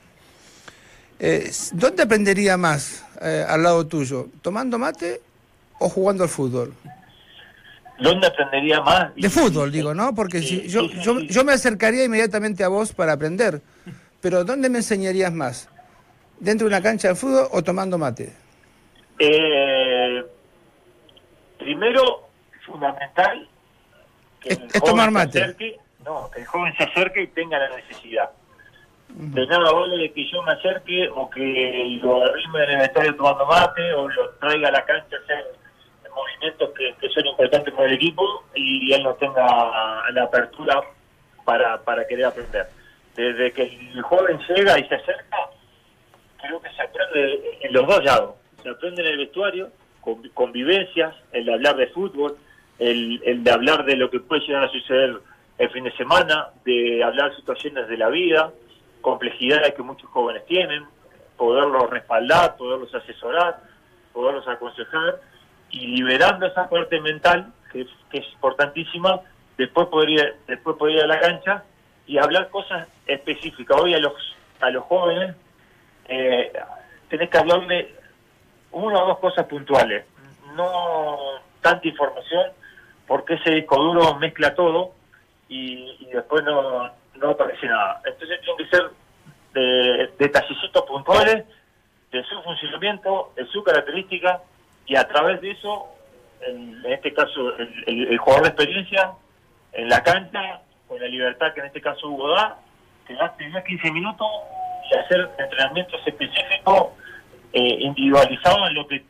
Eh, 1.20 1.52
¿Dónde 1.74 2.04
aprendería 2.04 2.58
más 2.58 3.04
eh, 3.22 3.44
al 3.48 3.64
lado 3.64 3.88
tuyo? 3.88 4.28
¿Tomando 4.42 4.78
mate 4.78 5.22
o 5.80 5.90
jugando 5.90 6.24
al 6.24 6.30
fútbol? 6.30 6.74
¿Dónde 8.00 8.28
aprendería 8.28 8.80
más? 8.82 9.16
De 9.16 9.30
fútbol, 9.30 9.72
digo, 9.72 9.94
¿no? 9.96 10.14
Porque 10.14 10.42
si, 10.42 10.68
yo, 10.68 10.88
yo, 11.02 11.20
yo 11.22 11.44
me 11.44 11.54
acercaría 11.54 12.04
inmediatamente 12.04 12.64
a 12.64 12.68
vos 12.68 12.94
para 12.94 13.14
aprender, 13.14 13.62
pero 14.22 14.44
¿dónde 14.44 14.70
me 14.70 14.78
enseñarías 14.80 15.34
más? 15.34 15.68
¿Dentro 16.40 16.66
de 16.68 16.76
una 16.76 16.84
cancha 16.84 17.08
de 17.08 17.16
fútbol 17.16 17.48
o 17.52 17.64
tomando 17.64 17.98
mate? 17.98 18.32
Eh, 19.18 20.24
primero, 21.58 22.28
fundamental 22.64 23.50
que 24.40 24.50
Es- 24.50 24.60
el 24.60 24.66
es 24.66 24.72
joven 24.74 24.86
tomar 24.86 25.10
mate. 25.12 25.40
acerque, 25.42 25.78
no, 26.06 26.30
que 26.30 26.42
el 26.42 26.46
joven 26.46 26.74
se 26.78 26.84
acerque 26.84 27.24
y 27.24 27.28
tenga 27.30 27.58
la 27.58 27.76
necesidad. 27.76 28.30
De 29.10 29.48
nada 29.48 29.72
vale 29.72 29.98
de 29.98 30.12
que 30.12 30.30
yo 30.30 30.44
me 30.44 30.52
acerque 30.52 31.10
o 31.10 31.30
que 31.30 32.00
lo 32.02 32.24
arrime 32.24 32.64
en 32.66 32.70
el 32.72 32.82
estadio 32.82 33.16
tomando 33.16 33.46
mate 33.46 33.94
o 33.94 34.08
lo 34.08 34.30
traiga 34.32 34.68
a 34.68 34.72
la 34.72 34.86
cancha 34.86 35.16
a 35.16 35.20
hacer 35.20 35.46
movimientos 36.14 36.70
que, 36.78 36.94
que 37.00 37.10
son 37.10 37.26
importantes 37.26 37.74
para 37.74 37.88
el 37.88 37.94
equipo 37.94 38.44
y 38.56 38.92
él 38.92 39.04
no 39.04 39.14
tenga 39.16 39.46
la 40.12 40.24
apertura 40.24 40.82
para, 41.46 41.82
para 41.84 42.06
querer 42.08 42.26
aprender. 42.26 42.68
Desde 43.16 43.52
que 43.52 43.64
el 43.64 44.02
joven 44.02 44.40
llega 44.50 44.80
y 44.80 44.88
se 44.88 44.96
acerca, 44.96 45.38
creo 46.42 46.62
que 46.62 46.70
se 46.72 46.82
aprende 46.82 47.58
en 47.62 47.74
los 47.74 47.88
dos 47.88 48.04
lados. 48.04 48.36
Se 48.62 48.70
aprende 48.70 49.02
en 49.02 49.08
el 49.08 49.18
vestuario, 49.18 49.70
con 50.02 50.28
convivencias, 50.30 51.16
el 51.32 51.46
de 51.46 51.54
hablar 51.54 51.78
de 51.78 51.88
fútbol, 51.88 52.38
el, 52.80 53.22
el 53.26 53.44
de 53.44 53.52
hablar 53.52 53.86
de 53.86 53.96
lo 53.96 54.10
que 54.10 54.20
puede 54.20 54.42
llegar 54.42 54.66
a 54.66 54.70
suceder 54.70 55.18
el 55.58 55.70
fin 55.72 55.84
de 55.84 55.92
semana, 55.94 56.50
de 56.66 57.04
hablar 57.04 57.36
situaciones 57.36 57.88
de 57.88 57.98
la 57.98 58.10
vida, 58.10 58.52
complejidades 59.02 59.74
que 59.74 59.84
muchos 59.84 60.10
jóvenes 60.10 60.46
tienen, 60.46 60.86
poderlos 61.38 61.90
respaldar, 61.90 62.58
poderlos 62.58 62.94
asesorar, 62.94 63.60
poderlos 64.14 64.48
aconsejar 64.48 65.22
y 65.70 65.88
liberando 65.88 66.48
esa 66.48 66.70
parte 66.70 67.00
mental 67.00 67.54
que 67.72 67.82
es, 67.82 68.34
importantísima, 68.34 69.22
después 69.58 69.88
poder 69.88 70.10
ir, 70.10 70.36
después 70.48 70.78
poder 70.78 70.96
ir 70.96 71.04
a 71.04 71.08
la 71.08 71.20
cancha 71.20 71.64
y 72.06 72.18
hablar 72.18 72.50
cosas 72.50 72.88
específicas. 73.06 73.80
Hoy 73.80 73.94
a 73.94 74.00
los 74.00 74.14
a 74.60 74.70
los 74.72 74.84
jóvenes 74.86 75.36
eh, 76.08 76.52
tenés 77.10 77.30
que 77.30 77.38
hablarle 77.38 77.96
una 78.72 79.04
o 79.04 79.08
dos 79.08 79.20
cosas 79.20 79.46
puntuales, 79.46 80.06
no 80.56 81.18
tanta 81.62 81.88
información, 81.88 82.52
porque 83.06 83.36
ese 83.36 83.52
disco 83.52 83.78
duro 83.78 84.16
mezcla 84.16 84.56
todo 84.56 84.94
y, 85.48 85.96
y 86.00 86.10
después 86.12 86.44
no, 86.44 86.90
no 87.18 87.32
aparece 87.32 87.68
nada. 87.68 88.02
Entonces 88.06 88.40
tienen 88.42 88.58
que 88.58 88.76
ser 88.76 88.90
de, 89.54 90.12
detallecitos 90.20 90.84
puntuales 90.84 91.46
de 92.12 92.24
su 92.24 92.42
funcionamiento, 92.42 93.34
de 93.36 93.46
su 93.48 93.64
característica, 93.64 94.42
y 94.86 94.96
a 94.96 95.08
través 95.08 95.42
de 95.42 95.52
eso, 95.52 95.88
en, 96.42 96.82
este 96.86 97.14
caso, 97.14 97.56
el, 97.58 98.08
el- 98.10 98.18
jugador 98.18 98.44
de 98.44 98.50
experiencia, 98.50 99.12
en 99.74 99.90
la 99.90 100.02
cancha, 100.04 100.62
con 100.88 101.00
la 101.00 101.08
libertad 101.08 101.54
que 101.54 101.60
en 101.60 101.66
este 101.68 101.82
caso 101.82 102.08
Hugo 102.08 102.30
da, 102.30 102.58
te 103.06 103.14
das 103.16 103.38
10, 103.38 103.64
15 103.64 103.92
minutos 103.92 104.28
y 104.90 104.96
hacer 104.96 105.30
entrenamientos 105.38 106.00
específicos, 106.06 106.88
eh, 107.52 107.78
individualizados 107.82 108.70
en 108.70 108.74
lo 108.76 108.88
que 108.88 109.04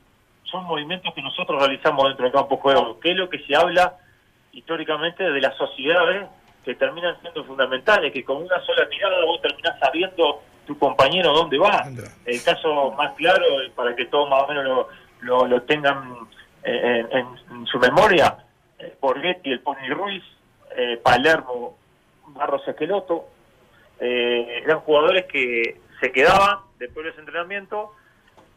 son 0.46 0.64
movimientos 0.66 1.14
que 1.14 1.22
nosotros 1.22 1.60
realizamos 1.62 2.06
dentro 2.08 2.24
del 2.26 2.34
campo 2.34 2.56
de 2.56 2.62
juego, 2.62 3.00
que 3.00 3.12
es 3.12 3.18
lo 3.18 3.30
que 3.30 3.40
se 3.40 3.56
habla 3.56 3.94
históricamente 4.54 5.24
de 5.30 5.42
las 5.42 5.56
sociedades 5.56 6.28
que 6.68 6.76
terminan 6.76 7.18
siendo 7.22 7.46
fundamentales, 7.46 8.12
que 8.12 8.26
con 8.26 8.44
una 8.44 8.60
sola 8.66 8.86
mirada 8.90 9.24
vos 9.24 9.42
terminás 9.42 9.80
sabiendo 9.80 10.44
tu 10.66 10.78
compañero 10.78 11.32
dónde 11.32 11.58
va. 11.58 11.86
El 12.26 12.44
caso 12.44 12.92
más 12.92 13.14
claro, 13.14 13.64
y 13.64 13.70
para 13.70 13.96
que 13.96 14.06
todos 14.08 14.30
más 14.30 14.44
o 14.44 14.48
menos 14.50 14.66
lo, 14.66 14.88
lo, 15.22 15.48
lo 15.48 15.62
tengan 15.62 16.28
eh, 16.64 17.06
en, 17.10 17.26
en 17.56 17.66
su 17.68 17.80
memoria, 17.80 18.38
eh, 18.80 18.94
Borghetti, 19.00 19.50
el 19.50 19.62
Pony 19.62 19.88
Ruiz, 19.92 20.22
eh, 20.76 21.00
Palermo, 21.02 21.78
Barros 22.28 22.68
Esqueloto, 22.68 23.30
eh, 24.02 24.62
eran 24.66 24.82
jugadores 24.82 25.26
que 25.28 25.80
se 26.02 26.12
quedaban 26.12 26.60
después 26.80 27.06
de 27.06 27.12
ese 27.12 27.22
entrenamiento 27.22 27.94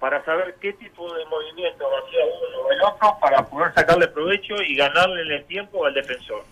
para 0.01 0.25
saber 0.25 0.57
qué 0.61 0.73
tipo 0.73 1.15
de 1.15 1.25
movimiento 1.27 1.87
hacía 1.87 2.25
uno 2.25 2.67
o 2.67 2.73
el 2.73 2.83
otro 2.83 3.17
para 3.21 3.45
poder 3.45 3.73
sacarle 3.73 4.09
provecho 4.09 4.57
y 4.67 4.75
ganarle 4.75 5.37
el 5.37 5.45
tiempo 5.45 5.87
al 5.87 5.95
defensor. 5.95 6.43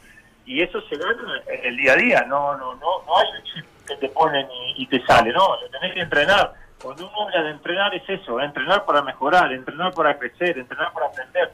Y 0.48 0.62
eso 0.62 0.80
se 0.88 0.96
gana 0.96 1.42
en 1.46 1.66
el 1.66 1.76
día 1.76 1.92
a 1.92 1.96
día, 1.96 2.24
no 2.26 2.56
no 2.56 2.74
no, 2.76 3.02
no 3.06 3.18
hay 3.18 3.26
un 3.38 3.44
chip 3.44 3.66
que 3.87 3.96
te 3.96 4.08
ponen 4.08 4.46
y, 4.76 4.87
te 4.87 5.04
sale, 5.04 5.30
no, 5.30 5.61
lo 5.61 5.68
tenés 5.68 5.92
que 5.92 6.00
entrenar. 6.00 6.54
Cuando 6.82 7.06
uno 7.06 7.22
habla 7.24 7.42
de 7.42 7.50
entrenar 7.50 7.94
es 7.94 8.08
eso, 8.08 8.40
entrenar 8.40 8.87
para 8.87 9.02
mejorar, 9.02 9.52
entrenar 9.52 9.92
para 9.92 10.18
crecer, 10.18 10.56
entrenar 10.56 10.90
para 10.94 11.06
aprender. 11.08 11.52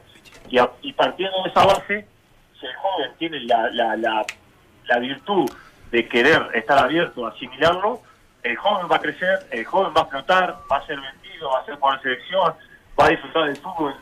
Y 0.81 0.93
partiendo 0.93 1.43
de 1.43 1.49
esa 1.49 1.65
base, 1.65 2.07
si 2.57 2.65
el 2.65 2.75
joven 2.75 3.11
tiene 3.17 3.41
la, 3.41 3.69
la, 3.71 3.97
la, 3.97 4.25
la 4.85 4.99
virtud 4.99 5.51
de 5.91 6.07
querer 6.07 6.49
estar 6.53 6.77
abierto 6.77 7.25
a 7.25 7.31
asimilarlo, 7.31 8.01
el 8.43 8.55
joven 8.55 8.87
va 8.89 8.95
a 8.95 9.01
crecer, 9.01 9.45
el 9.51 9.65
joven 9.65 9.91
va 9.93 10.01
a 10.01 10.03
explotar, 10.03 10.55
va 10.71 10.77
a 10.77 10.85
ser 10.85 10.97
vendido, 11.01 11.49
va 11.49 11.59
a 11.59 11.65
ser 11.65 11.77
por 11.79 11.93
la 11.93 12.01
selección, 12.01 12.53
va 12.97 13.05
a 13.07 13.09
disfrutar 13.09 13.43
del 13.43 13.57
fútbol 13.57 13.93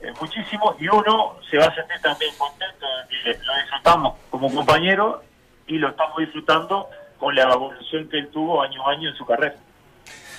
eh, 0.00 0.12
muchísimo 0.20 0.74
y 0.78 0.88
uno 0.88 1.36
se 1.50 1.56
va 1.58 1.66
a 1.66 1.74
sentir 1.74 1.96
también 2.02 2.32
contento 2.38 2.86
de 3.10 3.32
que 3.32 3.38
lo 3.44 3.54
disfrutamos 3.62 4.14
como 4.30 4.54
compañero 4.54 5.22
y 5.66 5.78
lo 5.78 5.88
estamos 5.90 6.16
disfrutando 6.18 6.86
con 7.18 7.34
la 7.34 7.42
evolución 7.52 8.08
que 8.08 8.18
él 8.18 8.28
tuvo 8.32 8.62
año 8.62 8.86
a 8.86 8.92
año 8.92 9.08
en 9.10 9.16
su 9.16 9.26
carrera. 9.26 9.54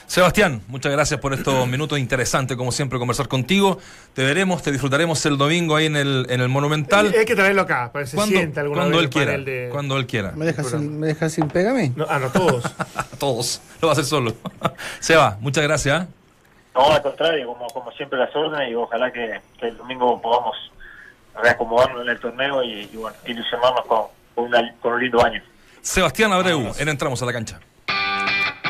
Sebastián, 0.08 0.64
muchas 0.70 0.92
gracias 0.92 1.20
por 1.20 1.34
estos 1.36 1.68
minutos 1.68 2.00
interesantes, 2.00 2.58
como 2.58 2.72
siempre, 2.72 2.98
conversar 2.98 3.28
contigo. 3.28 3.78
Te 4.16 4.24
veremos, 4.24 4.64
te 4.64 4.72
disfrutaremos 4.72 5.24
el 5.28 5.38
domingo 5.38 5.76
ahí 5.76 5.86
en 5.86 5.96
el, 5.96 6.26
en 6.30 6.42
el 6.42 6.50
Monumental. 6.50 7.14
Hay 7.16 7.26
que 7.26 7.36
traerlo 7.36 7.62
acá, 7.62 7.92
para 7.94 8.06
que 8.06 8.10
se 8.10 8.16
Cuando, 8.16 8.36
sienta 8.36 8.62
alguna 8.62 8.82
cuando 8.82 8.98
vez 8.98 9.02
él 9.02 9.06
el 9.06 9.10
quiera. 9.12 9.32
panel 9.34 9.46
de- 9.46 9.70
Cuando 9.72 9.98
él 9.98 10.08
quiera. 10.08 10.32
¿Me 10.32 10.46
dejas 10.46 10.68
sin, 10.72 11.00
me 11.00 11.08
dejas 11.08 11.32
sin 11.32 11.48
pega 11.48 11.70
a 11.70 11.74
mí? 11.76 11.92
No, 11.96 12.08
ah, 12.10 12.18
no 12.18 12.30
todos. 12.32 12.66
A 12.96 13.04
todos. 13.20 13.62
Lo 13.82 13.88
va 13.88 13.92
a 13.92 13.94
hacer 13.94 14.06
solo. 14.06 14.34
Seba, 15.00 15.38
muchas 15.42 15.64
gracias. 15.64 16.08
No, 16.76 16.92
al 16.92 17.02
contrario, 17.02 17.48
como, 17.48 17.68
como 17.68 17.92
siempre 17.92 18.18
las 18.20 18.34
órdenes 18.36 18.72
y 18.72 18.76
ojalá 18.76 19.12
que, 19.12 19.42
que 19.60 19.68
el 19.68 19.78
domingo 19.78 20.22
podamos 20.22 20.56
reacomodarnos 21.42 22.04
en 22.04 22.10
el 22.10 22.20
torneo 22.20 22.64
y, 22.64 22.90
y 22.92 22.96
bueno, 22.98 23.16
ilusionarnos 23.26 23.86
con, 23.86 24.04
con, 24.36 24.46
una- 24.46 24.74
con 24.82 24.94
un 24.94 25.02
lindo 25.02 25.24
año. 25.24 25.42
Sebastián 25.82 26.32
Abreu, 26.32 26.72
en 26.78 26.90
Entramos 26.90 27.22
a 27.22 27.26
la 27.26 27.34
Cancha. 27.34 27.60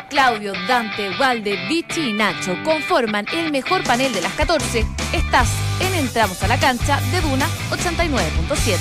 Claudio, 0.08 0.52
Dante, 0.66 1.10
Valde, 1.18 1.56
Vichy 1.68 2.08
y 2.10 2.12
Nacho 2.12 2.56
conforman 2.64 3.26
el 3.32 3.52
mejor 3.52 3.84
panel 3.84 4.12
de 4.12 4.20
las 4.20 4.32
14. 4.32 4.84
Estás 5.12 5.48
en 5.80 5.94
Entramos 5.94 6.42
a 6.42 6.48
la 6.48 6.58
Cancha 6.58 7.00
de 7.12 7.20
Duna 7.20 7.46
89.7. 7.70 8.76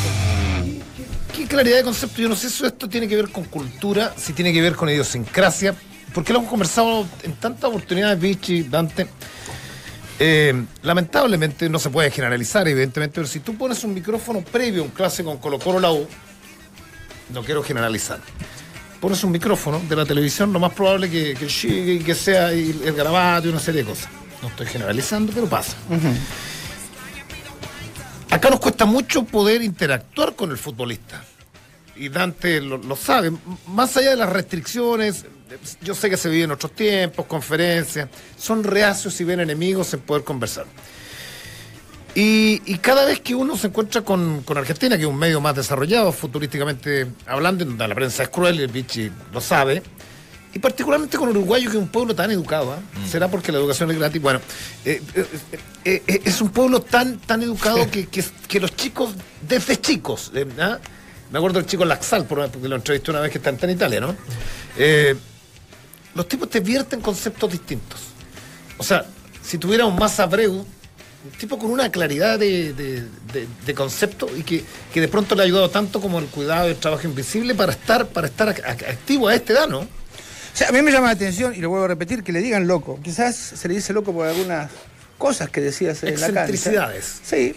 Qué 1.35 1.45
claridad 1.47 1.77
de 1.77 1.83
concepto. 1.83 2.19
Yo 2.21 2.29
no 2.29 2.35
sé 2.35 2.49
si 2.49 2.65
esto 2.65 2.89
tiene 2.89 3.07
que 3.07 3.15
ver 3.15 3.29
con 3.31 3.43
cultura, 3.45 4.11
si 4.17 4.33
tiene 4.33 4.51
que 4.51 4.61
ver 4.61 4.75
con 4.75 4.89
idiosincrasia, 4.89 5.75
porque 6.13 6.33
lo 6.33 6.39
hemos 6.39 6.49
conversado 6.49 7.05
en 7.23 7.33
tantas 7.33 7.65
oportunidades, 7.65 8.19
Vichy, 8.19 8.63
Dante. 8.63 9.07
Eh, 10.21 10.65
lamentablemente 10.81 11.69
no 11.69 11.79
se 11.79 11.89
puede 11.89 12.11
generalizar, 12.11 12.67
evidentemente, 12.67 13.15
pero 13.15 13.27
si 13.27 13.39
tú 13.39 13.55
pones 13.55 13.83
un 13.83 13.93
micrófono 13.93 14.41
previo 14.41 14.81
a 14.81 14.85
un 14.85 14.91
clase 14.91 15.23
con 15.23 15.37
Colo 15.37 15.59
Colo 15.59 15.79
la 15.79 15.91
U, 15.91 16.05
no 17.33 17.43
quiero 17.43 17.63
generalizar. 17.63 18.19
Pones 18.99 19.23
un 19.23 19.31
micrófono 19.31 19.81
de 19.87 19.95
la 19.95 20.05
televisión, 20.05 20.51
lo 20.51 20.59
más 20.59 20.73
probable 20.73 21.09
que, 21.09 21.35
que 21.35 21.47
llegue 21.47 21.93
y 21.93 21.99
que 21.99 22.15
sea 22.15 22.51
el, 22.51 22.81
el 22.83 22.93
garabato 22.93 23.47
y 23.47 23.51
una 23.51 23.59
serie 23.61 23.83
de 23.83 23.89
cosas. 23.89 24.09
No 24.41 24.49
estoy 24.49 24.67
generalizando, 24.67 25.31
pero 25.33 25.47
pasa. 25.47 25.77
Acá 28.29 28.49
nos 28.49 28.59
cuesta 28.59 28.85
mucho 28.85 29.23
poder 29.23 29.61
interactuar 29.61 30.35
con 30.35 30.51
el 30.51 30.57
futbolista. 30.57 31.23
Y 31.95 32.09
Dante 32.09 32.61
lo, 32.61 32.77
lo 32.77 32.95
sabe. 32.95 33.31
Más 33.67 33.95
allá 33.97 34.11
de 34.11 34.15
las 34.17 34.29
restricciones, 34.29 35.25
yo 35.81 35.95
sé 35.95 36.09
que 36.09 36.17
se 36.17 36.29
vive 36.29 36.43
en 36.43 36.51
otros 36.51 36.73
tiempos, 36.73 37.25
conferencias, 37.25 38.07
son 38.37 38.63
reacios 38.63 39.19
y 39.21 39.23
ven 39.23 39.39
enemigos 39.39 39.93
en 39.93 40.01
poder 40.01 40.23
conversar. 40.23 40.65
Y, 42.15 42.61
y 42.65 42.79
cada 42.79 43.05
vez 43.05 43.19
que 43.19 43.35
uno 43.35 43.55
se 43.55 43.67
encuentra 43.67 44.01
con, 44.01 44.41
con 44.41 44.57
Argentina, 44.57 44.95
que 44.97 45.03
es 45.03 45.07
un 45.09 45.17
medio 45.17 45.39
más 45.41 45.55
desarrollado 45.55 46.11
futurísticamente 46.11 47.07
hablando, 47.27 47.63
donde 47.65 47.87
la 47.87 47.95
prensa 47.95 48.23
es 48.23 48.29
cruel 48.29 48.59
y 48.59 48.63
el 48.63 48.67
Vichy 48.71 49.11
lo 49.31 49.39
sabe, 49.39 49.83
y 50.51 50.57
particularmente 50.57 51.17
con 51.17 51.29
Uruguayo, 51.29 51.69
que 51.69 51.77
es 51.77 51.81
un 51.83 51.89
pueblo 51.89 52.15
tan 52.15 52.31
educado, 52.31 52.73
¿ah? 52.73 52.79
¿será 53.07 53.27
porque 53.27 53.51
la 53.51 53.59
educación 53.59 53.91
es 53.91 53.99
gratis? 53.99 54.19
Bueno, 54.21 54.41
eh, 54.83 55.01
eh, 55.13 55.25
eh, 55.85 56.03
eh, 56.07 56.21
es 56.25 56.41
un 56.41 56.49
pueblo 56.49 56.81
tan, 56.81 57.19
tan 57.19 57.43
educado 57.43 57.89
que, 57.91 58.07
que, 58.07 58.23
que 58.47 58.59
los 58.59 58.75
chicos, 58.75 59.11
desde 59.47 59.79
chicos, 59.79 60.31
eh, 60.33 60.47
¿ah? 60.59 60.79
me 61.31 61.37
acuerdo 61.37 61.59
del 61.59 61.67
chico 61.67 61.85
Laxal, 61.85 62.25
por- 62.25 62.49
porque 62.49 62.67
lo 62.67 62.75
entrevisté 62.77 63.11
una 63.11 63.19
vez 63.19 63.31
que 63.31 63.37
está 63.37 63.51
en 63.51 63.69
Italia, 63.69 64.01
¿no? 64.01 64.15
Los 66.19 66.27
tipos 66.27 66.49
te 66.49 66.59
vierten 66.59 66.99
conceptos 66.99 67.49
distintos. 67.49 68.01
O 68.77 68.83
sea, 68.83 69.05
si 69.41 69.57
tuviera 69.57 69.85
un 69.85 69.95
más 69.95 70.19
Abreu, 70.19 70.51
un 70.51 71.31
tipo 71.37 71.57
con 71.57 71.71
una 71.71 71.89
claridad 71.89 72.37
de, 72.37 72.73
de- 72.73 73.03
de- 73.31 73.47
de 73.65 73.73
concepto 73.73 74.27
y 74.37 74.43
que, 74.43 74.61
que 74.93 74.99
de 74.99 75.07
pronto 75.07 75.33
le 75.33 75.43
ha 75.43 75.45
ayudado 75.45 75.69
tanto 75.69 76.01
como 76.01 76.19
el 76.19 76.25
cuidado 76.25 76.67
y 76.67 76.71
el 76.71 76.77
trabajo 76.77 77.07
invisible 77.07 77.55
para 77.55 77.71
estar, 77.71 78.05
para 78.07 78.27
estar 78.27 78.49
ac- 78.53 78.61
ac- 78.65 78.85
activo 78.89 79.29
a 79.29 79.33
esta 79.35 79.53
edad, 79.53 79.69
¿no? 79.69 79.79
O 79.79 79.87
sea, 80.53 80.67
a 80.67 80.71
mí 80.73 80.81
me 80.81 80.91
llama 80.91 81.05
la 81.07 81.13
atención, 81.13 81.55
y 81.55 81.59
lo 81.59 81.69
vuelvo 81.69 81.85
a 81.85 81.87
repetir, 81.87 82.21
que 82.21 82.33
le 82.33 82.41
digan 82.41 82.67
loco. 82.67 82.99
Quizás 83.01 83.37
se 83.37 83.69
le 83.69 83.75
dice 83.75 83.93
loco 83.93 84.11
por 84.11 84.27
algunas 84.27 84.69
cosas 85.17 85.49
que 85.49 85.61
decías 85.61 86.03
en 86.03 86.15
la 86.19 86.27
cancha. 86.27 86.41
Excentricidades. 86.41 87.21
Sí, 87.23 87.55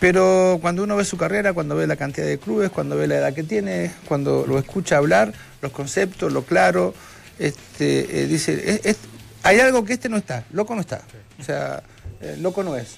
pero 0.00 0.58
cuando 0.60 0.82
uno 0.82 0.96
ve 0.96 1.04
su 1.04 1.16
carrera, 1.16 1.52
cuando 1.52 1.76
ve 1.76 1.86
la 1.86 1.94
cantidad 1.94 2.26
de 2.26 2.38
clubes, 2.38 2.70
cuando 2.70 2.96
ve 2.96 3.06
la 3.06 3.18
edad 3.18 3.32
que 3.34 3.44
tiene, 3.44 3.92
cuando 4.08 4.46
lo 4.48 4.58
escucha 4.58 4.96
hablar, 4.96 5.32
los 5.62 5.70
conceptos, 5.70 6.32
lo 6.32 6.42
claro, 6.42 6.92
este, 7.40 8.22
eh, 8.22 8.26
dice, 8.26 8.52
es- 8.64 8.80
es- 8.84 8.96
hay 9.42 9.58
algo 9.58 9.84
que 9.84 9.94
este 9.94 10.08
no 10.08 10.16
está, 10.18 10.44
loco 10.52 10.74
no 10.74 10.82
está. 10.82 11.02
O 11.40 11.42
sea, 11.42 11.82
eh, 12.20 12.36
loco 12.38 12.62
no 12.62 12.76
es. 12.76 12.96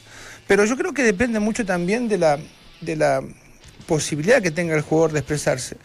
Pero 0.49 0.65
yo 0.65 0.77
creo 0.77 0.93
que 0.93 1.05
depende 1.05 1.39
mucho 1.41 1.65
también 1.65 2.09
de 2.09 2.19
la, 2.19 2.39
de 2.81 2.97
la 2.97 3.23
posibilidad 3.87 4.43
que 4.43 4.51
tenga 4.51 4.75
el 4.75 4.83
jugador 4.83 5.13
de 5.13 5.21
expresarse 5.21 5.77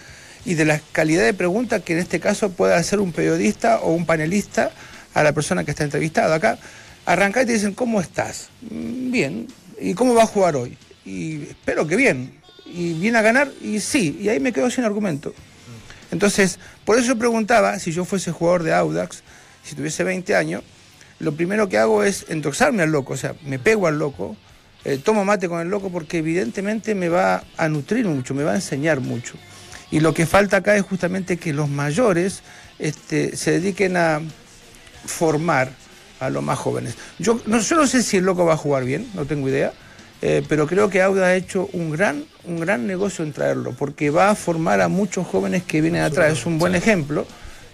y 0.46 0.56
de 0.56 0.66
la 0.66 0.82
calidad 0.92 1.24
de 1.24 1.34
pregunta 1.34 1.80
que 1.82 1.94
en 1.94 2.00
este 2.00 2.20
caso 2.20 2.50
pueda 2.52 2.76
hacer 2.78 3.00
un 3.00 3.12
periodista 3.12 3.80
o 3.82 3.94
un 3.94 4.06
panelista 4.06 4.72
a 5.14 5.24
la 5.24 5.32
persona 5.34 5.64
que 5.64 5.72
está 5.72 5.84
entrevistada. 5.84 6.36
Acá 6.36 6.58
arranca 7.06 7.44
y 7.44 7.46
te 7.46 7.54
dicen, 7.54 7.74
¿cómo 7.74 8.02
estás? 8.02 8.50
"Mm, 8.70 9.12
Bien. 9.12 9.48
¿Y 9.80 9.94
cómo 9.94 10.16
va 10.16 10.24
a 10.24 10.28
jugar 10.28 10.56
hoy? 10.56 10.76
Y 11.06 11.44
espero 11.44 11.86
que 11.88 11.96
bien. 11.96 12.34
¿Y 12.66 12.94
viene 12.94 13.20
a 13.20 13.22
ganar? 13.22 13.52
Y 13.62 13.80
sí. 13.80 14.18
Y 14.20 14.30
ahí 14.30 14.40
me 14.40 14.52
quedo 14.52 14.70
sin 14.72 14.84
argumento. 14.84 15.34
Entonces, 16.12 16.60
por 16.86 16.98
eso 16.98 17.18
preguntaba, 17.18 17.80
si 17.80 17.92
yo 17.92 18.06
fuese 18.06 18.32
jugador 18.32 18.64
de 18.64 18.74
Audax, 18.74 19.24
si 19.64 19.76
tuviese 19.76 20.04
20 20.04 20.36
años, 20.36 20.64
lo 21.20 21.34
primero 21.34 21.68
que 21.68 21.78
hago 21.78 22.04
es 22.04 22.26
endoxarme 22.30 22.84
al 22.84 22.92
loco, 22.92 23.14
o 23.14 23.18
sea, 23.18 23.36
me 23.44 23.60
pego 23.60 23.88
al 23.88 24.00
loco, 24.00 24.38
eh, 24.86 24.98
tomo 25.04 25.26
mate 25.26 25.50
con 25.50 25.60
el 25.60 25.68
loco 25.68 25.90
porque 25.90 26.20
evidentemente 26.20 26.96
me 26.96 27.10
va 27.10 27.44
a 27.58 27.68
nutrir 27.68 28.06
mucho, 28.06 28.34
me 28.34 28.44
va 28.44 28.52
a 28.52 28.56
enseñar 28.56 29.00
mucho. 29.02 29.34
Y 29.90 30.00
lo 30.00 30.14
que 30.14 30.26
falta 30.26 30.58
acá 30.58 30.76
es 30.76 30.84
justamente 30.84 31.38
que 31.38 31.54
los 31.54 31.70
mayores 31.70 32.42
este, 32.78 33.36
se 33.36 33.52
dediquen 33.52 33.98
a 33.98 34.22
formar 35.06 35.72
a 36.20 36.30
los 36.30 36.44
más 36.44 36.60
jóvenes. 36.60 36.96
Yo 37.20 37.42
no, 37.46 37.60
yo 37.60 37.76
no 37.76 37.88
sé 37.88 38.04
si 38.04 38.18
el 38.18 38.26
loco 38.26 38.46
va 38.46 38.54
a 38.54 38.58
jugar 38.58 38.84
bien, 38.84 39.10
no 39.14 39.26
tengo 39.26 39.50
idea, 39.50 39.74
eh, 40.22 40.44
pero 40.48 40.68
creo 40.68 40.90
que 40.90 41.02
Auda 41.02 41.28
ha 41.28 41.36
hecho 41.36 41.70
un 41.74 41.92
gran, 41.92 42.26
un 42.46 42.60
gran 42.60 42.88
negocio 42.88 43.24
en 43.24 43.34
traerlo, 43.34 43.72
porque 43.74 44.10
va 44.10 44.30
a 44.32 44.36
formar 44.36 44.82
a 44.82 44.88
muchos 44.88 45.28
jóvenes 45.28 45.64
que 45.64 45.82
vienen 45.82 46.02
atrás, 46.02 46.34
es 46.34 46.46
un 46.46 46.58
buen 46.58 46.76
ejemplo. 46.76 47.26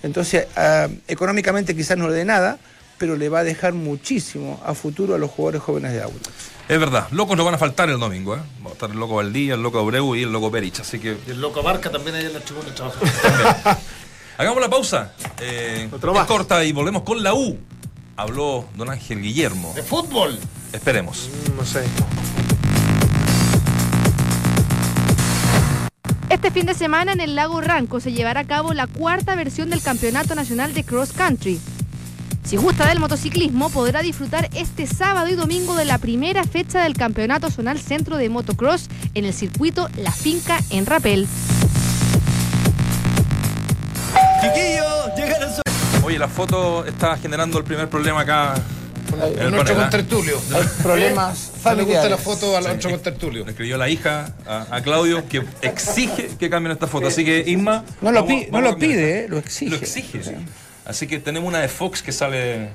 Entonces, 0.03 0.47
ah, 0.58 0.88
económicamente 1.08 1.75
quizás 1.75 1.97
no 1.97 2.08
le 2.10 2.15
dé 2.15 2.25
nada, 2.25 2.58
pero 2.97 3.15
le 3.15 3.29
va 3.29 3.39
a 3.39 3.43
dejar 3.43 3.73
muchísimo 3.73 4.62
a 4.65 4.73
futuro 4.73 5.15
a 5.15 5.17
los 5.17 5.32
jugadores 5.32 5.62
jóvenes 5.62 5.93
de 5.93 6.01
Auda. 6.03 6.15
Es 6.69 6.79
verdad, 6.79 7.08
locos 7.12 7.36
no 7.38 7.43
van 7.43 7.56
a 7.56 7.58
faltar 7.58 7.89
el 7.89 7.99
domingo, 7.99 8.36
¿eh? 8.36 8.39
Va 8.65 8.69
a 8.69 8.73
estar 8.73 8.89
el 8.89 8.97
loco 8.97 9.15
Valdía, 9.15 9.56
el 9.56 9.62
loco 9.63 9.79
Abreu 9.79 10.15
y 10.15 10.23
el 10.23 10.32
loco 10.32 10.49
Perich, 10.51 10.79
así 10.82 10.99
que 10.99 11.17
Y 11.27 11.32
el 11.32 11.41
loco 11.41 11.62
Barca 11.63 11.89
también 11.89 12.15
ahí 12.15 12.25
en 12.25 12.34
la 12.34 12.39
tribuna 12.39 12.69
de 12.69 12.75
trabajo. 12.75 12.99
hagamos 14.38 14.62
la 14.62 14.69
pausa. 14.69 15.13
Eh, 15.41 15.89
Otro 15.91 16.12
es 16.12 16.17
más. 16.19 16.27
corta 16.27 16.63
y 16.63 16.71
volvemos 16.71 17.03
con 17.03 17.21
la 17.23 17.34
U. 17.34 17.58
Habló 18.15 18.65
don 18.75 18.89
Ángel 18.89 19.21
Guillermo. 19.21 19.73
de 19.75 19.84
fútbol. 19.84 20.38
Esperemos. 20.73 21.29
No 21.55 21.65
sé. 21.65 21.83
Este 26.29 26.49
fin 26.51 26.65
de 26.65 26.73
semana 26.73 27.13
en 27.13 27.21
el 27.21 27.36
lago 27.36 27.62
Ranco 27.62 27.99
se 27.99 28.12
llevará 28.12 28.41
a 28.41 28.45
cabo 28.45 28.73
la 28.73 28.88
cuarta 28.88 29.36
versión 29.36 29.69
del 29.69 29.81
Campeonato 29.81 30.36
Nacional 30.36 30.73
de 30.73 30.83
Cross 30.83 31.13
Country. 31.13 31.62
Si 32.43 32.57
gusta 32.57 32.88
del 32.88 32.99
motociclismo, 32.99 33.69
podrá 33.69 34.01
disfrutar 34.01 34.49
este 34.53 34.86
sábado 34.86 35.27
y 35.29 35.36
domingo 35.36 35.75
de 35.75 35.86
la 35.86 35.99
primera 35.99 36.43
fecha 36.43 36.83
del 36.83 36.95
Campeonato 36.95 37.49
Zonal 37.49 37.79
Centro 37.79 38.17
de 38.17 38.29
Motocross 38.29 38.89
en 39.13 39.25
el 39.25 39.33
circuito 39.33 39.89
La 39.97 40.12
Finca 40.12 40.59
en 40.69 40.86
Rapel. 40.86 41.27
Oye, 46.03 46.19
la 46.19 46.27
foto 46.27 46.83
está 46.86 47.15
generando 47.15 47.57
el 47.59 47.63
primer 47.63 47.89
problema 47.89 48.21
acá. 48.21 48.55
En 49.22 49.39
el 49.39 49.51
nuestro 49.51 49.59
panel, 49.59 49.72
¿eh? 49.72 49.76
contertulio. 49.76 50.41
Problemas 50.82 51.38
Se 51.38 51.45
le 51.45 51.51
gusta 51.53 51.70
familiares. 51.70 52.11
la 52.11 52.18
foto 52.18 52.57
a 52.57 52.61
nuestro 52.61 52.89
contertulio. 52.91 53.43
Le 53.45 53.51
escribió 53.51 53.78
la 53.78 53.89
hija 53.89 54.34
a, 54.45 54.68
a 54.76 54.82
Claudio 54.82 55.28
que 55.28 55.43
exige 55.61 56.30
que 56.39 56.49
cambien 56.49 56.72
esta 56.74 56.88
foto. 56.88 57.07
Así 57.07 57.24
que, 57.26 57.43
Isma. 57.45 57.84
No 58.01 58.11
lo, 58.11 58.24
vamos- 58.24 58.28
pi- 58.28 58.45
no 58.47 58.51
vamos 58.53 58.57
a 58.59 58.61
lo 58.61 58.70
cambiar 58.72 58.91
pide, 58.91 59.20
eh, 59.26 59.28
lo 59.30 59.38
exige. 59.38 59.72
Lo 59.72 59.78
exige, 59.78 60.24
sí. 60.24 60.32
Así 60.86 61.07
que 61.07 61.20
tenemos 61.20 61.47
una 61.47 61.59
de 61.59 61.68
Fox 61.70 62.01
que 62.01 62.11
sale. 62.11 62.70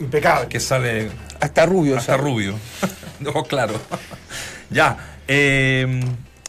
Impecable. 0.00 0.48
que 0.48 0.58
sale 0.58 1.10
Hasta 1.40 1.64
rubio. 1.66 1.96
hasta 1.96 2.16
rubio. 2.16 2.54
no, 3.20 3.32
claro. 3.44 3.74
ya. 4.70 4.96
eh, 5.28 6.00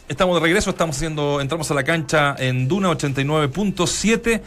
estamos 0.08 0.34
de 0.36 0.40
regreso, 0.40 0.70
estamos 0.70 0.96
haciendo. 0.96 1.40
Entramos 1.40 1.70
a 1.70 1.74
la 1.74 1.84
cancha 1.84 2.34
en 2.38 2.66
Duna 2.66 2.88
89.7. 2.90 4.40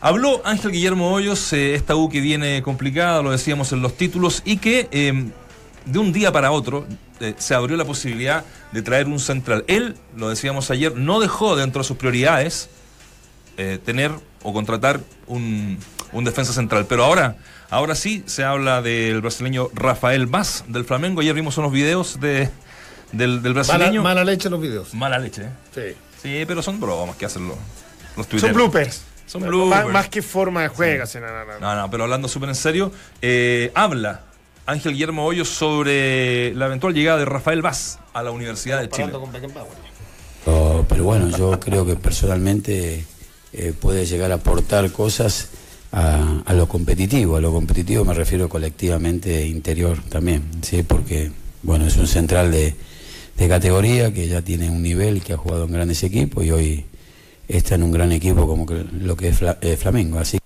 Habló 0.00 0.40
Ángel 0.44 0.70
Guillermo 0.70 1.12
Hoyos, 1.12 1.52
eh, 1.52 1.74
esta 1.74 1.96
U 1.96 2.08
que 2.08 2.20
viene 2.20 2.62
complicada, 2.62 3.20
lo 3.22 3.32
decíamos 3.32 3.72
en 3.72 3.82
los 3.82 3.96
títulos, 3.96 4.42
y 4.44 4.58
que 4.58 4.88
eh, 4.92 5.30
de 5.86 5.98
un 5.98 6.12
día 6.12 6.30
para 6.30 6.52
otro 6.52 6.86
eh, 7.20 7.34
se 7.36 7.54
abrió 7.54 7.76
la 7.76 7.84
posibilidad 7.84 8.44
de 8.70 8.82
traer 8.82 9.06
un 9.06 9.18
central. 9.18 9.64
Él, 9.66 9.96
lo 10.16 10.28
decíamos 10.28 10.70
ayer, 10.70 10.94
no 10.94 11.18
dejó 11.18 11.56
dentro 11.56 11.82
de 11.82 11.88
sus 11.88 11.96
prioridades 11.96 12.68
eh, 13.56 13.78
tener 13.84 14.12
o 14.44 14.52
contratar 14.52 15.00
un, 15.26 15.78
un 16.12 16.24
defensa 16.24 16.52
central. 16.52 16.86
Pero 16.88 17.04
ahora, 17.04 17.36
ahora 17.68 17.96
sí 17.96 18.22
se 18.26 18.44
habla 18.44 18.82
del 18.82 19.20
brasileño 19.20 19.68
Rafael 19.74 20.26
Vaz 20.26 20.64
del 20.68 20.84
Flamengo. 20.84 21.22
Ayer 21.22 21.34
vimos 21.34 21.58
unos 21.58 21.72
videos 21.72 22.20
de, 22.20 22.50
del, 23.10 23.42
del 23.42 23.52
Mala, 23.54 23.64
brasileño. 23.66 24.02
mala 24.04 24.22
leche 24.22 24.48
los 24.48 24.60
videos. 24.60 24.94
Mala 24.94 25.18
leche, 25.18 25.42
¿eh? 25.42 25.50
Sí. 25.74 25.96
Sí, 26.22 26.44
pero 26.46 26.62
son 26.62 26.78
bromas 26.78 27.16
que 27.16 27.26
hacen 27.26 27.48
los, 27.48 27.56
los 28.16 28.40
Son 28.40 28.52
bloopers. 28.52 29.02
Son 29.28 29.42
Más- 29.42 29.48
bloopers. 29.50 29.88
Más, 29.92 30.08
que 30.08 30.22
forma 30.22 30.62
de 30.62 30.68
juego. 30.68 31.06
sí, 31.06 31.18
no, 31.20 31.26
no, 31.28 31.44
no. 31.44 31.60
No, 31.60 31.74
no, 31.82 31.90
pero 31.90 32.04
hablando 32.04 32.26
súper 32.28 32.48
en 32.48 32.54
serio, 32.56 32.90
eh, 33.22 33.70
habla 33.74 34.22
Ángel 34.66 34.92
Guillermo 34.92 35.24
Hoyos 35.24 35.48
sobre 35.48 36.54
la 36.54 36.66
eventual 36.66 36.94
llegada 36.94 37.18
de 37.18 37.24
Rafael 37.26 37.62
Vaz 37.62 37.98
a 38.14 38.22
la 38.22 38.30
Universidad 38.30 38.80
de 38.80 38.88
Chile. 38.88 39.12
Con. 39.12 39.30
Pero, 40.44 40.86
pero 40.88 41.04
bueno, 41.04 41.28
yo 41.36 41.60
creo 41.60 41.84
que 41.86 41.94
personalmente 41.96 43.04
eh, 43.52 43.72
puede 43.78 44.06
llegar 44.06 44.32
a 44.32 44.36
aportar 44.36 44.90
cosas 44.92 45.50
a, 45.92 46.42
a 46.44 46.52
lo 46.54 46.68
competitivo. 46.68 47.36
A 47.36 47.40
lo 47.40 47.52
competitivo 47.52 48.04
me 48.04 48.14
refiero 48.14 48.48
colectivamente 48.48 49.46
interior 49.46 49.98
también, 50.08 50.42
¿sí? 50.62 50.82
porque 50.82 51.30
bueno, 51.62 51.86
es 51.86 51.96
un 51.96 52.06
central 52.06 52.50
de, 52.50 52.74
de 53.36 53.48
categoría 53.48 54.12
que 54.12 54.26
ya 54.28 54.42
tiene 54.42 54.70
un 54.70 54.82
nivel, 54.82 55.22
que 55.22 55.32
ha 55.34 55.36
jugado 55.36 55.64
en 55.64 55.72
grandes 55.72 56.02
equipos 56.02 56.44
y 56.44 56.50
hoy 56.50 56.84
está 57.48 57.74
en 57.76 57.82
un 57.82 57.92
gran 57.92 58.12
equipo 58.12 58.46
como 58.46 58.66
que- 58.66 58.84
lo 59.00 59.16
que 59.16 59.28
es 59.28 59.40
Fla- 59.40 59.58
eh, 59.60 59.76
Flamengo. 59.76 60.18
Así 60.18 60.38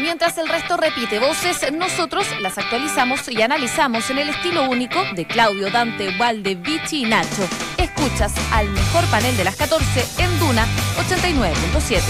Mientras 0.00 0.38
el 0.38 0.48
resto 0.48 0.76
repite 0.76 1.18
voces, 1.18 1.72
nosotros 1.72 2.24
las 2.40 2.56
actualizamos 2.56 3.28
y 3.28 3.42
analizamos 3.42 4.08
en 4.10 4.18
el 4.18 4.28
estilo 4.30 4.70
único 4.70 5.00
de 5.16 5.26
Claudio, 5.26 5.70
Dante, 5.70 6.16
Valde, 6.16 6.54
Vichy 6.54 7.04
y 7.04 7.08
Nacho. 7.08 7.46
Escuchas 7.76 8.32
al 8.52 8.68
mejor 8.70 9.04
panel 9.06 9.36
de 9.36 9.44
las 9.44 9.56
14 9.56 10.04
en 10.18 10.38
Duna 10.38 10.64
89.7. 10.98 12.00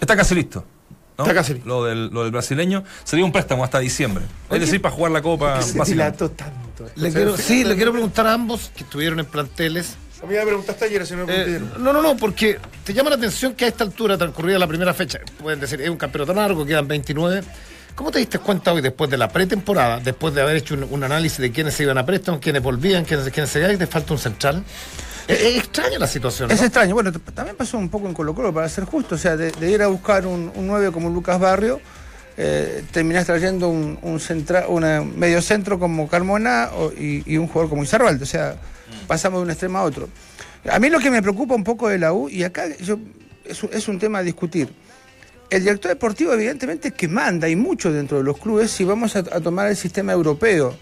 Está 0.00 0.16
casi 0.16 0.34
listo. 0.36 0.64
¿no? 1.18 1.24
Está 1.24 1.34
casi 1.34 1.54
listo. 1.54 1.68
Lo 1.68 1.84
del, 1.84 2.06
lo 2.08 2.22
del 2.22 2.30
brasileño 2.32 2.84
sería 3.04 3.24
un 3.24 3.32
préstamo 3.32 3.64
hasta 3.64 3.78
diciembre. 3.80 4.24
Es 4.50 4.60
decir, 4.60 4.80
para 4.80 4.94
jugar 4.94 5.12
la 5.12 5.20
Copa. 5.20 5.60
Se 5.62 5.78
tanto. 6.30 6.32
Le 6.96 7.12
quiero, 7.12 7.36
sí, 7.36 7.64
le 7.64 7.74
quiero 7.76 7.92
preguntar 7.92 8.26
a 8.28 8.32
ambos 8.34 8.70
que 8.74 8.84
estuvieron 8.84 9.18
en 9.20 9.26
planteles. 9.26 9.96
A 10.22 10.26
mí 10.26 10.34
me 10.34 10.42
preguntaste 10.44 10.84
ayer, 10.84 11.04
si 11.06 11.14
no 11.16 11.26
me 11.26 11.34
Eh, 11.34 11.60
no, 11.78 11.92
no, 11.92 12.00
no, 12.00 12.16
porque 12.16 12.58
te 12.84 12.94
llama 12.94 13.10
la 13.10 13.16
atención 13.16 13.54
que 13.54 13.64
a 13.64 13.68
esta 13.68 13.82
altura, 13.84 14.16
transcurrida 14.16 14.58
la 14.58 14.66
primera 14.68 14.94
fecha, 14.94 15.18
pueden 15.40 15.58
decir, 15.58 15.80
es 15.80 15.90
un 15.90 15.96
campeonato 15.96 16.32
largo, 16.34 16.64
quedan 16.64 16.86
29. 16.86 17.42
¿Cómo 17.96 18.10
te 18.10 18.20
diste 18.20 18.38
cuenta 18.38 18.72
hoy, 18.72 18.80
después 18.80 19.10
de 19.10 19.18
la 19.18 19.28
pretemporada, 19.28 19.98
después 20.00 20.32
de 20.32 20.40
haber 20.40 20.56
hecho 20.56 20.74
un, 20.74 20.84
un 20.90 21.04
análisis 21.04 21.38
de 21.38 21.50
quiénes 21.50 21.74
se 21.74 21.82
iban 21.82 21.98
a 21.98 22.06
préstamo, 22.06 22.38
quiénes 22.40 22.62
volvían, 22.62 23.04
quiénes, 23.04 23.28
quiénes 23.30 23.50
se 23.50 23.58
iban, 23.58 23.72
que 23.72 23.78
te 23.78 23.86
falta 23.86 24.12
un 24.14 24.18
central? 24.18 24.62
Es, 25.28 25.40
es 25.40 25.58
extraña 25.58 25.98
la 25.98 26.06
situación, 26.06 26.48
¿no? 26.48 26.54
Es 26.54 26.62
extraño. 26.62 26.94
Bueno, 26.94 27.12
también 27.12 27.56
pasó 27.56 27.76
un 27.76 27.88
poco 27.90 28.06
en 28.06 28.14
Colo 28.14 28.34
Colo, 28.34 28.52
para 28.54 28.68
ser 28.68 28.84
justo. 28.84 29.16
O 29.16 29.18
sea, 29.18 29.36
de, 29.36 29.50
de 29.50 29.70
ir 29.70 29.82
a 29.82 29.88
buscar 29.88 30.26
un, 30.26 30.50
un 30.54 30.66
9 30.68 30.90
como 30.92 31.10
Lucas 31.10 31.38
Barrio, 31.38 31.80
eh, 32.38 32.82
terminás 32.92 33.26
trayendo 33.26 33.68
un, 33.68 33.98
un 34.02 34.18
centra- 34.20 34.66
una 34.68 35.02
medio 35.02 35.42
centro 35.42 35.78
como 35.78 36.08
Carmona 36.08 36.70
o- 36.74 36.92
y, 36.92 37.22
y 37.26 37.36
un 37.36 37.46
jugador 37.46 37.68
como 37.68 37.82
Izarralde. 37.82 38.24
O 38.24 38.26
sea, 38.26 38.54
pasamos 39.06 39.40
de 39.40 39.44
un 39.44 39.50
extremo 39.50 39.78
a 39.78 39.82
otro. 39.82 40.08
A 40.70 40.78
mí 40.78 40.88
lo 40.88 41.00
que 41.00 41.10
me 41.10 41.22
preocupa 41.22 41.54
un 41.54 41.64
poco 41.64 41.88
de 41.88 41.98
la 41.98 42.12
U, 42.12 42.28
y 42.28 42.44
acá 42.44 42.66
yo, 42.78 42.98
es, 43.44 43.88
un- 43.88 43.98
tema 43.98 44.18
a 44.18 44.22
discutir. 44.22 44.68
El 45.50 45.62
director 45.62 45.90
deportivo, 45.90 46.32
evidentemente, 46.32 46.88
es 46.88 46.94
que 46.94 47.08
manda 47.08 47.48
y 47.48 47.56
mucho 47.56 47.92
dentro 47.92 48.18
de 48.18 48.24
los 48.24 48.38
clubes 48.38 48.70
si 48.70 48.84
vamos 48.84 49.16
a, 49.16 49.22
tomar 49.22 49.68
el 49.68 49.76
sistema 49.76 50.12
europeo. 50.12 50.76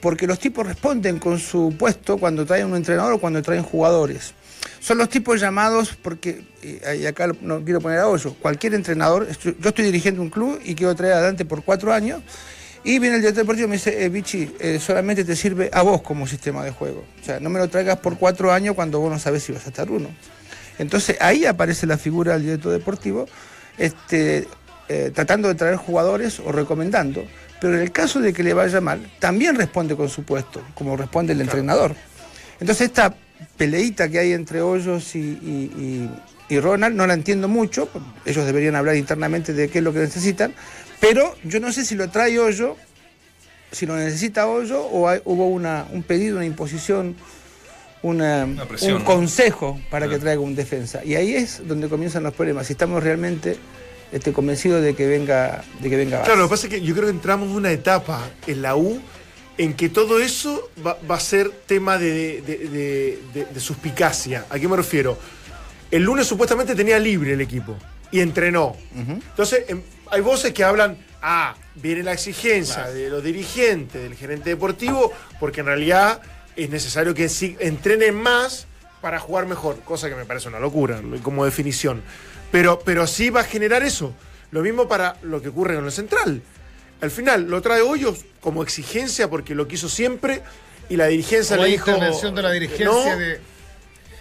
Porque 0.00 0.26
los 0.26 0.38
tipos 0.38 0.66
responden 0.66 1.18
con 1.18 1.38
su 1.40 1.74
puesto 1.76 2.18
cuando 2.18 2.46
traen 2.46 2.66
un 2.66 2.76
entrenador 2.76 3.14
o 3.14 3.18
cuando 3.18 3.42
traen 3.42 3.64
jugadores. 3.64 4.32
Son 4.80 4.96
los 4.96 5.08
tipos 5.08 5.40
llamados, 5.40 5.96
porque, 6.00 6.44
y 6.62 7.04
acá 7.04 7.28
no 7.40 7.64
quiero 7.64 7.80
poner 7.80 7.98
a 7.98 8.08
hoyo, 8.08 8.34
cualquier 8.34 8.74
entrenador, 8.74 9.26
yo 9.58 9.68
estoy 9.68 9.84
dirigiendo 9.84 10.22
un 10.22 10.30
club 10.30 10.60
y 10.64 10.76
quiero 10.76 10.94
traer 10.94 11.14
adelante 11.14 11.44
por 11.44 11.64
cuatro 11.64 11.92
años, 11.92 12.22
y 12.84 12.98
viene 12.98 13.16
el 13.16 13.22
director 13.22 13.44
deportivo 13.44 13.66
y 13.66 13.70
me 13.70 13.76
dice, 13.76 14.04
eh, 14.04 14.08
Vichy, 14.08 14.54
eh, 14.60 14.78
solamente 14.80 15.24
te 15.24 15.34
sirve 15.36 15.68
a 15.72 15.82
vos 15.82 16.02
como 16.02 16.26
sistema 16.26 16.64
de 16.64 16.70
juego. 16.70 17.04
O 17.20 17.24
sea, 17.24 17.40
no 17.40 17.50
me 17.50 17.58
lo 17.58 17.68
traigas 17.68 17.98
por 17.98 18.16
cuatro 18.18 18.52
años 18.52 18.74
cuando 18.74 19.00
vos 19.00 19.10
no 19.10 19.18
sabes 19.18 19.42
si 19.42 19.52
vas 19.52 19.64
a 19.66 19.68
estar 19.70 19.90
uno. 19.90 20.08
Entonces 20.78 21.16
ahí 21.20 21.44
aparece 21.44 21.86
la 21.86 21.98
figura 21.98 22.34
del 22.34 22.42
director 22.42 22.72
deportivo, 22.72 23.26
este, 23.76 24.46
eh, 24.88 25.10
tratando 25.14 25.48
de 25.48 25.54
traer 25.54 25.76
jugadores 25.76 26.40
o 26.40 26.52
recomendando. 26.52 27.24
Pero 27.60 27.74
en 27.74 27.80
el 27.80 27.90
caso 27.90 28.20
de 28.20 28.32
que 28.32 28.42
le 28.44 28.54
vaya 28.54 28.80
mal, 28.80 29.10
también 29.18 29.56
responde 29.56 29.96
con 29.96 30.08
su 30.08 30.22
puesto, 30.22 30.62
como 30.74 30.96
responde 30.96 31.32
el 31.32 31.40
entrenador. 31.40 31.94
Entonces 32.60 32.86
esta 32.88 33.14
peleita 33.56 34.08
que 34.08 34.18
hay 34.20 34.32
entre 34.32 34.62
Hoyos 34.62 35.14
y, 35.16 35.18
y- 35.18 35.72
y- 35.76 36.54
y 36.54 36.60
Ronald 36.60 36.96
no 36.96 37.06
la 37.06 37.14
entiendo 37.14 37.46
mucho, 37.48 37.88
ellos 38.24 38.46
deberían 38.46 38.74
hablar 38.76 38.96
internamente 38.96 39.52
de 39.52 39.68
qué 39.68 39.78
es 39.78 39.84
lo 39.84 39.92
que 39.92 39.98
necesitan, 39.98 40.54
pero 41.00 41.34
yo 41.44 41.60
no 41.60 41.72
sé 41.72 41.84
si 41.84 41.94
lo 41.94 42.08
trae 42.10 42.38
Hoyo, 42.38 42.76
si 43.72 43.86
lo 43.86 43.96
necesita 43.96 44.46
Hoyo 44.46 44.82
o 44.82 45.08
hay- 45.08 45.20
hubo 45.24 45.48
una, 45.48 45.86
un 45.92 46.02
pedido, 46.02 46.36
una 46.36 46.46
imposición, 46.46 47.16
una, 48.02 48.44
Una 48.44 48.64
presión, 48.64 48.94
un 48.94 48.98
¿no? 49.00 49.04
consejo 49.04 49.80
para 49.90 50.08
que 50.08 50.18
traiga 50.18 50.40
un 50.40 50.54
defensa. 50.54 51.04
Y 51.04 51.14
ahí 51.16 51.34
es 51.34 51.66
donde 51.66 51.88
comienzan 51.88 52.22
los 52.22 52.34
problemas, 52.34 52.66
si 52.68 52.72
estamos 52.74 53.02
realmente 53.02 53.56
este, 54.12 54.32
convencidos 54.32 54.82
de 54.82 54.94
que 54.94 55.06
venga, 55.06 55.62
de 55.80 55.90
que 55.90 55.96
venga 55.96 56.22
Claro, 56.22 56.38
lo 56.40 56.44
que 56.46 56.50
pasa 56.50 56.66
es 56.66 56.72
que 56.74 56.80
yo 56.80 56.94
creo 56.94 57.06
que 57.06 57.10
entramos 57.12 57.48
en 57.50 57.56
una 57.56 57.70
etapa 57.72 58.30
en 58.46 58.62
la 58.62 58.74
U 58.76 59.00
en 59.58 59.74
que 59.74 59.88
todo 59.88 60.20
eso 60.20 60.70
va, 60.86 60.96
va 61.10 61.16
a 61.16 61.20
ser 61.20 61.50
tema 61.66 61.98
de, 61.98 62.40
de- 62.42 62.58
de- 62.68 63.18
de- 63.34 63.44
de 63.46 63.60
suspicacia. 63.60 64.46
¿A 64.48 64.58
qué 64.58 64.68
me 64.68 64.76
refiero? 64.76 65.18
El 65.90 66.04
lunes 66.04 66.26
supuestamente 66.28 66.74
tenía 66.76 66.98
libre 67.00 67.32
el 67.32 67.40
equipo 67.40 67.76
y 68.10 68.20
entrenó. 68.20 68.76
Entonces, 68.94 69.64
em, 69.68 69.82
hay 70.10 70.20
voces 70.20 70.52
que 70.52 70.64
hablan, 70.64 70.96
ah, 71.22 71.54
viene 71.74 72.02
la 72.02 72.12
exigencia 72.12 72.88
de 72.88 73.10
los 73.10 73.22
dirigentes, 73.22 74.02
del 74.02 74.14
gerente 74.14 74.50
deportivo, 74.50 75.12
porque 75.38 75.60
en 75.60 75.66
realidad 75.66 76.20
es 76.56 76.70
necesario 76.70 77.14
que 77.14 77.30
entrenen 77.60 78.14
más 78.14 78.66
para 79.00 79.20
jugar 79.20 79.46
mejor, 79.46 79.80
cosa 79.80 80.08
que 80.08 80.14
me 80.14 80.24
parece 80.24 80.48
una 80.48 80.58
locura 80.58 81.00
como 81.22 81.44
definición. 81.44 82.02
Pero, 82.50 82.80
pero 82.80 83.06
sí 83.06 83.30
va 83.30 83.40
a 83.40 83.44
generar 83.44 83.82
eso. 83.82 84.12
Lo 84.50 84.62
mismo 84.62 84.88
para 84.88 85.16
lo 85.22 85.42
que 85.42 85.48
ocurre 85.48 85.74
con 85.74 85.84
el 85.84 85.92
central. 85.92 86.42
Al 87.00 87.10
final 87.10 87.48
lo 87.48 87.62
trae 87.62 87.82
Hoyos 87.82 88.24
como 88.40 88.62
exigencia 88.62 89.28
porque 89.28 89.54
lo 89.54 89.68
quiso 89.68 89.88
siempre 89.88 90.42
y 90.88 90.96
la 90.96 91.06
dirigencia 91.06 91.56
Como 91.56 91.66
le 91.66 91.72
dijo 91.72 91.90
intervención 91.90 92.34
de 92.34 92.42
la 92.42 92.50
dirigencia 92.50 92.86
no, 92.86 93.16
de... 93.16 93.40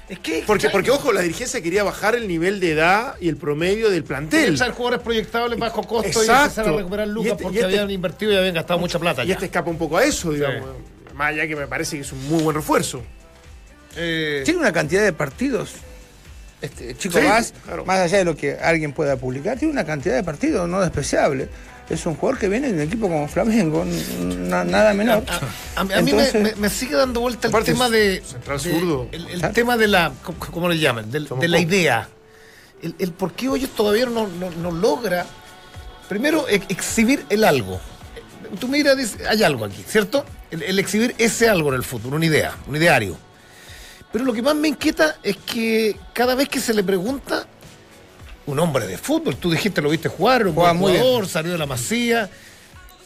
Es 0.09 0.19
que... 0.19 0.43
porque, 0.47 0.69
porque, 0.69 0.89
ojo, 0.91 1.11
la 1.11 1.21
dirigencia 1.21 1.59
quería 1.61 1.83
bajar 1.83 2.15
el 2.15 2.27
nivel 2.27 2.59
de 2.61 2.71
edad 2.71 3.15
y 3.19 3.27
el 3.27 3.35
promedio 3.35 3.89
del 3.89 4.03
plantel. 4.05 4.53
Usar 4.53 4.71
jugadores 4.71 5.03
proyectables 5.03 5.59
bajo 5.59 5.83
costo 5.83 6.07
y 6.07 6.11
Exacto. 6.25 6.43
empezar 6.61 6.67
a 6.69 6.77
recuperar 6.77 7.07
lucas 7.09 7.27
Y 7.27 7.31
este- 7.31 7.41
y 7.41 7.43
porque 7.43 7.59
este- 7.59 7.65
habían 7.73 7.91
invertido 7.91 8.31
y 8.31 8.37
habían 8.37 8.53
gastado 8.55 8.79
mucha 8.79 8.99
plata 8.99 9.23
Y 9.23 9.27
ya. 9.27 9.33
este 9.33 9.45
escapa 9.47 9.69
un 9.69 9.77
poco 9.77 9.97
a 9.97 10.03
eso, 10.05 10.31
digamos. 10.31 10.69
Más 11.13 11.29
allá 11.31 11.47
que 11.47 11.55
me 11.55 11.67
parece 11.67 11.97
que 11.97 12.03
es 12.03 12.11
un 12.13 12.25
muy 12.29 12.41
buen 12.43 12.55
refuerzo. 12.55 13.01
Eh, 13.97 14.43
Tiene 14.45 14.59
una 14.59 14.71
cantidad 14.71 15.03
de 15.03 15.11
partidos. 15.13 15.73
Este, 16.61 16.95
Chico 16.95 17.19
Sí, 17.19 17.25
claro. 17.65 17.85
más 17.85 17.99
allá 17.99 18.17
de 18.19 18.25
lo 18.25 18.35
que 18.35 18.53
alguien 18.53 18.93
pueda 18.93 19.15
publicar, 19.17 19.57
tiene 19.59 19.71
una 19.73 19.85
cantidad 19.85 20.15
de 20.15 20.23
partidos 20.23 20.67
no 20.69 20.79
despreciable. 20.81 21.49
Es 21.89 22.05
un 22.05 22.15
jugador 22.15 22.38
que 22.39 22.49
viene 22.49 22.67
de 22.67 22.73
un 22.73 22.81
equipo 22.81 23.07
como 23.07 23.27
Flamengo, 23.29 23.85
na- 23.85 24.65
nada 24.65 24.93
menor. 24.93 25.23
A, 25.75 25.81
a 25.81 25.83
mí- 25.85 25.93
a 25.93 26.01
mí 26.01 26.11
me- 26.57 26.69
sigue 26.69 26.95
dando 26.95 27.21
vuelta 27.21 27.47
el 27.47 27.53
Aparte, 27.53 27.71
tema 27.71 27.89
de. 27.89 28.21
central 28.25 28.61
de- 28.61 28.71
zurdo. 28.71 29.07
El, 29.11 29.27
el 29.29 29.51
tema 29.53 29.77
de 29.77 29.88
la. 29.88 30.11
¿Cómo, 30.51 30.67
le 30.67 30.77
llaman? 30.79 31.09
De 31.11 31.47
la 31.47 31.59
idea. 31.59 32.09
El, 32.81 32.93
el 32.99 33.11
por 33.13 33.31
qué 33.33 33.47
Hoyos 33.49 33.69
todavía 33.71 34.05
no, 34.05 34.27
no- 34.27 34.51
no 34.51 34.71
logra. 34.71 35.25
Primero, 36.09 36.45
ex- 36.49 36.65
exhibir 36.69 37.25
el 37.29 37.43
algo. 37.45 37.79
Tú 38.59 38.67
mira, 38.67 38.93
dices, 38.95 39.25
hay 39.27 39.43
algo 39.43 39.65
aquí, 39.65 39.83
¿cierto? 39.88 40.25
El, 40.51 40.63
el 40.63 40.79
exhibir 40.79 41.15
ese 41.17 41.49
algo 41.49 41.69
en 41.69 41.75
el 41.75 41.83
fútbol, 41.83 42.15
una 42.15 42.25
idea, 42.25 42.53
un 42.67 42.75
ideario. 42.75 43.17
Pero 44.11 44.23
lo 44.25 44.31
que 44.33 44.41
más 44.41 44.55
me 44.55 44.67
inquieta 44.69 45.17
es 45.23 45.35
que 45.38 45.97
cada 46.13 46.35
vez 46.35 46.47
que 46.49 46.59
se 46.61 46.73
le 46.73 46.83
pregunta, 46.83 47.45
un 48.47 48.59
hombre 48.59 48.87
de 48.87 48.97
fútbol, 48.97 49.35
tú 49.35 49.51
dijiste, 49.51 49.81
lo 49.81 49.89
viste 49.89 50.09
jugar, 50.09 50.47
un 50.47 50.53
Juega 50.55 50.71
buen 50.71 50.79
muy 50.81 50.91
bien. 50.93 51.03
jugador, 51.03 51.27
salió 51.27 51.51
de 51.51 51.57
la 51.57 51.65
masía. 51.65 52.29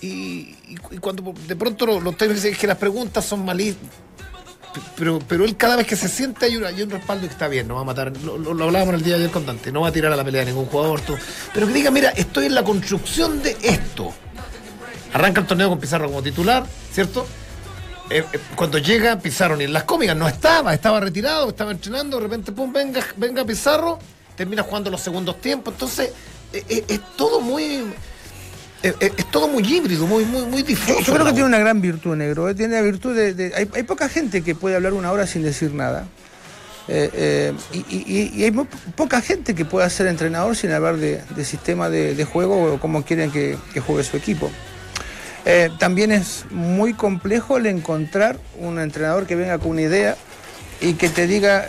Y, 0.01 0.55
cuando 0.99 1.33
de 1.47 1.55
pronto 1.55 1.85
lo- 1.85 1.99
los 1.99 2.17
técnicos 2.17 2.43
dicen 2.43 2.57
que 2.59 2.65
las 2.67 2.77
preguntas 2.77 3.23
son 3.25 3.43
malísimas. 3.45 3.91
Pero, 4.95 5.19
pero 5.27 5.43
él 5.43 5.57
cada 5.57 5.75
vez 5.75 5.85
que 5.85 5.95
se 5.97 6.07
siente 6.07 6.45
hay 6.45 6.55
un, 6.55 6.63
hay 6.65 6.81
un 6.81 6.89
respaldo 6.89 7.27
que 7.27 7.33
está 7.33 7.47
bien, 7.49 7.67
no 7.67 7.75
va 7.75 7.81
a 7.81 7.83
matar. 7.83 8.15
Lo, 8.23 8.37
lo- 8.37 8.53
lo 8.53 8.63
hablábamos 8.63 8.95
el 8.95 9.03
día 9.03 9.15
de 9.17 9.23
ayer 9.23 9.31
con 9.31 9.45
Dante, 9.45 9.71
no 9.71 9.81
va 9.81 9.89
a 9.89 9.91
tirar 9.91 10.11
a 10.13 10.15
la 10.15 10.23
pelea 10.23 10.43
a 10.43 10.45
ningún 10.45 10.65
jugador. 10.67 11.01
Pero 11.53 11.67
que 11.67 11.73
diga, 11.73 11.91
mira, 11.91 12.09
estoy 12.11 12.45
en 12.45 12.55
la 12.55 12.63
construcción 12.63 13.43
de 13.43 13.57
esto. 13.61 14.13
Arranca 15.13 15.41
el 15.41 15.47
torneo 15.47 15.67
con 15.69 15.79
Pizarro 15.79 16.07
como 16.07 16.23
titular, 16.23 16.65
¿cierto? 16.93 17.27
Eh, 18.09 18.23
eh, 18.31 18.39
cuando 18.55 18.77
llega 18.77 19.19
Pizarro 19.19 19.57
ni 19.57 19.65
en 19.65 19.73
las 19.73 19.83
cómicas, 19.83 20.15
no 20.15 20.27
estaba, 20.27 20.73
estaba 20.73 20.99
retirado, 21.01 21.49
estaba 21.49 21.71
entrenando, 21.71 22.17
de 22.17 22.23
repente, 22.23 22.51
pum, 22.53 22.71
venga, 22.71 23.05
venga 23.17 23.43
Pizarro, 23.43 23.99
termina 24.41 24.63
jugando 24.63 24.89
los 24.89 25.01
segundos 25.01 25.39
tiempos. 25.39 25.75
Entonces, 25.75 26.09
eh, 26.51 26.63
eh, 26.67 26.83
es 26.87 26.99
todo 27.15 27.41
muy. 27.41 27.83
eh, 28.81 28.93
es 28.99 29.25
todo 29.29 29.47
muy 29.47 29.61
híbrido, 29.63 30.07
muy, 30.07 30.25
muy, 30.25 30.47
muy 30.47 30.63
difuso. 30.63 30.99
Yo 31.01 31.13
creo 31.13 31.25
que 31.27 31.33
tiene 31.33 31.45
una 31.47 31.59
gran 31.59 31.79
virtud, 31.79 32.15
negro. 32.15 32.49
¿eh? 32.49 32.55
Tiene 32.55 32.73
la 32.73 32.81
virtud 32.81 33.15
de. 33.15 33.35
de- 33.35 33.53
hay, 33.55 33.69
hay 33.71 33.83
poca 33.83 34.09
gente 34.09 34.41
que 34.41 34.55
puede 34.55 34.75
hablar 34.75 34.93
una 34.93 35.11
hora 35.11 35.27
sin 35.27 35.43
decir 35.43 35.75
nada. 35.75 36.07
Eh, 36.87 37.11
eh, 37.13 37.53
y, 37.71 37.77
y- 37.95 38.31
y 38.35 38.43
hay 38.45 38.49
muy 38.51 38.65
poca 38.95 39.21
gente 39.21 39.53
que 39.53 39.63
pueda 39.63 39.87
ser 39.91 40.07
entrenador 40.07 40.55
sin 40.55 40.71
hablar 40.71 40.97
de, 40.97 41.21
de 41.35 41.45
sistema 41.45 41.91
de, 41.91 42.15
de 42.15 42.25
juego 42.25 42.73
o 42.73 42.79
cómo 42.79 43.05
quieren 43.05 43.29
que, 43.31 43.59
que 43.75 43.79
juegue 43.79 44.03
su 44.03 44.17
equipo. 44.17 44.49
También 45.77 46.11
es 46.11 46.45
muy 46.51 46.93
complejo 46.93 47.57
el 47.57 47.65
encontrar 47.67 48.39
un 48.59 48.79
entrenador 48.79 49.25
que 49.27 49.35
venga 49.35 49.57
con 49.59 49.71
una 49.71 49.81
idea 49.81 50.15
y 50.81 50.93
que 50.93 51.09
te 51.09 51.25
diga, 51.27 51.65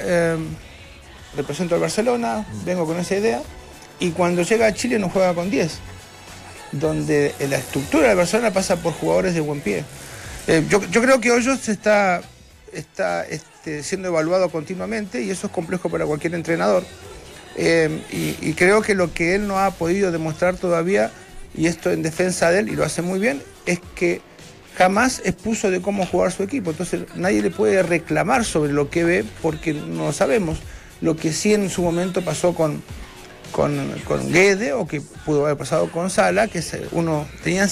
represento 1.37 1.75
al 1.75 1.81
Barcelona, 1.81 2.47
vengo 2.65 2.87
con 2.87 2.99
esa 2.99 3.17
idea, 3.17 3.43
y 4.01 4.11
cuando 4.11 4.43
llega 4.43 4.67
a 4.67 4.75
Chile 4.75 4.99
no 4.99 5.09
juega 5.09 5.35
con 5.35 5.51
10, 5.51 5.79
donde 6.73 7.35
la 7.49 7.57
estructura 7.57 8.09
del 8.09 8.17
Barcelona 8.17 8.53
pasa 8.53 8.77
por 8.77 8.93
jugadores 8.93 9.35
de 9.35 9.41
buen 9.41 9.61
pie. 9.61 9.85
Eh, 10.47 10.65
yo, 10.69 10.81
creo 10.81 11.21
que 11.21 11.31
Hoyos 11.31 11.69
está, 11.69 12.21
está 12.73 13.25
este, 13.25 13.83
siendo 13.83 14.09
evaluado 14.09 14.49
continuamente 14.51 15.23
y 15.23 15.31
eso 15.31 15.47
es 15.47 15.53
complejo 15.53 15.89
para 15.89 16.05
cualquier 16.05 16.35
entrenador. 16.35 16.85
Eh, 17.55 18.03
y, 18.11 18.49
y 18.49 18.55
creo 18.55 18.83
que 18.83 18.95
lo 18.95 19.13
que 19.13 19.35
él 19.35 19.47
no 19.47 19.59
ha 19.59 19.71
podido 19.73 20.11
demostrar 20.11 20.57
todavía, 20.57 21.11
y 21.55 21.67
esto 21.67 21.93
en 21.93 22.03
defensa 22.03 22.51
de 22.51 22.61
él, 22.61 22.69
y 22.71 22.77
lo 22.77 22.85
hace 22.85 23.03
muy 23.03 23.21
bien, 23.21 23.43
es 23.67 23.81
que 23.95 24.21
jamás 24.77 25.21
expuso 25.25 25.71
de 25.71 25.81
cómo 25.81 26.07
jugar 26.07 26.33
su 26.33 26.43
equipo. 26.43 26.71
Entonces 26.71 27.03
nadie 27.15 27.43
le 27.43 27.51
puede 27.51 27.83
reclamar 27.83 28.45
sobre 28.45 28.73
lo 28.73 28.91
que 28.91 29.05
ve 29.05 29.25
porque 29.41 29.75
no 29.75 30.07
lo 30.07 30.13
sabemos. 30.13 30.59
Lo 31.03 31.17
que 31.17 31.33
sí 31.33 31.53
en 31.53 31.69
su 31.69 31.83
momento 31.83 32.23
pasó 32.23 32.55
con, 32.55 32.83
con, 33.51 33.93
con 34.07 34.33
Guede 34.33 34.73
o 34.73 34.87
que 34.87 35.01
pudo 35.01 35.45
haber 35.45 35.59
pasado 35.59 35.91
con 35.91 36.09
Sala, 36.09 36.49
que 36.49 36.63
uno 36.93 37.27
tenía 37.45 37.69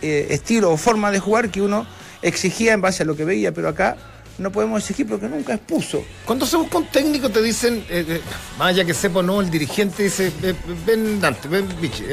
eh, 0.00 0.28
estilo 0.30 0.70
o 0.70 0.76
forma 0.76 1.10
de 1.10 1.18
jugar 1.18 1.50
que 1.50 1.60
uno 1.60 1.86
exigía 2.22 2.72
en 2.72 2.80
base 2.80 3.02
a 3.02 3.06
lo 3.06 3.16
que 3.16 3.24
veía, 3.24 3.52
pero 3.52 3.68
acá 3.68 3.96
no 4.38 4.52
podemos 4.52 4.80
exigir 4.80 5.06
porque 5.06 5.28
nunca 5.28 5.54
expuso. 5.54 6.04
Cuando 6.24 6.46
se 6.46 6.56
busca 6.56 6.78
un 6.78 6.86
técnico 6.86 7.28
te 7.28 7.42
dicen, 7.42 7.84
eh, 7.90 8.20
eh, 8.60 8.84
que 8.86 8.94
sepa 8.94 9.18
o 9.18 9.22
no, 9.22 9.40
el 9.40 9.50
dirigente 9.50 10.04
dice, 10.04 10.32
"Ven, 10.40 10.56
ven 10.86 11.20
Dante, 11.20 11.48
ven 11.48 11.66
Vichy. 11.80 12.04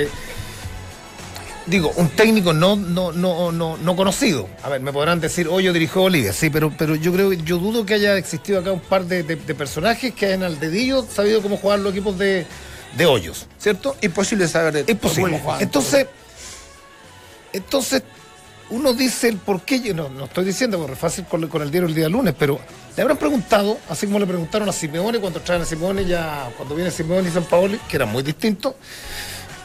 Digo, 1.68 1.92
un 1.98 2.10
técnico 2.10 2.54
no, 2.54 2.76
no, 2.76 3.12
no, 3.12 3.52
no, 3.52 3.78
no 3.78 3.96
conocido. 3.96 4.48
A 4.64 4.70
ver, 4.70 4.82
me 4.82 4.92
podrán 4.94 5.20
decir, 5.20 5.48
oh, 5.50 5.60
yo 5.60 5.74
dirijo 5.74 6.02
Bolivia, 6.02 6.32
sí, 6.34 6.50
pero, 6.50 6.72
pero 6.78 6.96
yo 6.96 7.12
creo, 7.14 7.34
yo 7.34 7.58
dudo 7.58 7.86
que 7.86 7.96
haya 7.96 8.16
existido 8.18 8.60
acá 8.60 8.72
un 8.72 8.80
par 8.82 9.06
de, 9.06 9.24
de- 9.24 9.36
de 9.36 9.56
personajes 9.56 10.14
que 10.14 10.26
hayan 10.28 10.44
al 10.44 10.60
dedillo 10.60 11.06
sabido 11.12 11.42
cómo 11.42 11.58
jugar 11.58 11.80
los 11.80 11.92
equipos 11.92 12.18
de, 12.18 12.46
de 12.98 13.06
hoyos, 13.06 13.48
¿cierto? 13.58 13.96
Imposible 14.02 14.48
saber 14.48 14.86
de 14.86 14.92
Es 14.92 15.00
posible. 15.00 15.32
cómo 15.34 15.44
juegan. 15.44 15.62
Entonces, 15.64 16.08
entonces, 17.54 18.04
uno 18.70 18.94
dice 18.94 19.30
el 19.30 19.38
por 19.38 19.62
qué, 19.62 19.80
yo 19.80 19.94
no, 19.94 20.10
no 20.10 20.26
estoy 20.26 20.46
diciendo, 20.46 20.78
porque 20.78 20.94
es 20.94 21.00
fácil 21.00 21.26
con, 21.26 21.48
con 21.48 21.62
el 21.62 21.72
diario 21.72 21.88
el 21.88 21.96
día 21.96 22.10
lunes, 22.10 22.34
pero 22.38 22.60
le 22.96 23.02
habrán 23.02 23.18
preguntado, 23.18 23.78
así 23.90 24.08
como 24.08 24.20
le 24.20 24.26
preguntaron 24.26 24.68
a 24.68 24.72
Simeone 24.72 25.20
cuando 25.20 25.40
traen 25.40 25.62
a 25.62 25.66
Simeone, 25.66 26.06
ya 26.06 26.50
cuando 26.58 26.76
viene 26.76 26.92
Simeone 26.92 27.30
y 27.30 27.32
San 27.32 27.44
Paoli, 27.46 27.80
que 27.88 27.96
era 27.96 28.06
muy 28.06 28.24
distinto, 28.24 28.76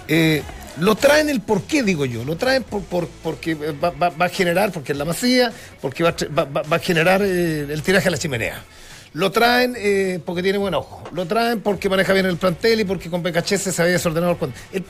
eh, 0.07 0.42
lo 0.80 0.94
traen 0.96 1.28
el 1.28 1.40
por 1.40 1.62
qué, 1.62 1.82
digo 1.82 2.04
yo, 2.04 2.24
lo 2.24 2.36
traen 2.36 2.62
por, 2.64 2.82
por- 2.82 3.08
porque 3.22 3.54
va, 3.54 3.90
va- 3.90 4.10
va 4.10 4.26
a 4.26 4.28
generar, 4.30 4.72
porque 4.72 4.92
es 4.92 4.98
la 4.98 5.04
masía, 5.04 5.52
porque 5.80 6.02
va, 6.02 6.14
va- 6.34 6.76
a 6.76 6.78
generar 6.78 7.22
eh, 7.22 7.66
el 7.70 7.82
tiraje 7.82 8.08
a 8.08 8.10
la 8.10 8.18
chimenea. 8.18 8.64
Lo 9.12 9.32
traen 9.32 9.74
eh, 9.76 10.20
porque 10.24 10.40
tiene 10.40 10.56
buen 10.58 10.72
ojo. 10.72 11.02
Lo 11.12 11.26
traen 11.26 11.60
porque 11.62 11.88
maneja 11.88 12.12
bien 12.12 12.26
el 12.26 12.36
plantel 12.36 12.78
y 12.78 12.84
porque 12.84 13.10
con 13.10 13.24
Becachese 13.24 13.72
se 13.72 13.82
había 13.82 13.94
desordenado 13.94 14.38
el. 14.72 14.84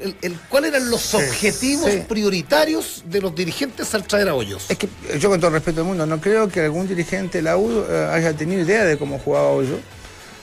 El- 0.00 0.16
el- 0.22 0.38
¿Cuáles 0.48 0.72
eran 0.74 0.90
los 0.90 1.14
objetivos 1.14 1.88
sí. 1.88 2.02
prioritarios 2.08 3.04
de 3.06 3.20
los 3.20 3.32
dirigentes 3.32 3.94
al 3.94 4.02
traer 4.04 4.28
a 4.28 4.34
Hoyos? 4.34 4.66
Es 4.68 4.76
que 4.76 4.88
yo 5.20 5.28
con 5.30 5.38
todo 5.38 5.48
el 5.48 5.54
respeto 5.54 5.76
del 5.76 5.86
mundo, 5.86 6.04
no 6.04 6.20
creo 6.20 6.48
que 6.48 6.62
algún 6.62 6.88
dirigente 6.88 7.38
de 7.38 7.42
la 7.42 7.56
U 7.56 7.84
eh, 7.88 8.08
haya 8.12 8.32
tenido 8.32 8.60
idea 8.62 8.84
de 8.84 8.98
cómo 8.98 9.20
jugaba 9.20 9.46
Hoyo. 9.50 9.78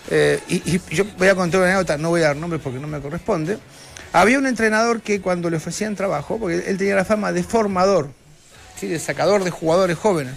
Eh, 0.09 0.39
y, 0.47 0.55
y 0.75 0.81
yo 0.91 1.03
voy 1.17 1.27
a 1.27 1.35
contar 1.35 1.59
una 1.59 1.69
anécdota, 1.69 1.97
no 1.97 2.09
voy 2.09 2.21
a 2.21 2.27
dar 2.27 2.37
nombres 2.37 2.61
porque 2.63 2.79
no 2.79 2.87
me 2.87 3.01
corresponde. 3.01 3.57
Había 4.13 4.39
un 4.39 4.47
entrenador 4.47 5.01
que 5.01 5.21
cuando 5.21 5.49
le 5.49 5.57
ofrecían 5.57 5.95
trabajo, 5.95 6.37
porque 6.39 6.63
él 6.67 6.77
tenía 6.77 6.95
la 6.95 7.05
fama 7.05 7.31
de 7.31 7.43
formador, 7.43 8.09
¿sí? 8.79 8.87
de 8.87 8.99
sacador 8.99 9.43
de 9.43 9.51
jugadores 9.51 9.97
jóvenes. 9.97 10.35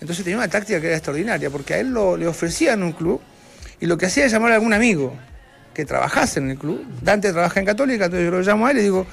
Entonces 0.00 0.24
tenía 0.24 0.38
una 0.38 0.48
táctica 0.48 0.80
que 0.80 0.86
era 0.86 0.96
extraordinaria, 0.96 1.50
porque 1.50 1.74
a 1.74 1.78
él 1.78 1.88
lo, 1.90 2.16
le 2.16 2.26
ofrecían 2.26 2.82
un 2.82 2.92
club 2.92 3.20
y 3.80 3.86
lo 3.86 3.98
que 3.98 4.06
hacía 4.06 4.24
era 4.24 4.32
llamar 4.32 4.52
a 4.52 4.54
algún 4.56 4.72
amigo 4.72 5.14
que 5.74 5.84
trabajase 5.84 6.40
en 6.40 6.50
el 6.50 6.58
club. 6.58 6.84
Dante 7.02 7.32
trabaja 7.32 7.60
en 7.60 7.66
Católica, 7.66 8.06
entonces 8.06 8.24
yo 8.26 8.30
lo 8.30 8.42
llamo 8.42 8.66
a 8.66 8.70
él 8.70 8.78
y 8.78 8.82
digo, 8.82 9.06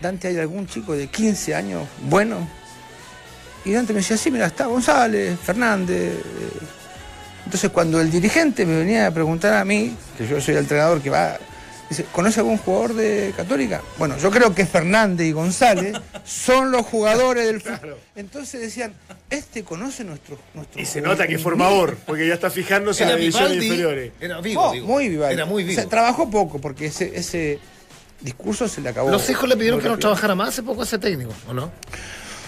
Dante, 0.00 0.28
¿hay 0.28 0.38
algún 0.38 0.66
chico 0.66 0.94
de 0.94 1.06
15 1.06 1.54
años 1.54 1.88
bueno? 2.02 2.46
Y 3.64 3.72
Dante 3.72 3.92
me 3.92 4.00
decía, 4.00 4.16
sí, 4.16 4.30
mira, 4.30 4.46
está 4.46 4.66
González, 4.66 5.38
Fernández. 5.40 6.12
eh". 6.12 6.20
Entonces 7.44 7.70
cuando 7.70 8.00
el 8.00 8.10
dirigente 8.10 8.64
me 8.66 8.76
venía 8.78 9.06
a 9.06 9.10
preguntar 9.10 9.54
a 9.54 9.64
mí, 9.64 9.96
que 10.16 10.26
yo 10.26 10.40
soy 10.40 10.54
el 10.54 10.60
entrenador 10.60 11.00
que 11.00 11.10
va, 11.10 11.36
dice, 11.88 12.04
¿conoce 12.12 12.40
algún 12.40 12.58
jugador 12.58 12.94
de 12.94 13.32
Católica? 13.36 13.82
Bueno, 13.98 14.16
yo 14.18 14.30
creo 14.30 14.54
que 14.54 14.66
Fernández 14.66 15.26
y 15.26 15.32
González 15.32 15.96
son 16.24 16.70
los 16.70 16.86
jugadores 16.86 17.46
del 17.46 17.60
fútbol. 17.60 17.96
Entonces 18.16 18.60
decían, 18.60 18.94
este 19.30 19.64
conoce 19.64 20.04
nuestro, 20.04 20.38
nuestro 20.54 20.80
Y 20.80 20.86
se 20.86 21.00
nota 21.00 21.26
que 21.26 21.34
es 21.34 21.42
juvenil". 21.42 21.64
formador, 21.66 21.96
porque 22.06 22.26
ya 22.28 22.34
está 22.34 22.50
fijándose 22.50 23.02
en 23.04 23.10
las 23.10 23.18
divisiones 23.18 23.50
Vivaldi, 23.52 23.66
inferiores. 23.66 24.12
Era 24.20 24.40
vivo, 24.40 24.64
No, 24.66 24.72
digo. 24.72 24.86
muy 24.86 25.08
vivo. 25.08 25.24
Era 25.26 25.46
muy 25.46 25.64
vivo. 25.64 25.78
O 25.78 25.82
sea, 25.82 25.88
trabajó 25.90 26.30
poco 26.30 26.60
porque 26.60 26.86
ese, 26.86 27.12
ese 27.16 27.58
discurso 28.20 28.68
se 28.68 28.80
le 28.80 28.88
acabó. 28.90 29.10
Los 29.10 29.28
hijos 29.30 29.48
le 29.48 29.56
pidieron 29.56 29.80
que 29.80 29.88
no 29.88 29.98
trabajara 29.98 30.34
más 30.34 30.50
hace 30.50 30.62
poco 30.62 30.82
ese 30.82 30.98
técnico, 30.98 31.32
¿o 31.48 31.52
no? 31.54 31.70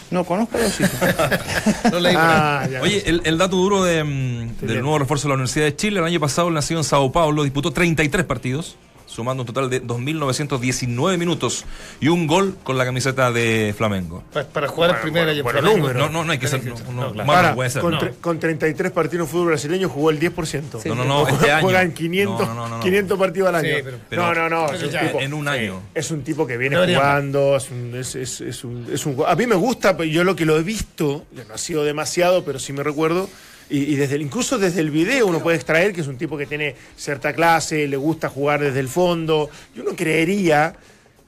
No 0.09 0.25
conozco 0.25 0.57
a 0.57 0.61
los 0.61 0.81
hijos. 0.81 0.91
No 1.91 1.99
leí. 2.01 2.15
Ah. 2.17 2.69
Oye, 2.81 3.03
el, 3.07 3.23
el 3.25 3.39
dato 3.39 3.57
duro 3.57 3.83
de, 3.83 4.05
mm, 4.05 4.57
del 4.61 4.69
bien. 4.69 4.81
nuevo 4.83 4.99
refuerzo 5.01 5.25
de 5.27 5.31
la 5.31 5.35
Universidad 5.35 5.65
de 5.67 5.75
Chile, 5.77 5.99
el 5.99 6.07
año 6.07 6.21
pasado 6.21 6.47
él 6.49 6.55
nació 6.55 6.79
en 6.79 6.85
Sao 6.85 7.11
Paulo, 7.11 7.43
disputó 7.43 7.73
33 7.73 8.25
partidos, 8.25 8.77
sumando 9.17 9.45
un 9.45 9.47
total 9.47 9.71
de 9.71 9.83
2.919 9.83 11.17
minutos 11.17 11.65
y 12.01 12.09
un 12.09 12.27
gol 12.27 12.55
con 12.63 12.77
la 12.77 12.85
camiseta 12.85 13.33
de 13.33 13.75
Flamengo. 13.77 14.23
Pa- 14.31 14.45
Para, 14.45 14.69
jugar 14.69 14.91
en 14.91 14.97
Bueno, 14.97 15.03
primera 15.03 15.33
y 15.33 15.39
en 15.39 15.43
bueno, 15.43 15.61
Flamengo. 15.61 15.87
número. 15.89 16.01
No, 16.01 16.09
no, 16.11 16.25
no 16.25 16.33
hay 16.33 16.39
que 16.39 16.47
ser. 16.49 16.63
No, 16.65 16.75
no, 16.93 17.13
claro. 17.13 17.27
más 17.27 17.37
Ahora, 17.37 17.49
no 17.51 17.55
puede 17.57 17.71
ser. 17.71 17.81
con, 17.83 17.93
no. 17.95 18.01
tre- 18.01 18.15
con 18.21 18.39
33 18.39 18.93
partidos 18.93 19.27
de 19.27 19.33
fútbol 19.33 19.47
brasileño 19.49 19.89
jugó 19.89 20.11
el 20.11 20.21
10%. 20.21 20.85
No, 20.85 20.95
no, 20.95 21.05
no, 21.07 21.23
este 21.27 21.39
Juega- 21.39 21.57
año. 21.57 21.65
Juegan 21.65 21.93
500, 21.93 22.47
No, 22.49 22.55
no, 22.55 22.69
no, 22.69 22.77
no. 22.77 22.83
500 22.83 23.19
partidos 23.19 23.49
al 23.49 23.55
año. 23.55 23.69
Sí, 23.77 23.81
pero- 23.83 23.99
pero- 24.11 24.23
no, 24.23 24.35
no, 24.35 24.49
no. 24.51 24.67
pero 24.67 24.79
es 24.79 24.85
un 24.85 24.91
ya, 24.91 25.01
tipo- 25.07 25.21
en 25.21 25.33
un 25.35 25.49
año. 25.49 25.81
Es 25.95 26.11
un 26.11 26.23
tipo 26.23 26.47
que 26.47 26.59
viene 26.59 26.77
jugando. 26.77 27.57
Es 27.57 27.71
un, 27.71 27.95
es, 27.97 28.15
es- 28.17 28.41
es 28.43 28.65
un- 28.65 28.87
es 28.93 29.07
un- 29.07 29.17
a 29.27 29.35
mí 29.35 29.47
me 29.47 29.55
gusta, 29.57 29.97
pero 29.97 30.11
yo 30.11 30.25
lo 30.25 30.37
que 30.37 30.45
lo 30.45 30.59
he 30.59 30.63
visto, 30.63 31.25
no 31.49 31.55
ha 31.55 31.59
sido 31.59 31.85
demasiado, 31.85 32.45
pero 32.45 32.59
sí 32.59 32.75
me 32.75 32.83
recuerdo. 32.83 33.29
Y, 33.69 33.79
y 33.79 33.97
desde 33.97 34.17
incluso 34.19 34.59
desde 34.59 34.81
el 34.81 34.91
video 34.91 35.27
uno 35.27 35.43
puede 35.43 35.57
extraer 35.57 35.93
que 35.93 36.01
es 36.01 36.07
un 36.07 36.17
tipo 36.19 36.37
que 36.39 36.47
tiene 36.47 36.77
cierta 36.97 37.33
clase, 37.33 37.89
le 37.89 37.97
gusta 37.97 38.29
jugar 38.29 38.61
desde 38.61 38.79
el 38.81 38.89
fondo. 38.89 39.51
Yo 39.75 39.83
no 39.83 39.97
creería, 39.97 40.75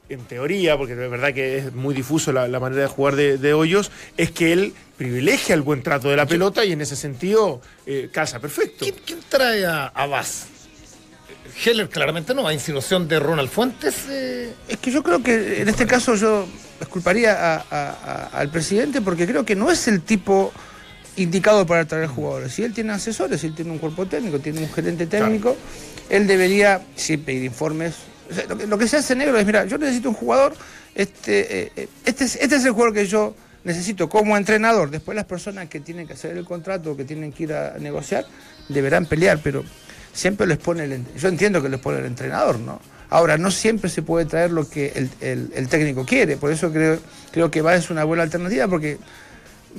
en 0.09 0.21
teoría, 0.25 0.77
porque 0.79 0.95
de 0.95 1.09
verdad 1.09 1.35
que 1.35 1.59
es 1.59 1.75
muy 1.75 1.95
difuso 1.95 2.33
la, 2.33 2.47
la 2.49 2.61
manera 2.61 2.83
de 2.83 2.89
jugar 2.89 3.17
de, 3.17 3.39
de 3.39 3.53
Hoyos, 3.55 3.91
es 4.17 4.31
que 4.31 4.53
él 4.53 4.73
privilegia 4.97 5.55
el 5.55 5.63
buen 5.63 5.83
trato 5.83 6.09
de 6.09 6.17
la 6.17 6.27
pelota 6.27 6.65
y 6.65 6.73
en 6.73 6.81
ese 6.81 6.97
sentido 6.97 7.61
eh, 7.87 8.09
calza 8.13 8.39
perfecto. 8.41 8.85
¿Quién, 8.85 8.95
quién 9.05 9.19
trae 9.29 9.67
a, 9.67 9.87
a 9.87 10.07
Vaz? 10.07 10.47
Heller 11.65 11.89
claramente 11.89 12.35
no, 12.35 12.47
a 12.47 12.55
insinuación 12.55 13.09
de 13.09 13.19
Ronald 13.19 13.49
Fuentes. 13.51 14.05
eh, 14.09 14.53
Es 14.69 14.79
que 14.79 14.91
yo 14.93 15.03
creo 15.03 15.23
que 15.23 15.61
en 15.63 15.69
este 15.69 15.87
caso 15.87 16.15
yo 16.15 16.47
culparía 16.89 17.33
a- 17.33 17.65
a- 17.71 17.91
a- 17.91 18.25
al 18.39 18.49
presidente 18.51 19.01
porque 19.01 19.27
creo 19.27 19.45
que 19.45 19.57
no 19.57 19.71
es 19.71 19.89
el 19.89 20.03
tipo 20.03 20.53
indicado 21.23 21.67
para 21.67 21.85
traer 21.85 22.07
jugadores. 22.07 22.53
Si 22.53 22.63
él 22.63 22.73
tiene 22.73 22.93
asesores, 22.93 23.41
si 23.41 23.47
él 23.49 23.55
tiene 23.55 23.71
un 23.71 23.79
cuerpo 23.79 24.07
técnico, 24.07 24.39
tiene 24.39 24.61
un 24.61 24.69
gerente 24.71 25.07
técnico, 25.07 25.57
él 26.11 26.27
debería 26.27 26.81
sí 26.97 27.17
pedir 27.17 27.45
informes. 27.45 27.95
Lo, 28.69 28.77
que, 28.79 28.87
se 28.89 28.99
hace 28.99 29.15
negro 29.15 29.39
es, 29.39 29.47
mira, 29.47 29.65
yo 29.65 29.79
necesito 29.79 30.11
un 30.11 30.15
jugador, 30.15 30.55
este, 30.95 31.61
eh, 31.63 31.73
eh, 31.77 31.89
este, 32.05 32.25
es, 32.25 32.37
este 32.37 32.57
es 32.57 32.65
el 32.65 32.73
jugador 32.73 32.95
que 32.95 33.07
yo 33.07 33.35
necesito 33.65 34.09
como 34.09 34.37
entrenador. 34.37 34.91
Después 34.91 35.17
las 35.17 35.25
personas 35.25 35.69
que 35.69 35.81
tienen 35.81 36.07
que 36.07 36.13
hacer 36.13 36.37
el 36.37 36.45
contrato, 36.45 36.97
que 36.97 37.05
tienen 37.05 37.33
que 37.33 37.45
ir 37.45 37.53
a 37.53 37.79
negociar, 37.79 38.25
deberán 38.69 39.07
pelear, 39.07 39.41
pero 39.43 39.65
siempre 40.13 40.47
les 40.47 40.59
pone 40.59 40.85
el, 40.85 41.05
yo 41.17 41.29
entiendo 41.29 41.63
que 41.63 41.69
les 41.69 41.81
pone 41.81 41.99
el 42.01 42.05
entrenador, 42.07 42.59
¿no? 42.59 42.81
Ahora, 43.11 43.39
no 43.39 43.51
siempre 43.51 43.89
se 43.89 44.03
puede 44.03 44.27
traer 44.27 44.51
lo 44.51 44.69
que 44.69 44.93
el, 44.95 45.09
el- 45.23 45.51
el 45.55 45.69
técnico 45.69 46.05
quiere, 46.05 46.37
por 46.37 46.53
eso 46.53 46.71
creo, 46.71 46.99
creo 47.33 47.51
que 47.51 47.63
va 47.63 47.75
es 47.75 47.89
una 47.89 48.05
buena 48.05 48.23
alternativa, 48.23 48.69
porque 48.69 48.99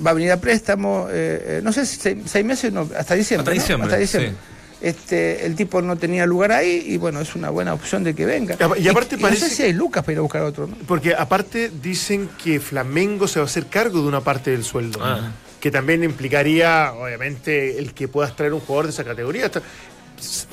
va 0.06 0.12
a 0.12 0.14
venir 0.14 0.32
a 0.32 0.38
préstamo, 0.41 1.08
eh, 1.10 1.58
eh, 1.58 1.62
no 1.64 1.72
sé, 1.74 1.86
si 1.86 1.97
seis, 1.97 2.18
seis 2.26 2.45
meses, 2.45 2.72
no, 2.74 2.89
hasta 2.97 3.16
diciembre. 3.16 3.41
Hasta 3.43 3.52
¿no? 3.52 3.62
diciembre, 3.62 3.86
Hasta 3.88 3.97
diciembre. 3.97 4.32
sí. 4.32 4.38
Este, 4.82 5.45
el 5.45 5.56
tipo 5.58 5.82
no 5.82 5.97
tenía 5.97 6.26
lugar 6.26 6.54
ahí 6.54 6.84
y 6.88 6.95
bueno, 6.97 7.20
es 7.20 7.36
una 7.36 7.50
buena 7.50 7.74
opción 7.74 8.02
de 8.06 8.16
que 8.16 8.26
venga. 8.26 8.56
Y 8.78 8.88
aparte 8.88 9.18
no 9.18 9.24
parece 9.24 9.50
sé 9.50 9.56
si 9.56 9.64
hay 9.64 9.74
lucas 9.74 10.04
para 10.06 10.14
ir 10.14 10.18
a 10.20 10.22
buscar 10.22 10.41
otro, 10.43 10.68
¿no? 10.68 10.78
Porque 10.88 11.14
aparte 11.14 11.70
dicen 11.84 12.30
que 12.41 12.62
Flamengo 12.62 13.28
se 13.28 13.39
va 13.39 13.43
a 13.43 13.47
hacer 13.47 13.66
cargo 13.68 14.02
de 14.02 14.08
una 14.08 14.22
parte 14.22 14.52
del 14.52 14.64
sueldo. 14.64 15.00
Ah. 15.04 15.34
Que 15.60 15.70
también 15.70 16.02
implicaría, 16.06 16.93
obviamente, 16.93 17.78
el 17.78 17.93
que 17.93 18.08
puedas 18.08 18.34
traer 18.38 18.54
un 18.54 18.62
jugador 18.62 18.86
de 18.86 18.91
esa 18.93 19.04
categoría. 19.04 19.52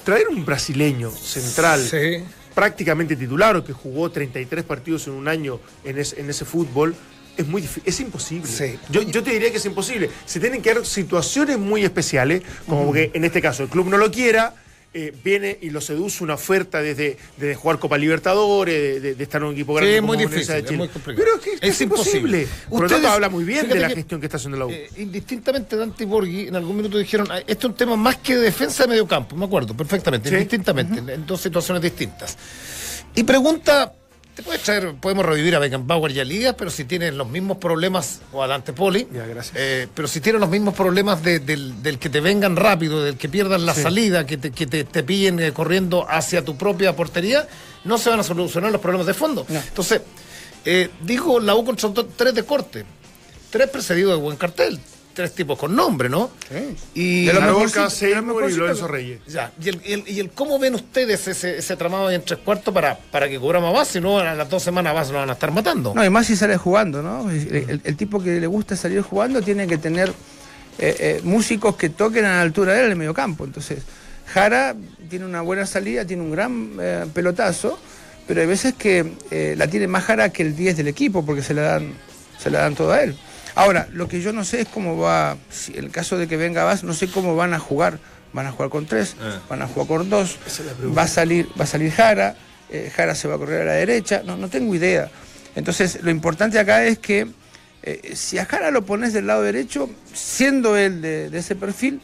Traer 0.05 0.29
un 0.29 0.45
brasileño 0.45 1.11
central, 1.13 1.81
Sí. 1.89 2.25
prácticamente 2.53 3.15
titular, 3.15 3.55
o 3.57 3.65
que 3.65 3.73
jugó 3.73 4.11
33 4.11 4.65
partidos 4.65 5.07
en 5.07 5.13
un 5.15 5.29
año 5.29 5.61
en, 5.85 5.99
es- 5.99 6.15
en 6.19 6.29
ese 6.31 6.45
fútbol, 6.45 6.97
es 7.37 7.47
muy 7.47 7.63
difícil, 7.63 7.83
es 7.87 8.01
imposible. 8.01 8.47
Sí. 8.51 8.79
Yo, 8.91 9.03
yo 9.03 9.23
te 9.23 9.31
diría 9.31 9.51
que 9.51 9.59
es 9.59 9.67
imposible. 9.67 10.11
Se 10.25 10.41
tienen 10.41 10.63
que 10.63 10.75
dar 10.75 10.85
situaciones 10.87 11.59
muy 11.59 11.85
especiales, 11.85 12.43
como 12.69 12.93
que 12.93 13.11
en 13.15 13.25
este 13.25 13.41
caso 13.43 13.63
el 13.65 13.69
club 13.69 13.89
no 13.89 13.97
lo 13.99 14.11
quiera, 14.11 14.55
eh, 14.95 15.13
viene 15.23 15.59
y 15.61 15.69
lo 15.69 15.83
seduce 15.83 16.25
una 16.25 16.35
oferta 16.35 16.81
desde, 16.81 17.19
desde 17.37 17.55
jugar 17.55 17.79
Copa 17.79 17.99
Libertadores, 17.99 19.03
de, 19.03 19.15
de- 19.15 19.23
estar 19.23 19.43
en 19.43 19.49
un 19.49 19.53
equipo 19.53 19.75
grande 19.75 19.93
Sí, 19.93 20.01
como 20.01 20.15
muy 20.15 20.17
difícil, 20.25 20.55
de 20.55 20.63
Chile. 20.63 20.73
es 20.73 20.79
muy 20.79 20.89
complicado. 20.89 21.25
Pero 21.27 21.37
es 21.37 21.43
que 21.61 21.67
es, 21.69 21.75
Es 21.75 21.81
imposible. 21.83 22.43
imposible. 22.43 22.69
Por 22.71 22.83
lo 22.83 22.89
tanto, 22.89 23.09
habla 23.09 23.29
muy 23.29 23.45
bien 23.45 23.69
de 23.69 23.75
la 23.79 23.91
gestión 23.91 24.21
que 24.21 24.27
está 24.27 24.39
haciendo 24.39 24.57
la 24.57 24.65
U. 24.65 24.71
Eh, 24.71 24.89
indistintamente 24.97 25.77
Dante 25.77 26.05
y 26.05 26.07
Borghi 26.07 26.49
en 26.49 26.57
algún 26.57 26.77
minuto 26.79 26.97
dijeron, 26.97 27.27
"Ah, 27.31 27.41
este 27.41 27.53
es 27.53 27.65
un 27.67 27.75
tema 27.75 27.95
más 27.97 28.17
que 28.17 28.37
de 28.37 28.41
defensa 28.43 28.85
de 28.85 28.89
medio 28.89 29.07
campo, 29.07 29.37
me 29.37 29.45
acuerdo 29.45 29.77
perfectamente, 29.77 30.31
Sí. 30.31 30.35
indistintamente, 30.35 30.99
en- 31.01 31.11
en 31.11 31.27
dos 31.27 31.43
situaciones 31.43 31.83
distintas. 31.83 32.39
Y 33.15 33.23
pregunta, 33.25 33.93
te 34.37 34.43
puedes 34.43 34.63
traer, 34.63 34.95
podemos 35.01 35.25
revivir 35.25 35.57
a 35.57 35.59
Beckenbauer 35.59 36.13
y 36.13 36.21
a 36.21 36.25
Lías, 36.25 36.55
pero 36.59 36.71
si 36.71 36.85
tienen 36.85 37.17
los 37.17 37.27
mismos 37.29 37.57
problemas, 37.57 38.21
o 38.33 38.43
a 38.43 38.47
Dante 38.47 38.73
Poli, 38.75 39.09
Ya, 39.11 39.25
eh, 39.55 39.89
pero 39.95 40.07
si 40.07 40.21
tienen 40.21 40.41
los 40.43 40.51
mismos 40.51 40.75
problemas 40.75 41.23
de- 41.23 41.41
del, 41.41 41.83
del 41.83 41.99
que 41.99 42.11
te 42.11 42.21
vengan 42.21 42.55
rápido, 42.55 43.03
del 43.03 43.17
que 43.17 43.29
pierdan 43.31 43.65
la 43.65 43.75
salida, 43.75 44.27
que 44.27 44.37
te, 44.37 44.51
que 44.53 44.67
te, 44.67 44.85
te 44.85 45.03
pillen 45.03 45.41
eh, 45.41 45.53
corriendo 45.53 46.07
hacia 46.09 46.45
tu 46.45 46.57
propia 46.59 46.95
portería, 46.95 47.49
no 47.85 47.97
se 47.97 48.11
van 48.11 48.21
a 48.21 48.23
solucionar 48.23 48.71
los 48.71 48.81
problemas 48.83 49.07
de 49.07 49.15
fondo. 49.15 49.47
Entonces, 49.49 50.03
eh, 50.67 50.91
dijo 51.01 51.41
la 51.41 51.55
U 51.55 51.65
contrató 51.65 52.05
tres 52.05 52.35
de 52.35 52.43
corte, 52.45 52.85
tres 53.49 53.71
precedidos 53.71 54.17
de 54.17 54.23
buen 54.23 54.37
cartel, 54.37 54.79
tres 55.17 55.33
tipos 55.33 55.59
con 55.59 55.75
nombre, 55.75 56.11
¿no? 56.11 56.31
Y 56.93 57.25
De 57.25 57.33
lo 57.33 57.69
Seymour 57.89 58.51
y. 58.51 58.55
Lorenzo 58.55 58.87
Reyes. 58.87 59.21
ya, 59.27 59.51
y 59.59 59.71
el, 59.71 59.81
y 59.83 59.93
el- 59.95 60.05
y 60.07 60.21
el 60.21 60.29
cómo 60.31 60.59
ven 60.59 60.75
ustedes 60.75 61.27
ese, 61.27 61.57
ese 61.57 61.75
tramado 61.75 62.09
ahí 62.09 62.17
en 62.17 62.23
tres 62.23 62.39
cuartos 62.45 62.73
para, 62.75 62.99
para 62.99 63.27
que 63.27 63.41
cobramos 63.41 63.73
más, 63.73 63.89
si 63.89 63.99
no 63.99 64.19
a 64.19 64.35
las 64.35 64.51
dos 64.51 64.63
semanas 64.63 64.95
más 64.95 65.09
lo 65.09 65.17
van 65.17 65.31
a 65.31 65.33
estar 65.33 65.51
matando. 65.51 65.95
No, 65.95 66.05
y 66.05 66.11
más 66.11 66.27
si 66.27 66.37
sale 66.37 66.59
jugando, 66.59 67.01
¿no? 67.03 67.31
El, 67.31 67.97
tipo 67.97 68.23
que 68.23 68.39
le 68.39 68.47
gusta 68.47 68.77
salir 68.77 69.01
jugando 69.01 69.41
tiene 69.41 69.67
que 69.67 69.79
tener 69.79 70.11
eh, 70.79 70.97
eh, 71.01 71.21
músicos 71.25 71.77
que 71.77 71.89
toquen 71.89 72.27
a 72.27 72.35
la 72.37 72.41
altura 72.43 72.75
de 72.75 72.81
él 72.81 72.85
en 72.87 72.93
el 72.93 72.99
medio 72.99 73.15
campo. 73.15 73.47
Entonces, 73.47 73.79
Jara 74.27 74.77
tiene 75.09 75.25
una 75.25 75.41
buena 75.41 75.65
salida, 75.65 76.05
tiene 76.05 76.23
un 76.25 76.31
gran 76.31 76.73
eh, 76.79 77.07
pelotazo, 77.15 77.79
pero 78.29 78.43
hay 78.43 78.47
veces 78.47 78.75
que 78.75 79.15
eh, 79.31 79.55
la 79.57 79.67
tiene 79.67 79.87
más 79.89 80.05
Jara 80.05 80.29
que 80.29 80.43
el 80.43 80.55
10 80.55 80.77
del 80.77 80.89
equipo 80.89 81.25
porque 81.25 81.41
se 81.41 81.55
la 81.55 81.63
dan, 81.63 81.95
se 82.39 82.51
la 82.51 82.59
dan 82.61 82.75
todo 82.75 82.93
a 82.93 83.01
él. 83.03 83.17
Ahora, 83.57 83.89
lo 83.93 84.07
que 84.07 84.21
yo 84.21 84.33
no 84.33 84.45
sé 84.45 84.61
es 84.61 84.69
cómo 84.69 84.97
va, 84.99 85.37
si 85.51 85.77
en 85.77 85.85
el 85.85 85.91
caso 85.91 86.17
de 86.17 86.29
que 86.29 86.37
venga 86.37 86.63
Vaz, 86.63 86.85
no 86.85 86.93
sé 86.95 87.09
cómo 87.09 87.35
van 87.35 87.53
a 87.55 87.59
jugar. 87.59 87.99
Van 88.33 88.47
a 88.47 88.53
jugar 88.53 88.69
con 88.71 88.85
tres, 88.87 89.17
Ah. 89.21 89.41
van 89.49 89.63
a 89.63 89.67
jugar 89.67 89.89
con 89.89 90.11
dos, 90.11 90.37
va 90.97 91.03
a 91.03 91.09
salir, 91.09 91.49
va 91.59 91.65
a 91.65 91.67
salir 91.67 91.91
Jara, 91.91 92.37
eh, 92.69 92.93
Jara 92.95 93.15
se 93.15 93.29
va 93.29 93.37
a 93.37 93.39
correr 93.39 93.63
a 93.63 93.65
la 93.65 93.73
derecha, 93.73 94.23
no, 94.27 94.37
no 94.37 94.49
tengo 94.49 94.75
idea. 94.75 95.11
Entonces, 95.55 96.01
lo 96.03 96.11
importante 96.11 96.59
acá 96.59 96.85
es 96.85 96.99
que 96.99 97.29
eh, 97.83 98.13
si 98.15 98.37
a 98.39 98.45
Jara 98.45 98.71
lo 98.71 98.85
pones 98.85 99.15
del 99.15 99.27
lado 99.29 99.43
derecho, 99.43 99.89
siendo 100.13 100.77
él 100.77 101.01
de, 101.01 101.31
de 101.31 101.39
ese 101.39 101.57
perfil, 101.57 102.01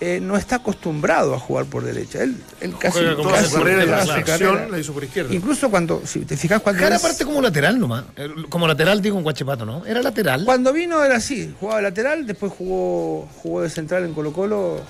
eh, 0.00 0.20
no 0.22 0.36
está 0.36 0.56
acostumbrado 0.56 1.34
a 1.34 1.38
jugar 1.40 1.64
por 1.66 1.82
derecha. 1.84 2.22
Él, 2.22 2.36
él 2.60 2.74
casi 2.78 2.98
Juega 2.98 3.16
como 3.16 3.30
casi 3.30 3.52
carrera 3.54 3.84
la 3.84 4.06
selección 4.06 4.38
carrera. 4.54 4.68
la 4.68 4.78
hizo 4.78 4.92
por 4.92 5.04
izquierda. 5.04 5.34
Incluso 5.34 5.70
cuando, 5.70 6.02
si 6.06 6.20
te 6.20 6.36
fijas 6.36 6.62
cuando 6.62 6.82
Jara 6.82 6.96
es- 6.96 7.02
parte 7.02 7.24
como 7.24 7.42
lateral 7.42 7.78
nomás. 7.80 8.04
Eh, 8.16 8.28
Como 8.48 8.66
lateral 8.68 9.02
digo 9.02 9.16
en 9.18 9.24
Guachipato, 9.24 9.64
¿no? 9.66 9.84
Era 9.86 10.00
lateral. 10.02 10.44
Cuando 10.44 10.72
vino 10.72 11.02
era 11.02 11.16
así, 11.16 11.52
jugaba 11.58 11.80
lateral, 11.82 12.26
después 12.26 12.52
jugó, 12.52 13.28
jugó 13.42 13.62
de 13.62 13.70
central 13.70 14.04
en 14.04 14.14
Colo 14.14 14.32
Colo. 14.32 14.80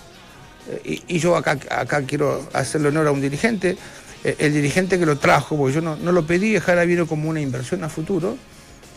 eh, 0.70 1.00
y, 1.08 1.16
y 1.16 1.18
yo 1.18 1.36
acá, 1.36 1.58
acá 1.70 2.02
quiero 2.02 2.46
hacerle 2.52 2.88
honor 2.88 3.06
a 3.06 3.12
un 3.12 3.22
dirigente, 3.22 3.78
eh, 4.24 4.36
el 4.38 4.52
dirigente 4.52 4.98
que 4.98 5.06
lo 5.06 5.16
trajo, 5.16 5.56
porque 5.56 5.74
yo 5.76 5.80
no, 5.80 5.96
no 5.96 6.12
lo 6.12 6.26
pedí, 6.26 6.58
Jara 6.58 6.84
vino 6.84 7.06
como 7.06 7.30
una 7.30 7.40
inversión 7.40 7.82
a 7.84 7.88
futuro. 7.88 8.36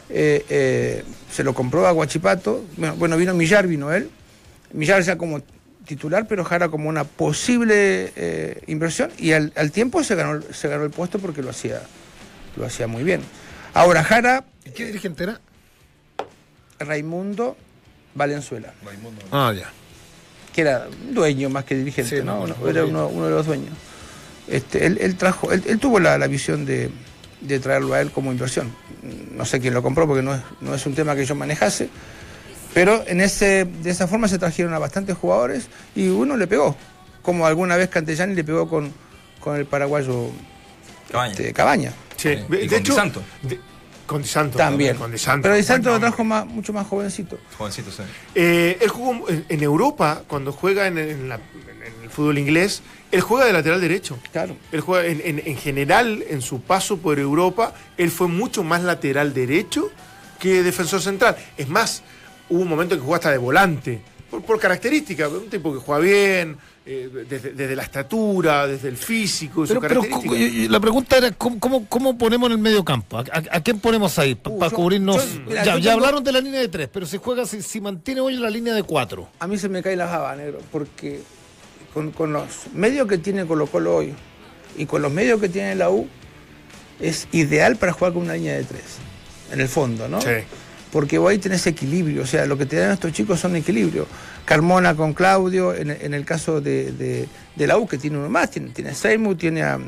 eh, 0.09 0.43
eh, 0.49 1.03
se 1.32 1.41
lo 1.45 1.53
compró 1.53 1.88
a 1.88 1.91
Guachipato. 1.91 2.66
Bueno, 2.76 2.95
bueno, 2.97 3.16
vino 3.16 3.34
Millar, 3.34 3.66
vino 3.66 3.93
él. 3.93 4.09
Millar 4.74 5.01
ya 5.03 5.18
como 5.18 5.39
titular, 5.96 6.26
pero 6.28 6.46
Jara 6.46 6.70
como 6.70 6.88
una 6.88 7.04
posible 7.04 8.14
eh, 8.16 8.62
inversión. 8.68 9.12
Y 9.18 9.34
al, 9.34 9.52
al 9.58 9.72
tiempo 9.72 10.04
se 10.06 10.16
ganó, 10.16 10.42
se 10.54 10.68
ganó 10.70 10.86
el 10.86 10.89
puesto 10.92 11.20
porque 11.20 11.42
lo 11.42 11.50
hacía, 11.50 11.82
lo 12.56 12.66
hacía 12.66 12.88
muy 12.88 13.04
bien. 13.04 13.22
Ahora, 13.74 14.04
Jara, 14.04 14.46
¿Y 14.66 14.70
¿Qué 14.72 14.86
dirigente 14.86 15.24
era? 15.24 15.42
Raimundo 16.80 17.58
Valenzuela. 18.16 18.74
Ah, 19.32 19.54
ya. 19.56 19.70
que 20.54 20.62
era 20.62 20.88
dueño 21.12 21.50
más 21.50 21.66
que 21.66 21.76
dirigente, 21.76 22.20
Sí, 22.20 22.24
¿no? 22.26 22.46
no, 22.48 22.56
Uno- 22.56 22.70
era 22.70 22.86
uno, 22.86 23.08
uno 23.08 23.26
de 23.26 23.32
los 23.32 23.46
dueños. 23.46 23.74
Este, 24.48 24.86
él, 24.86 24.98
él 25.02 25.16
trajo, 25.16 25.52
él, 25.52 25.62
él 25.68 25.78
tuvo 25.80 26.00
la, 26.00 26.18
la 26.18 26.28
visión 26.28 26.66
de, 26.66 26.89
de 27.42 27.60
traerlo 27.60 27.94
a 27.94 28.02
él 28.02 28.12
como 28.12 28.32
inversión. 28.32 28.74
No 29.36 29.46
sé 29.46 29.60
quién 29.60 29.74
lo 29.74 29.82
compró 29.84 30.08
porque 30.08 30.24
no 30.24 30.34
es, 30.36 30.42
no 30.62 30.74
es 30.76 30.86
un 30.86 30.94
tema 30.96 31.16
que 31.16 31.26
yo 31.26 31.36
manejase, 31.36 31.89
pero 32.74 33.04
en 33.08 33.22
ese, 33.22 33.66
de 33.66 33.90
esa 33.90 34.08
forma 34.08 34.28
se 34.28 34.38
trajeron 34.40 34.74
a 34.74 34.80
bastantes 34.80 35.18
jugadores 35.18 35.68
y 35.96 36.08
uno 36.08 36.38
le 36.38 36.48
pegó, 36.48 36.76
como 37.22 37.46
alguna 37.46 37.76
vez 37.78 37.90
Cantellani 37.90 38.34
le 38.36 38.44
pegó 38.44 38.68
con, 38.70 38.92
con 39.40 39.56
el 39.58 39.66
paraguayo 39.66 40.30
Cabaña. 41.12 41.32
este, 41.32 41.54
Cabaña. 41.54 41.94
Sí, 42.18 42.30
Y 42.30 42.36
de 42.36 42.46
con 42.48 42.62
hecho, 42.78 42.94
Di 42.94 43.00
Santo. 43.00 43.24
de- 43.44 43.60
con 44.06 44.22
Di 44.22 44.28
Santo. 44.28 44.58
También. 44.58 44.98
Con 44.98 45.12
Di 45.12 45.18
Santo. 45.18 45.44
Pero 45.44 45.56
Di 45.56 45.64
Santo 45.64 45.90
lo 45.90 46.00
trajo 46.00 46.24
más, 46.24 46.46
mucho 46.46 46.74
más 46.74 46.86
jovencito. 46.88 47.38
Jovencito, 47.58 47.92
sí. 47.92 48.04
Eh, 48.36 48.78
él 48.82 48.90
jugó 48.90 49.28
en, 49.30 49.46
en 49.48 49.64
Europa, 49.64 50.24
cuando 50.28 50.52
juega 50.52 50.88
en, 50.88 50.98
en 50.98 51.30
la- 51.30 51.36
en 51.36 52.04
el 52.04 52.10
fútbol 52.10 52.38
inglés, 52.38 52.82
él 53.12 53.22
juega 53.22 53.46
de 53.46 53.54
lateral 53.54 53.80
derecho. 53.82 54.20
Claro. 54.32 54.56
Él 54.72 54.82
juega 54.82 55.08
en, 55.08 55.22
en- 55.24 55.42
en 55.46 55.58
general, 55.58 56.24
en 56.30 56.42
su 56.42 56.62
paso 56.62 56.98
por 56.98 57.20
Europa, 57.20 57.74
él 57.98 58.12
fue 58.12 58.28
mucho 58.28 58.64
más 58.64 58.84
lateral 58.84 59.34
derecho 59.34 59.90
que 60.40 60.62
defensor 60.64 61.02
central. 61.02 61.38
Es 61.58 61.70
más, 61.70 62.04
hubo 62.52 62.62
un 62.62 62.68
momento 62.70 62.95
que 62.95 63.02
jugó 63.02 63.16
hasta 63.16 63.32
de 63.32 63.38
volante, 63.38 63.99
por, 64.30 64.43
por 64.43 64.60
característica, 64.60 65.28
un 65.28 65.49
tipo 65.49 65.74
que 65.74 65.80
juega 65.80 66.02
bien, 66.02 66.58
eh, 66.86 67.10
desde, 67.30 67.52
desde 67.54 67.76
la 67.76 67.84
estatura, 67.84 68.66
desde 68.68 68.88
el 68.89 68.97
físico, 68.97 69.68
su 69.68 69.80
Pero, 69.80 70.02
la 70.70 70.80
pregunta 70.80 71.18
era, 71.18 71.32
¿cómo, 71.32 71.60
cómo, 71.60 71.86
cómo 71.88 72.18
ponemos 72.18 72.47
en 72.47 72.54
el 72.54 72.58
medio 72.58 72.84
campo? 72.86 73.18
¿A, 73.18 73.22
a- 73.22 73.58
a 73.58 73.62
quién 73.62 73.80
ponemos 73.80 74.18
ahí? 74.20 74.36
Para 74.36 74.68
Uh, 74.68 74.72
cubrirnos. 74.72 75.18
yo- 75.34 75.41
mira, 75.47 75.64
ya 75.66 75.74
yo 75.74 75.78
ya 75.80 75.84
tengo- 75.91 75.91
hablaron 76.06 76.24
de 76.24 76.32
la 76.32 76.39
línea 76.41 76.60
de 76.62 76.68
tres, 76.70 76.89
pero 76.91 77.06
si 77.06 77.18
juega, 77.18 77.45
si, 77.45 77.62
si 77.62 77.82
mantiene 77.82 78.22
hoy 78.22 78.36
la 78.38 78.49
línea 78.49 78.74
de 78.74 78.84
cuatro. 78.84 79.28
A 79.39 79.47
mí 79.47 79.58
se 79.58 79.68
me 79.70 79.84
cae 79.84 79.95
la 79.95 80.08
java, 80.08 80.36
negro, 80.36 80.60
porque 80.72 81.20
con, 81.93 82.12
con 82.12 82.32
los 82.34 82.45
medios 82.74 83.08
que 83.08 83.18
tiene 83.18 83.45
Colo 83.45 83.68
Colo 83.68 83.97
hoy 83.97 84.14
y 84.78 84.86
con 84.86 85.02
los 85.02 85.12
medios 85.12 85.39
que 85.41 85.49
tiene 85.49 85.76
la 85.76 85.89
U, 85.89 86.08
es 86.99 87.28
ideal 87.32 87.76
para 87.76 87.91
jugar 87.93 88.14
con 88.14 88.22
una 88.24 88.36
línea 88.36 88.54
de 88.54 88.64
tres, 88.64 88.84
en 89.52 89.60
el 89.60 89.68
fondo, 89.68 90.08
¿no? 90.08 90.22
Sí. 90.22 90.30
Porque 90.92 91.20
ahí 91.28 91.38
tenés 91.38 91.66
equilibrio, 91.68 92.24
o 92.24 92.26
sea, 92.26 92.46
lo 92.46 92.58
que 92.58 92.66
te 92.66 92.76
dan 92.76 92.92
estos 92.92 93.14
chicos 93.14 93.39
son 93.39 93.56
equilibrio. 93.56 94.08
Carmona 94.44 94.94
con 94.96 95.14
Claudio, 95.14 95.74
en, 95.74 95.89
en 95.92 96.14
el 96.14 96.26
caso 96.26 96.60
de, 96.60 96.92
de- 96.92 97.28
de 97.56 97.68
la 97.68 97.78
U, 97.78 97.88
que 97.88 97.98
tiene 97.98 98.18
uno 98.18 98.30
más, 98.30 98.52
tiene, 98.52 98.89
a 98.89 98.94
Seymour, 98.94 99.38
tiene 99.38 99.64
a, 99.64 99.80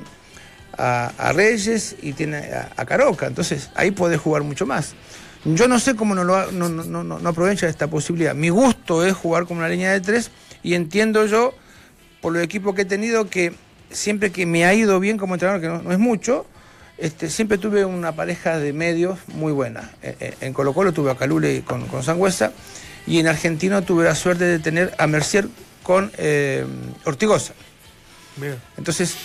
a- 0.78 1.32
Reyes 1.34 1.95
y 2.01 2.14
tiene 2.14 2.38
a, 2.78 2.86
Caroca, 2.86 3.28
entonces 3.28 3.70
ahí 3.76 3.91
podés 3.91 4.20
jugar 4.22 4.43
mucho 4.43 4.66
más. 4.66 4.95
Yo 5.45 5.68
no 5.68 5.78
sé 5.78 5.95
cómo 5.95 6.16
no, 6.16 6.24
lo, 6.24 6.51
no, 6.54 7.30
aprovecha 7.30 7.68
esta 7.68 7.88
posibilidad. 7.88 8.34
Mi 8.34 8.47
gusto 8.47 9.06
es 9.06 9.14
jugar 9.14 9.45
con 9.45 9.58
una 9.58 9.68
línea 9.68 9.91
de 9.91 9.99
tres 9.99 10.32
y 10.64 10.74
entiendo 10.74 11.26
yo, 11.26 11.54
por 12.22 12.32
los 12.32 12.41
equipos 12.41 12.76
que 12.76 12.84
he 12.84 12.86
tenido, 12.86 13.30
que 13.30 13.51
siempre 13.91 14.32
que 14.32 14.45
me 14.45 14.64
ha 14.66 14.74
ido 14.74 15.01
bien 15.01 15.18
como 15.18 15.36
entrenador, 15.36 15.60
que 15.62 15.84
no 15.84 15.91
es 15.91 15.99
mucho, 15.99 16.45
este, 16.98 17.30
siempre 17.30 17.58
tuve 17.58 17.86
una 17.86 18.12
pareja 18.14 18.60
de 18.60 18.74
medios 18.74 19.20
muy 19.30 19.52
buena. 19.52 19.91
Eh, 20.02 20.16
eh, 20.20 20.34
En 20.41 20.54
Colo 20.54 20.74
Colo 20.74 20.91
tuve 20.94 21.12
a 21.12 21.16
Calule 21.16 21.64
con, 21.66 21.88
con 21.88 22.04
Sangüesa 22.04 22.52
y 23.08 23.20
en 23.20 23.28
Argentino 23.28 23.82
tuve 23.82 24.04
la 24.06 24.16
suerte 24.16 24.46
de 24.46 24.60
tener 24.60 24.94
a 24.98 25.08
Mercier 25.08 25.48
con 25.84 26.12
eh, 26.18 26.66
Ortigosa. 27.06 27.54
Mira. 28.38 28.58
Entonces, 28.78 29.16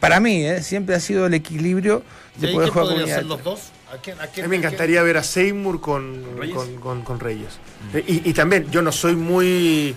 para 0.00 0.20
mí, 0.20 0.44
eh, 0.44 0.62
siempre 0.62 0.94
ha 0.94 1.00
sido 1.00 1.26
el 1.26 1.34
equilibrio 1.34 2.02
¿Y 2.38 2.42
de 2.46 2.52
poder 2.52 2.68
jugar 2.70 2.86
con 2.88 3.28
los 3.28 3.42
dos? 3.44 3.60
¿A 3.92 3.96
quién, 3.98 4.18
a 4.20 4.24
mí 4.26 4.28
me 4.42 4.48
quién? 4.48 4.54
encantaría 4.54 5.02
ver 5.02 5.16
a 5.16 5.22
Seymour 5.22 5.80
con 5.80 6.36
Reyes. 6.38 6.54
con, 6.56 6.76
con- 6.76 7.02
con 7.02 7.20
Reyes. 7.20 7.58
Eh, 7.94 8.04
Y, 8.06 8.30
y 8.30 8.32
también, 8.32 8.70
yo 8.70 8.82
no 8.82 8.92
soy 8.92 9.14
muy 9.16 9.94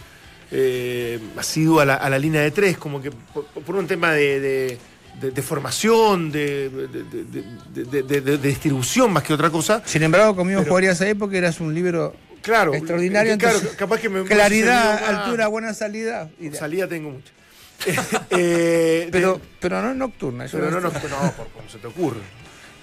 eh, 0.52 1.20
asiduo 1.38 1.80
a 1.82 1.86
la, 1.86 1.96
a 1.96 2.10
la 2.10 2.18
línea 2.20 2.42
de 2.42 2.52
tres, 2.52 2.78
como 2.78 3.02
que 3.02 3.12
por, 3.12 3.46
por 3.46 3.76
un 3.76 3.86
tema 3.88 4.12
de, 4.14 4.40
de- 4.40 4.78
de- 5.22 5.32
de 5.32 5.42
formación, 5.42 6.32
de, 6.32 6.70
de- 6.70 8.38
distribución 8.38 9.12
más 9.14 9.24
que 9.24 9.34
otra 9.34 9.50
cosa. 9.50 9.82
Sin 9.86 10.04
embargo, 10.04 10.36
conmigo 10.36 10.60
Pero- 10.62 10.70
jugarías 10.72 11.02
ahí 11.02 11.14
porque 11.14 11.38
eras 11.38 11.60
un 11.60 11.74
libro 11.74 12.16
Claro, 12.42 12.74
extraordinario. 12.74 13.34
eh, 13.34 13.38
claro, 13.38 13.56
entonces, 13.58 13.78
capaz 13.78 14.00
que 14.00 14.10
me- 14.10 14.24
claridad, 14.24 15.04
altura, 15.06 15.48
buena 15.48 15.74
salida. 15.74 16.30
Salida 16.54 16.88
tengo 16.88 17.10
mucho. 17.12 17.32
Eh, 18.32 19.08
pero, 19.12 19.40
pero 19.60 19.82
no 19.82 19.94
nocturna. 19.94 20.46
pero 20.52 20.72
no, 20.72 20.80
no, 20.80 20.90
no, 20.92 21.32
por 21.34 21.48
como 21.50 21.70
se 21.70 21.78
te 21.78 21.88
ocurre. 21.88 22.20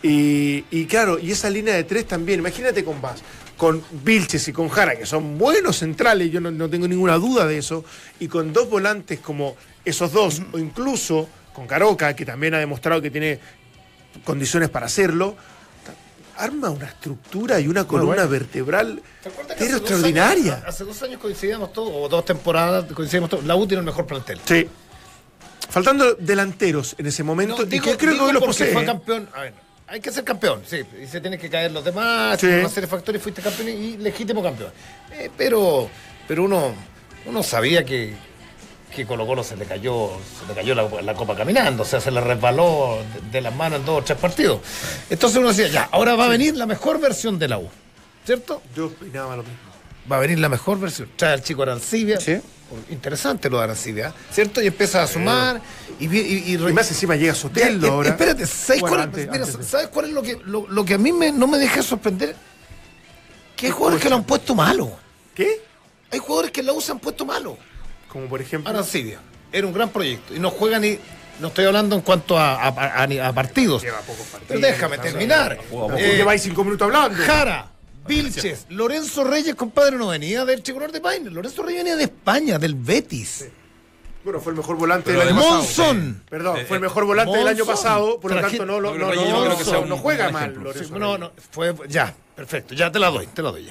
Y, 0.02 0.64
y 0.70 0.84
claro, 0.86 1.18
y 1.18 1.32
esa 1.32 1.48
línea 1.50 1.74
de 1.74 1.84
tres 1.84 2.06
también, 2.06 2.40
imagínate 2.40 2.84
con 2.84 3.00
Vaz, 3.00 3.22
con 3.56 3.82
Vilches 4.04 4.46
y 4.48 4.52
con 4.52 4.68
Jara, 4.68 4.96
que 4.96 5.06
son 5.06 5.38
buenos 5.38 5.78
centrales, 5.78 6.30
yo 6.30 6.40
no, 6.40 6.50
no 6.50 6.68
tengo 6.68 6.86
ninguna 6.86 7.14
duda 7.14 7.46
de 7.46 7.58
eso, 7.58 7.84
y 8.20 8.28
con 8.28 8.52
dos 8.52 8.68
volantes 8.68 9.18
como 9.20 9.56
esos 9.84 10.12
dos, 10.12 10.42
o 10.52 10.58
incluso 10.58 11.28
con 11.54 11.66
Caroca, 11.66 12.14
que 12.14 12.26
también 12.26 12.52
ha 12.52 12.58
demostrado 12.58 13.00
que 13.00 13.10
tiene 13.10 13.38
condiciones 14.24 14.68
para 14.68 14.86
hacerlo, 14.86 15.36
arma 16.36 16.68
una 16.68 16.86
estructura 16.86 17.60
y 17.60 17.68
una 17.68 17.86
columna 17.86 18.14
bueno. 18.24 18.28
vertebral 18.30 19.00
¿Te 19.22 19.28
hace 19.54 19.68
dos 19.72 19.80
extraordinaria. 19.80 20.54
años- 20.56 20.64
hace 20.68 20.84
dos 20.84 21.02
años 21.02 21.20
coincidíamos 21.20 21.72
todos, 21.72 21.90
o 21.94 22.08
dos 22.08 22.24
temporadas 22.24 22.84
coincidíamos 22.92 23.30
todos. 23.30 23.44
La 23.44 23.54
U 23.56 23.66
tiene 23.66 23.80
el 23.80 23.86
mejor 23.86 24.04
plantel. 24.06 24.40
Sí. 24.44 24.68
Faltando 25.70 26.14
delanteros 26.14 26.94
en 26.98 27.06
ese 27.06 27.22
momento, 27.22 27.58
No, 27.58 27.62
y 27.62 27.66
digo, 27.66 27.84
que 27.84 27.96
creo 27.96 28.14
que 28.14 28.20
hoy 28.20 28.32
lo 28.32 28.40
posee. 28.40 28.72
fue 28.72 28.82
¿eh? 28.82 28.86
campeón. 28.86 29.28
A 29.34 29.40
ver, 29.42 29.54
hay 29.86 30.00
que 30.00 30.10
ser 30.12 30.24
campeón, 30.24 30.62
sí. 30.66 30.82
Y 31.02 31.06
se 31.06 31.20
tienen 31.20 31.38
que 31.40 31.48
caer 31.48 31.70
los 31.72 31.84
demás, 31.84 32.38
Sí. 32.40 32.46
de 32.48 32.86
factores, 32.86 33.22
fuiste 33.22 33.40
campeón 33.40 33.68
y 33.68 33.96
legítimo 33.96 34.42
campeón. 34.42 34.72
Eh, 35.12 35.30
pero 35.36 35.88
pero 36.28 36.44
uno, 36.44 36.74
uno 37.26 37.42
sabía 37.42 37.84
que, 37.84 38.14
que 38.94 39.06
Colo 39.06 39.26
Colo 39.26 39.42
se 39.42 39.56
le 39.56 39.64
cayó, 39.66 40.10
se 40.40 40.46
le 40.46 40.54
cayó 40.54 40.74
la, 40.74 41.02
la 41.02 41.14
copa 41.14 41.34
caminando, 41.36 41.82
o 41.82 41.86
sea, 41.86 42.00
se 42.00 42.10
le 42.10 42.20
resbaló 42.20 42.98
de, 43.14 43.30
de 43.30 43.40
las 43.40 43.54
manos 43.54 43.80
en 43.80 43.86
dos 43.86 44.00
o 44.00 44.04
tres 44.04 44.18
partidos. 44.18 44.60
Entonces 45.10 45.38
uno 45.38 45.48
decía, 45.48 45.68
ya, 45.68 45.88
ahora 45.92 46.14
va 46.14 46.26
a 46.26 46.28
venir 46.28 46.56
la 46.56 46.66
mejor 46.66 47.00
versión 47.00 47.38
de 47.38 47.48
la 47.48 47.58
U. 47.58 47.68
¿Cierto? 48.24 48.62
Yo 48.74 48.86
opinaba 48.86 49.36
lo 49.36 49.42
mismo. 49.42 49.58
Va 50.10 50.16
a 50.16 50.20
venir 50.20 50.38
la 50.38 50.48
mejor 50.48 50.78
versión. 50.78 51.08
Trae 51.16 51.32
al 51.34 51.42
chico 51.42 51.62
Arancibia. 51.62 52.20
Sí. 52.20 52.38
Interesante 52.90 53.48
lo 53.50 53.58
de 53.58 53.64
Arancibia, 53.64 54.12
¿cierto? 54.32 54.60
Y 54.60 54.66
empieza 54.66 55.02
a 55.02 55.06
sumar. 55.06 55.60
Y, 56.00 56.08
vi- 56.08 56.20
y, 56.20 56.52
y- 56.52 56.54
Y 56.54 56.72
más 56.72 56.88
encima 56.90 57.14
llega 57.14 57.34
Soteldo 57.34 57.92
ahora. 57.92 58.08
Espérate, 58.10 58.46
¿sabes, 58.46 58.80
Bueno, 58.80 58.96
cuál, 58.96 59.08
antes- 59.08 59.28
mira, 59.30 59.44
antes 59.44 59.58
de- 59.58 59.64
¿sabes 59.64 59.88
cuál 59.88 60.06
es 60.06 60.12
lo 60.12 60.22
que, 60.22 60.38
lo, 60.44 60.66
lo 60.68 60.84
que 60.84 60.94
a 60.94 60.98
mí 60.98 61.12
me- 61.12 61.30
no 61.30 61.46
me 61.46 61.58
deja 61.58 61.82
sorprender? 61.82 62.34
Que 63.56 63.66
hay 63.66 63.72
jugadores 63.72 64.02
que 64.02 64.08
lo 64.10 64.16
han 64.16 64.24
puesto 64.24 64.54
malo. 64.54 64.90
¿Qué? 65.34 65.60
Hay 66.10 66.18
jugadores 66.18 66.50
que 66.50 66.62
la 66.62 66.72
U 66.72 66.80
se 66.80 66.90
han 66.92 66.98
puesto 66.98 67.24
malo. 67.24 67.56
Como 68.14 68.26
por 68.28 68.40
ejemplo. 68.40 68.70
Arancibia. 68.70 69.18
Era 69.52 69.66
un 69.66 69.74
gran 69.74 69.90
proyecto. 69.90 70.34
Y 70.34 70.38
no 70.38 70.50
juega 70.50 70.78
ni. 70.78 70.98
No 71.40 71.48
estoy 71.48 71.64
hablando 71.66 71.96
en 71.96 72.00
cuanto 72.02 72.38
a, 72.38 72.54
a- 72.54 72.68
a- 72.68 73.28
a 73.28 73.32
partidos. 73.34 73.82
Lleva 73.82 73.98
pocos 73.98 74.24
partidos. 74.26 74.46
Pero 74.48 74.60
déjame 74.60 74.96
terminar. 74.98 75.58
Eh, 75.98 76.14
lleváis 76.16 76.40
cinco 76.42 76.64
minutos 76.64 76.86
hablando. 76.86 77.22
Jara, 77.24 77.70
Vilches, 78.06 78.66
Lorenzo 78.70 79.24
Reyes, 79.24 79.54
compadre, 79.54 79.96
no 79.96 80.08
venía 80.08 80.44
del 80.44 80.62
Chico 80.62 80.78
de 80.80 81.00
Paine. 81.00 81.30
Lorenzo 81.30 81.62
Reyes 81.62 81.80
venía 81.82 81.96
de 81.96 82.04
España, 82.04 82.58
del 82.58 82.74
Betis. 82.74 83.46
Bueno, 84.24 84.40
fue 84.40 84.52
el 84.52 84.56
mejor 84.56 84.76
volante 84.76 85.10
Pero 85.10 85.20
del 85.20 85.28
año 85.28 85.36
pasado. 85.36 85.56
Monzón. 85.94 86.22
Perdón, 86.30 86.56
Eh, 86.58 86.64
fue 86.66 86.78
el 86.78 86.82
eh, 86.82 86.86
mejor 86.86 87.04
volante 87.04 87.36
del 87.38 87.46
año 87.48 87.66
pasado, 87.66 88.18
por 88.20 88.30
lo 88.32 88.38
Traje- 88.38 88.56
tanto 88.56 88.64
no, 88.66 88.80
lo- 88.80 88.92
No, 88.92 88.98
no, 88.98 89.06
pero 89.08 89.10
Reyes 89.20 89.28
no, 89.28 89.38
no 89.40 89.44
creo 89.44 89.58
que 89.58 89.64
sea 89.64 89.78
un 89.80 89.88
no 89.90 89.96
juega 89.98 90.30
mal. 90.30 90.54
Sí, 90.74 90.84
no, 90.92 91.18
no, 91.18 91.32
fue, 91.50 91.74
ya, 91.88 92.14
perfecto, 92.34 92.74
ya 92.74 92.90
te 92.90 92.98
la 92.98 93.10
doy, 93.10 93.26
te 93.26 93.42
la 93.42 93.50
doy. 93.50 93.68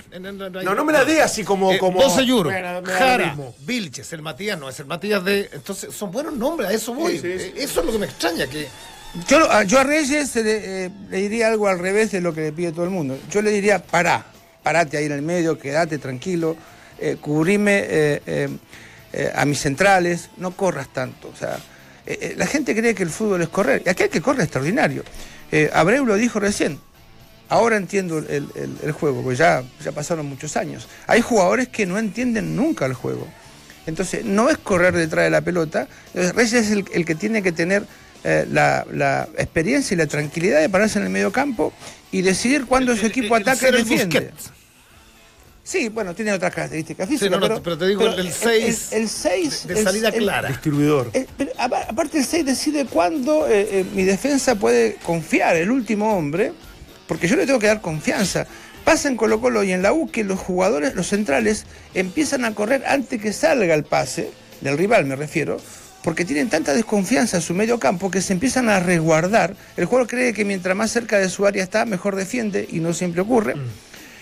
No, 0.64 0.76
no 0.76 0.86
me 0.86 0.94
la 0.94 1.04
dé 1.06 1.22
así 1.24 1.44
como. 1.44 1.72
Eh, 1.72 1.80
como 1.80 2.00
Doce 2.02 2.22
Euro, 2.22 2.52
Bueno, 2.52 2.68
me 2.68 2.72
da 2.72 2.82
lo 2.82 2.88
Jara. 2.88 3.36
Vilches, 3.62 4.14
el 4.14 4.22
Matías 4.22 4.60
no, 4.60 4.70
es 4.70 4.80
el 4.80 4.86
Matías 4.86 5.26
de... 5.26 5.50
Entonces, 5.54 5.94
son 5.94 6.12
buenos 6.12 6.36
nombres, 6.36 6.70
a 6.70 6.74
eso 6.74 6.94
voy. 6.94 7.14
Sí, 7.14 7.22
sí, 7.22 7.40
sí. 7.40 7.46
Eh, 7.46 7.54
Eso 7.64 7.80
es 7.80 7.86
lo 7.88 7.92
que 7.92 7.98
me 7.98 8.06
extraña, 8.06 8.46
que... 8.48 8.68
Yo, 9.28 9.52
a- 9.52 9.64
yo 9.64 9.80
a 9.80 9.84
Reyes 9.84 10.36
le, 10.36 10.86
eh, 10.86 10.92
le 11.10 11.18
diría 11.18 11.48
algo 11.48 11.68
al 11.68 11.80
revés 11.80 12.12
de 12.12 12.22
lo 12.22 12.32
que 12.34 12.42
le 12.42 12.52
pide 12.52 12.72
todo 12.72 12.84
el 12.86 12.92
mundo. 12.92 13.18
Yo 13.32 13.42
le 13.42 13.50
diría, 13.52 13.80
pará, 13.84 14.24
parate 14.62 14.98
ahí 14.98 15.06
en 15.06 15.12
el 15.14 15.22
medio, 15.24 15.58
quédate 15.58 15.98
tranquilo, 15.98 16.56
eh, 17.00 17.18
cubrime 17.20 17.86
eh, 17.88 18.50
eh, 19.14 19.32
a 19.36 19.46
mis 19.46 19.60
centrales, 19.60 20.30
no 20.38 20.52
corras 20.52 20.92
tanto. 20.92 21.30
O 21.30 21.36
sea, 21.36 21.58
eh, 22.06 22.18
eh, 22.22 22.34
la 22.38 22.46
gente 22.48 22.76
cree 22.76 22.94
que 22.94 23.04
el 23.04 23.10
fútbol 23.10 23.42
es 23.42 23.50
correr, 23.50 23.82
y 23.86 23.90
aquel 23.90 24.10
que 24.10 24.22
corre 24.22 24.40
es 24.40 24.46
extraordinario. 24.46 25.04
Abreu 25.74 26.04
lo 26.06 26.16
dijo 26.16 26.40
recién, 26.40 26.80
ahora 27.50 27.78
entiendo 27.78 28.18
el, 28.18 28.50
el- 28.56 28.78
el 28.84 28.92
juego, 28.92 29.22
porque 29.22 29.38
ya, 29.38 29.64
ya 29.84 29.92
pasaron 29.92 30.26
muchos 30.26 30.58
años. 30.58 30.88
Hay 31.06 31.22
jugadores 31.22 31.68
que 31.68 31.86
no 31.86 32.00
entienden 32.00 32.56
nunca 32.56 32.86
el 32.88 32.94
juego. 32.96 33.28
Entonces, 33.86 34.26
no 34.26 34.50
es 34.50 34.58
correr 34.58 34.96
detrás 34.96 35.26
de 35.26 35.30
la 35.30 35.42
pelota. 35.42 35.88
Reyes 36.14 36.54
es 36.54 36.72
el, 36.72 36.86
el 36.94 37.06
que 37.06 37.14
tiene 37.16 37.44
que 37.44 37.52
tener 37.52 37.86
eh, 38.24 38.48
la, 38.50 38.86
la 38.92 39.28
experiencia 39.38 39.94
y 39.94 39.98
la 39.98 40.08
tranquilidad 40.08 40.62
de 40.62 40.70
pararse 40.70 40.98
en 40.98 41.04
el 41.06 41.12
medio 41.12 41.32
campo 41.32 41.72
y 42.12 42.22
decidir 42.22 42.66
cuándo 42.66 42.96
su 42.96 43.06
equipo 43.06 43.36
el- 43.38 43.44
ataca 43.44 43.70
y 43.70 43.72
defiende. 43.74 44.20
Busquets. 44.32 44.52
Sí, 45.64 45.88
bueno, 45.88 46.14
tiene 46.14 46.34
otras 46.34 46.54
características 46.54 47.08
físicas. 47.08 47.40
no, 47.40 47.48
no, 47.48 47.64
pero 47.64 47.78
te 47.78 47.88
digo, 47.88 48.06
el 48.06 48.32
seis 48.34 48.90
El 48.92 49.08
6 49.08 49.68
de 49.68 49.82
salida 49.82 50.12
clara. 50.12 50.50
Distribuidor. 50.50 51.10
aparte, 51.58 52.18
el 52.18 52.26
6 52.26 52.46
decide 52.46 52.86
cuándo 52.86 53.48
eh, 53.48 53.80
eh, 53.80 53.86
mi 53.96 54.04
defensa 54.04 54.56
puede 54.56 54.96
confiar, 55.04 55.56
el 55.56 55.72
último 55.72 56.18
hombre, 56.18 56.52
porque 57.08 57.30
yo 57.30 57.38
le 57.38 57.46
tengo 57.46 57.60
que 57.60 57.68
dar 57.68 57.80
confianza. 57.80 58.46
Pasa 58.84 59.08
en 59.08 59.16
Colo 59.16 59.40
Colo 59.40 59.64
y 59.64 59.72
en 59.72 59.82
la 59.82 59.94
U 59.94 60.12
que 60.12 60.26
los 60.26 60.38
jugadores, 60.38 60.96
los 60.96 61.08
centrales, 61.08 61.66
empiezan 61.94 62.44
a 62.44 62.54
correr 62.54 62.84
antes 62.86 63.22
que 63.22 63.32
salga 63.32 63.74
el 63.74 63.86
pase, 63.86 64.32
del 64.60 64.78
rival 64.78 65.06
me 65.06 65.16
refiero, 65.16 65.62
porque 66.04 66.26
tienen 66.26 66.50
tanta 66.50 66.74
desconfianza 66.74 67.38
en 67.38 67.44
su 67.44 67.54
medio 67.54 67.80
campo 67.80 68.12
que 68.12 68.22
se 68.22 68.34
empiezan 68.34 68.68
a 68.68 68.82
resguardar. 68.82 69.56
El 69.78 69.86
jugador 69.86 70.10
cree 70.10 70.34
que 70.34 70.44
mientras 70.44 70.76
más 70.76 70.92
cerca 70.92 71.18
de 71.18 71.30
su 71.30 71.46
área 71.46 71.64
está, 71.64 71.86
mejor 71.86 72.18
defiende 72.18 72.68
y 72.70 72.82
no 72.82 72.94
siempre 72.94 73.22
ocurre. 73.22 73.56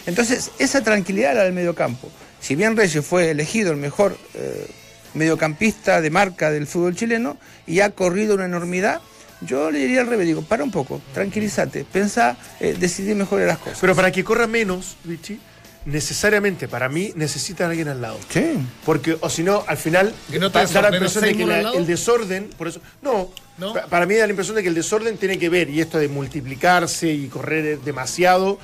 Entonces, 0.06 0.52
esa 0.60 0.82
tranquilidad 0.84 1.36
la 1.36 1.44
del 1.44 1.54
mediocampo. 1.54 2.10
Si 2.40 2.56
bien 2.56 2.76
Reyes 2.76 3.06
fue 3.06 3.30
elegido 3.32 3.72
el 3.72 3.78
mejor 3.78 4.18
eh, 4.34 4.68
mediocampista 5.14 6.02
de 6.02 6.10
marca 6.10 6.50
del 6.52 6.68
fútbol 6.68 6.96
chileno 6.96 7.38
y 7.68 7.82
ha 7.82 7.92
corrido 7.92 8.36
una 8.36 8.46
enormidad, 8.46 9.02
yo 9.42 9.72
le 9.72 9.80
diría 9.80 10.02
al 10.02 10.08
revés, 10.08 10.28
digo, 10.28 10.42
para 10.44 10.64
un 10.64 10.72
poco, 10.72 11.02
tranquilízate, 11.14 11.84
pensá, 11.84 12.38
eh, 12.60 12.76
decidir 12.80 13.16
mejor 13.16 13.42
las 13.42 13.58
cosas. 13.60 13.78
Pero 13.82 13.96
para 13.96 14.12
que 14.12 14.24
corra 14.24 14.48
menos, 14.48 14.98
Vichy, 15.04 15.40
necesariamente 15.86 16.68
para 16.68 16.90
mí 16.90 17.12
necesitan 17.16 17.68
a 17.68 17.70
alguien 17.72 17.88
al 17.88 18.02
lado. 18.02 18.20
Sí. 18.30 18.54
Porque, 18.86 19.18
o 19.20 19.30
si 19.30 19.42
no, 19.44 19.64
al 19.68 19.78
final 19.78 20.14
¿Que 20.32 20.38
no 20.40 20.52
te 20.52 20.64
da- 20.66 20.82
la 20.84 20.94
impresión 20.96 21.24
de 21.24 21.36
que 21.36 21.46
la- 21.46 21.72
el 21.72 21.86
desorden, 21.88 22.50
por 22.58 22.68
eso. 22.68 22.82
No, 23.02 23.30
¿No? 23.58 23.74
pa- 23.74 23.88
para 23.88 24.06
mí 24.06 24.16
da 24.16 24.26
la 24.26 24.30
impresión 24.32 24.56
de 24.56 24.62
que 24.64 24.70
el 24.70 24.76
desorden 24.76 25.18
tiene 25.18 25.38
que 25.40 25.50
ver, 25.50 25.70
y 25.70 25.82
esto 25.82 25.98
de 25.98 26.08
multiplicarse 26.08 27.12
y 27.12 27.28
correr 27.28 27.80
demasiado, 27.80 28.60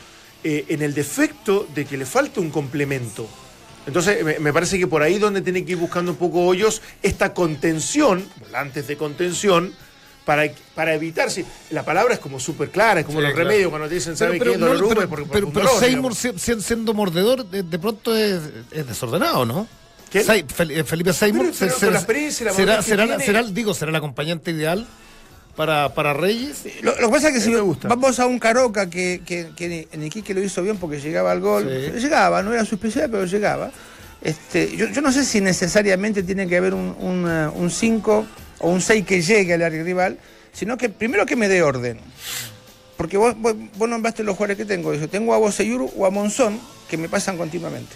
eh, 0.50 0.66
en 0.70 0.82
el 0.82 0.94
defecto 0.94 1.68
de 1.76 1.84
que 1.86 1.98
le 1.98 2.06
falta 2.06 2.40
un 2.40 2.50
complemento. 2.52 3.28
Entonces, 3.86 4.24
me, 4.24 4.40
me 4.40 4.54
parece 4.54 4.78
que 4.80 4.88
por 4.88 5.02
ahí 5.02 5.18
donde 5.18 5.42
tiene 5.42 5.66
que 5.66 5.74
ir 5.74 5.78
buscando 5.78 6.12
un 6.12 6.18
poco 6.18 6.46
hoyos 6.46 6.82
esta 7.04 7.34
contención, 7.34 8.26
volantes 8.40 8.88
de 8.88 8.96
contención, 8.98 9.74
para, 10.26 10.44
para 10.76 10.94
evitar. 10.94 11.32
si- 11.32 11.46
la 11.72 11.84
palabra 11.86 12.14
es 12.14 12.20
como 12.20 12.38
súper 12.40 12.70
clara, 12.70 13.00
es 13.02 13.06
como 13.06 13.20
Sí, 13.20 13.24
los 13.26 13.34
claro. 13.34 13.48
remedios 13.50 13.70
cuando 13.70 13.88
te 13.88 13.96
dicen, 13.96 14.16
¿sabe 14.18 14.40
qué? 14.40 14.58
no, 14.58 14.68
pero, 14.90 15.26
pero- 15.32 15.48
un 15.48 15.54
pero 15.54 15.70
Seymour 15.80 16.14
digamos. 16.16 16.64
siendo 16.66 16.94
mordedor, 16.94 17.46
de, 17.46 17.64
de 17.64 17.80
pronto 17.80 18.16
es, 18.16 18.42
es 18.72 18.88
desordenado, 18.88 19.46
¿no? 19.46 19.68
Eh, 20.14 20.84
Felipe 20.86 21.12
Seymour 21.14 21.52
Pero- 21.58 21.76
pero 22.08 22.32
será, 22.42 22.82
será, 22.82 23.20
será 23.20 23.40
el- 23.42 23.54
digo, 23.54 23.74
será 23.74 23.90
el 23.90 23.96
acompañante 23.96 24.52
ideal 24.52 24.86
para, 25.58 25.94
para 25.94 26.14
Reyes. 26.14 26.64
Lo, 26.82 26.92
lo 27.02 27.08
que 27.08 27.14
pasa 27.14 27.28
es 27.30 27.34
que 27.34 27.42
si 27.42 27.50
me 27.50 27.60
gusta. 27.60 27.90
vamos 27.90 28.18
a 28.22 28.26
un 28.28 28.40
Caroca 28.40 28.90
que, 28.90 29.22
que, 29.26 29.48
que 29.58 29.88
en 29.92 30.04
Iquique 30.04 30.34
lo 30.34 30.42
hizo 30.42 30.62
bien 30.64 30.78
porque 30.78 31.02
llegaba 31.02 31.32
al 31.34 31.42
gol, 31.42 31.70
Sí. 31.94 32.00
llegaba, 32.00 32.42
no 32.44 32.54
era 32.54 32.64
su 32.64 32.76
especialidad, 32.76 33.10
pero 33.12 33.26
llegaba. 33.26 33.72
Este, 34.22 34.76
yo, 34.78 34.88
yo 34.88 35.02
no 35.02 35.12
sé 35.12 35.26
si 35.26 35.42
necesariamente 35.42 36.24
tiene 36.24 36.48
que 36.48 36.56
haber 36.58 36.74
un 36.74 37.70
5 37.70 38.26
o 38.60 38.70
un 38.70 38.82
6 38.82 39.06
que 39.06 39.22
llegue 39.22 39.54
al 39.56 39.64
área 39.64 39.84
rival, 39.84 40.18
sino 40.54 40.78
que 40.78 40.90
primero 40.90 41.26
que 41.26 41.36
me 41.36 41.48
dé 41.50 41.62
orden. 41.62 42.00
Porque 42.96 43.18
vos, 43.18 43.36
vos, 43.38 43.54
vos 43.78 43.88
nombraste 43.90 44.24
los 44.24 44.36
jugadores 44.36 44.58
que 44.58 44.66
tengo. 44.66 44.94
Yo 44.94 45.08
tengo 45.08 45.34
a 45.34 45.38
Boseyur 45.38 45.90
o 45.96 46.06
a 46.06 46.10
Monzón 46.10 46.60
que 46.90 46.98
me 46.98 47.10
pasan 47.10 47.38
continuamente. 47.38 47.94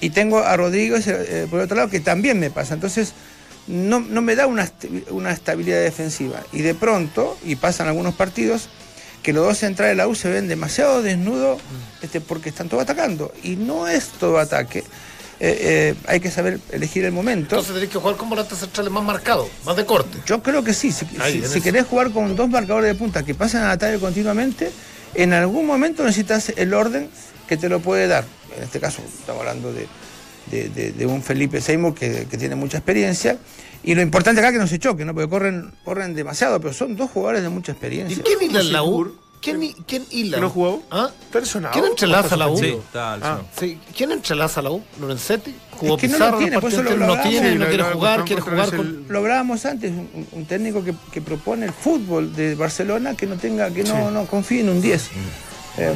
Y 0.00 0.10
tengo 0.10 0.38
a 0.40 0.56
Rodríguez 0.56 1.06
eh, 1.06 1.46
por 1.48 1.60
el 1.60 1.64
otro 1.66 1.76
lado 1.76 1.88
que 1.88 2.00
también 2.00 2.38
me 2.40 2.50
pasa. 2.50 2.74
Entonces, 2.74 3.12
no, 3.68 4.00
no 4.00 4.22
me 4.22 4.34
da 4.34 4.46
una, 4.46 4.70
una 5.10 5.30
estabilidad 5.32 5.80
defensiva. 5.80 6.40
Y 6.52 6.62
de 6.62 6.74
pronto, 6.74 7.36
y 7.44 7.56
pasan 7.56 7.88
algunos 7.88 8.14
partidos, 8.14 8.68
que 9.22 9.32
los 9.32 9.44
dos 9.44 9.58
centrales 9.58 9.92
de 9.92 9.96
la 9.96 10.08
U 10.08 10.14
se 10.14 10.28
ven 10.30 10.48
demasiado 10.48 11.02
desnudos 11.02 11.60
este, 12.02 12.20
porque 12.20 12.48
están 12.48 12.68
todos 12.68 12.82
atacando. 12.84 13.32
Y 13.42 13.56
no 13.56 13.86
es 13.88 14.08
todo 14.08 14.38
ataque. 14.38 14.84
Eh, 15.40 15.56
eh, 15.60 15.94
hay 16.08 16.18
que 16.18 16.30
saber 16.30 16.58
elegir 16.72 17.04
el 17.04 17.12
momento. 17.12 17.54
Entonces 17.56 17.72
tenés 17.74 17.90
que 17.90 17.98
jugar 17.98 18.16
con 18.16 18.28
volantes 18.28 18.58
centrales 18.58 18.90
más 18.92 19.04
marcados, 19.04 19.48
más 19.64 19.76
de 19.76 19.84
corte. 19.84 20.18
Yo 20.26 20.42
creo 20.42 20.64
que 20.64 20.74
sí. 20.74 20.90
Si, 20.90 21.06
Ahí, 21.20 21.44
si- 21.46 21.60
querés 21.60 21.86
jugar 21.86 22.10
con 22.10 22.34
dos 22.34 22.48
marcadores 22.48 22.92
de 22.92 22.98
punta 22.98 23.22
que 23.24 23.34
pasan 23.34 23.62
a 23.62 23.72
ataque 23.72 23.98
continuamente, 23.98 24.70
en 25.14 25.32
algún 25.32 25.66
momento 25.66 26.02
necesitas 26.04 26.52
el 26.56 26.74
orden 26.74 27.08
que 27.46 27.56
te 27.56 27.68
lo 27.68 27.80
puede 27.80 28.08
dar. 28.08 28.24
En 28.56 28.64
este 28.64 28.80
caso, 28.80 29.00
estamos 29.20 29.40
hablando 29.42 29.72
de, 29.72 29.86
de- 30.50 30.68
de- 30.68 30.92
de 30.92 31.06
un 31.06 31.22
Felipe 31.22 31.60
Seymour 31.60 31.94
que, 31.94 32.26
que 32.30 32.36
tiene 32.38 32.54
mucha 32.54 32.78
experiencia. 32.78 33.38
Y 33.82 33.94
lo 33.94 34.02
importante 34.02 34.40
acá 34.40 34.48
es 34.48 34.54
que 34.54 34.58
no 34.60 34.66
se 34.66 34.78
choquen, 34.78 35.06
¿no? 35.06 35.14
porque 35.14 35.28
corren, 35.30 35.72
corren 35.84 36.14
demasiado, 36.14 36.60
pero 36.60 36.74
son 36.74 36.96
dos 36.96 37.10
jugadores 37.10 37.42
de 37.42 37.48
mucha 37.48 37.72
¿Y 37.72 37.74
experiencia. 37.74 38.22
quién 38.24 38.50
hila 38.50 38.62
la 38.62 38.82
U? 38.82 39.14
¿Quién, 39.40 39.60
quién 39.86 40.04
hila? 40.10 40.38
¿No 40.40 40.50
jugó? 40.50 40.82
¿Ah? 40.90 41.10
¿Está 41.26 41.38
lesionado? 41.38 41.72
¿Quién 41.72 41.84
entrelaza 41.84 42.36
la 42.36 42.48
U? 42.48 42.58
Sí, 42.58 42.66
está 42.70 43.16
lesionado. 43.16 43.44
Sí. 43.58 43.78
¿Quién 43.96 44.10
entrelaza 44.10 44.60
la 44.62 44.70
U? 44.72 44.82
¿Lorenzetti? 45.00 45.54
¿Jugó 45.78 45.94
Es 45.94 46.00
que 46.00 46.08
no 46.08 46.12
lo 46.14 46.18
Pizarro? 46.18 46.38
tiene, 46.38 46.60
por 46.60 46.72
eso 46.72 46.82
lo- 46.82 46.96
no 46.96 47.20
tiene, 47.22 47.52
Sí, 47.52 47.58
no 47.58 47.66
quiere 47.68 47.82
jugar, 47.84 48.24
quiere 48.24 48.42
jugar 48.42 48.74
con... 48.74 49.04
Lo 49.08 49.18
hablábamos 49.20 49.64
antes, 49.64 49.92
un, 49.92 50.26
un 50.32 50.44
técnico 50.46 50.82
que, 50.82 50.92
que 51.12 51.22
propone 51.22 51.66
el 51.66 51.72
fútbol 51.72 52.34
de 52.34 52.56
Barcelona 52.56 53.14
que 53.16 53.26
no 53.26 53.36
tenga, 53.36 53.70
que 53.70 53.84
no, 53.84 54.10
no 54.10 54.26
confíe 54.26 54.62
en 54.62 54.70
un 54.70 54.82
10. 54.82 55.08
Eh, 55.78 55.94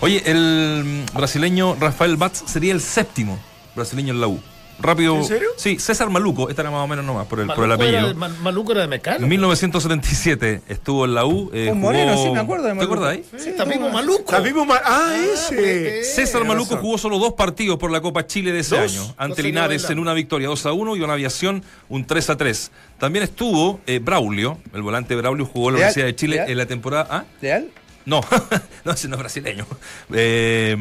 Oye, 0.00 0.22
el 0.24 1.04
brasileño 1.12 1.74
Rafael 1.80 2.16
Batz 2.16 2.44
sería 2.46 2.72
el 2.72 2.80
séptimo 2.80 3.36
brasileño 3.74 4.12
en 4.14 4.20
la 4.20 4.28
U. 4.28 4.40
rápido. 4.80 5.14
¿En 5.16 5.24
serio? 5.24 5.48
Sí, 5.56 5.78
César 5.78 6.10
Maluco, 6.10 6.48
esta 6.50 6.62
era 6.62 6.70
más 6.72 6.80
o 6.82 6.88
menos 6.88 7.04
nomás 7.04 7.26
por 7.28 7.38
el, 7.38 7.46
por 7.46 7.62
el 7.62 7.68
Maluco 7.70 7.84
era 7.84 8.00
apellido. 8.02 8.28
Maluco 8.42 8.72
era 8.72 8.80
de 8.82 8.88
Mecano. 8.88 9.22
En 9.22 9.28
1977 9.28 10.62
estuvo 10.68 11.04
en 11.04 11.14
la 11.14 11.24
U. 11.26 11.48
eh, 11.52 11.68
Un 11.70 11.78
jugó- 11.80 11.92
moreno, 11.92 12.16
sí, 12.22 12.30
me 12.30 12.40
acuerdo 12.40 12.64
de 12.64 12.70
¿Te 12.70 12.74
Maluco. 12.74 12.94
acuerdas 12.94 13.12
ahí? 13.16 13.24
Sí, 13.40 13.50
está 13.50 13.64
mismo 13.64 13.88
Maluco. 13.90 14.18
Está 14.20 14.40
mismo 14.40 14.64
Ma- 14.66 14.80
Ah, 14.84 15.14
ese. 15.32 15.54
pues, 15.54 16.14
César 16.16 16.44
Maluco 16.44 16.76
jugó 16.76 16.98
solo 16.98 17.18
dos 17.20 17.34
partidos 17.34 17.78
por 17.78 17.92
la 17.92 18.00
Copa 18.00 18.26
Chile 18.26 18.50
de 18.52 18.60
ese 18.60 18.76
¿Dos? 18.76 18.90
año. 18.92 19.14
Ante 19.16 19.42
Linares 19.44 19.88
en 19.90 20.00
una 20.00 20.12
victoria 20.12 20.48
2 20.48 20.66
a 20.66 20.72
1 20.72 20.96
y 20.96 21.00
una 21.02 21.12
aviación 21.12 21.62
un 21.88 22.04
3 22.04 22.30
a 22.30 22.36
3. 22.36 22.72
También 22.98 23.22
estuvo 23.22 23.80
eh, 23.86 24.00
Braulio, 24.00 24.58
el 24.72 24.82
volante 24.82 25.14
Braulio 25.14 25.46
jugó 25.46 25.68
en 25.68 25.74
la. 25.74 25.78
Universidad 25.78 26.06
de 26.06 26.16
Chile 26.16 26.36
¿Leal? 26.36 26.50
en 26.50 26.58
la 26.58 26.66
temporada. 26.66 27.06
¿Ah? 27.10 27.24
¿Leal? 27.40 27.68
No, 28.06 28.20
no, 28.84 28.92
ese 28.92 29.06
no 29.08 29.14
es 29.14 29.20
brasileño. 29.20 29.66
Eh, 30.12 30.76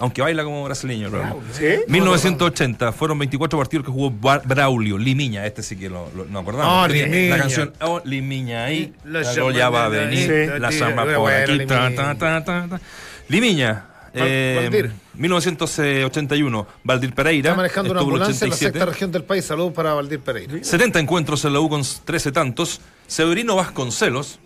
aunque 0.00 0.22
baila 0.22 0.42
como 0.44 0.64
brasileño, 0.64 1.10
Braulio. 1.10 1.40
¿Sí? 1.52 1.66
1980 1.88 2.92
fueron 2.92 3.18
24 3.18 3.58
partidos 3.58 3.86
que 3.86 3.92
jugó 3.92 4.10
Braulio, 4.10 4.98
Limiña, 4.98 5.46
este 5.46 5.62
sí 5.62 5.76
que 5.76 5.88
lo, 5.88 6.10
lo- 6.16 6.24
no 6.24 6.40
acordamos. 6.40 6.90
Limiña. 6.90 7.30
La 7.36 7.38
canción 7.42 7.72
Oh, 7.80 8.00
Limiña 8.04 8.64
ahí, 8.64 8.92
La 9.04 9.22
ya 9.22 9.68
va 9.70 9.84
a 9.86 9.88
venir, 9.88 10.28
la 10.60 10.68
tira, 10.70 10.94
por 11.16 11.30
aquí. 11.32 11.66
ta, 11.66 11.88
Limiña. 11.88 11.94
ta, 11.96 12.14
ta, 12.18 12.44
ta, 12.44 12.66
ta. 12.68 12.80
Limiña. 13.28 13.86
Eh, 14.12 14.58
Valdir. 14.62 14.90
1981, 15.14 16.66
Valdir 16.84 17.14
Pereira. 17.14 17.50
Está 17.50 17.56
manejando 17.56 17.92
una 17.92 18.00
ambulancia 18.00 18.32
en 18.44 18.50
la 18.50 18.54
87. 18.56 18.72
sexta 18.72 18.86
región 18.86 19.12
del 19.12 19.24
país. 19.24 19.44
Saludos 19.44 19.72
para 19.72 19.94
Valdir 19.94 20.20
Pereira. 20.20 20.52
70 20.62 20.98
encuentros 20.98 21.44
en 21.44 21.52
la 21.52 21.60
U 21.60 21.68
con 21.68 21.82
13 22.04 22.32
tantos. 22.32 22.80
Severino 23.06 23.56
Vasconcelos, 23.56 24.38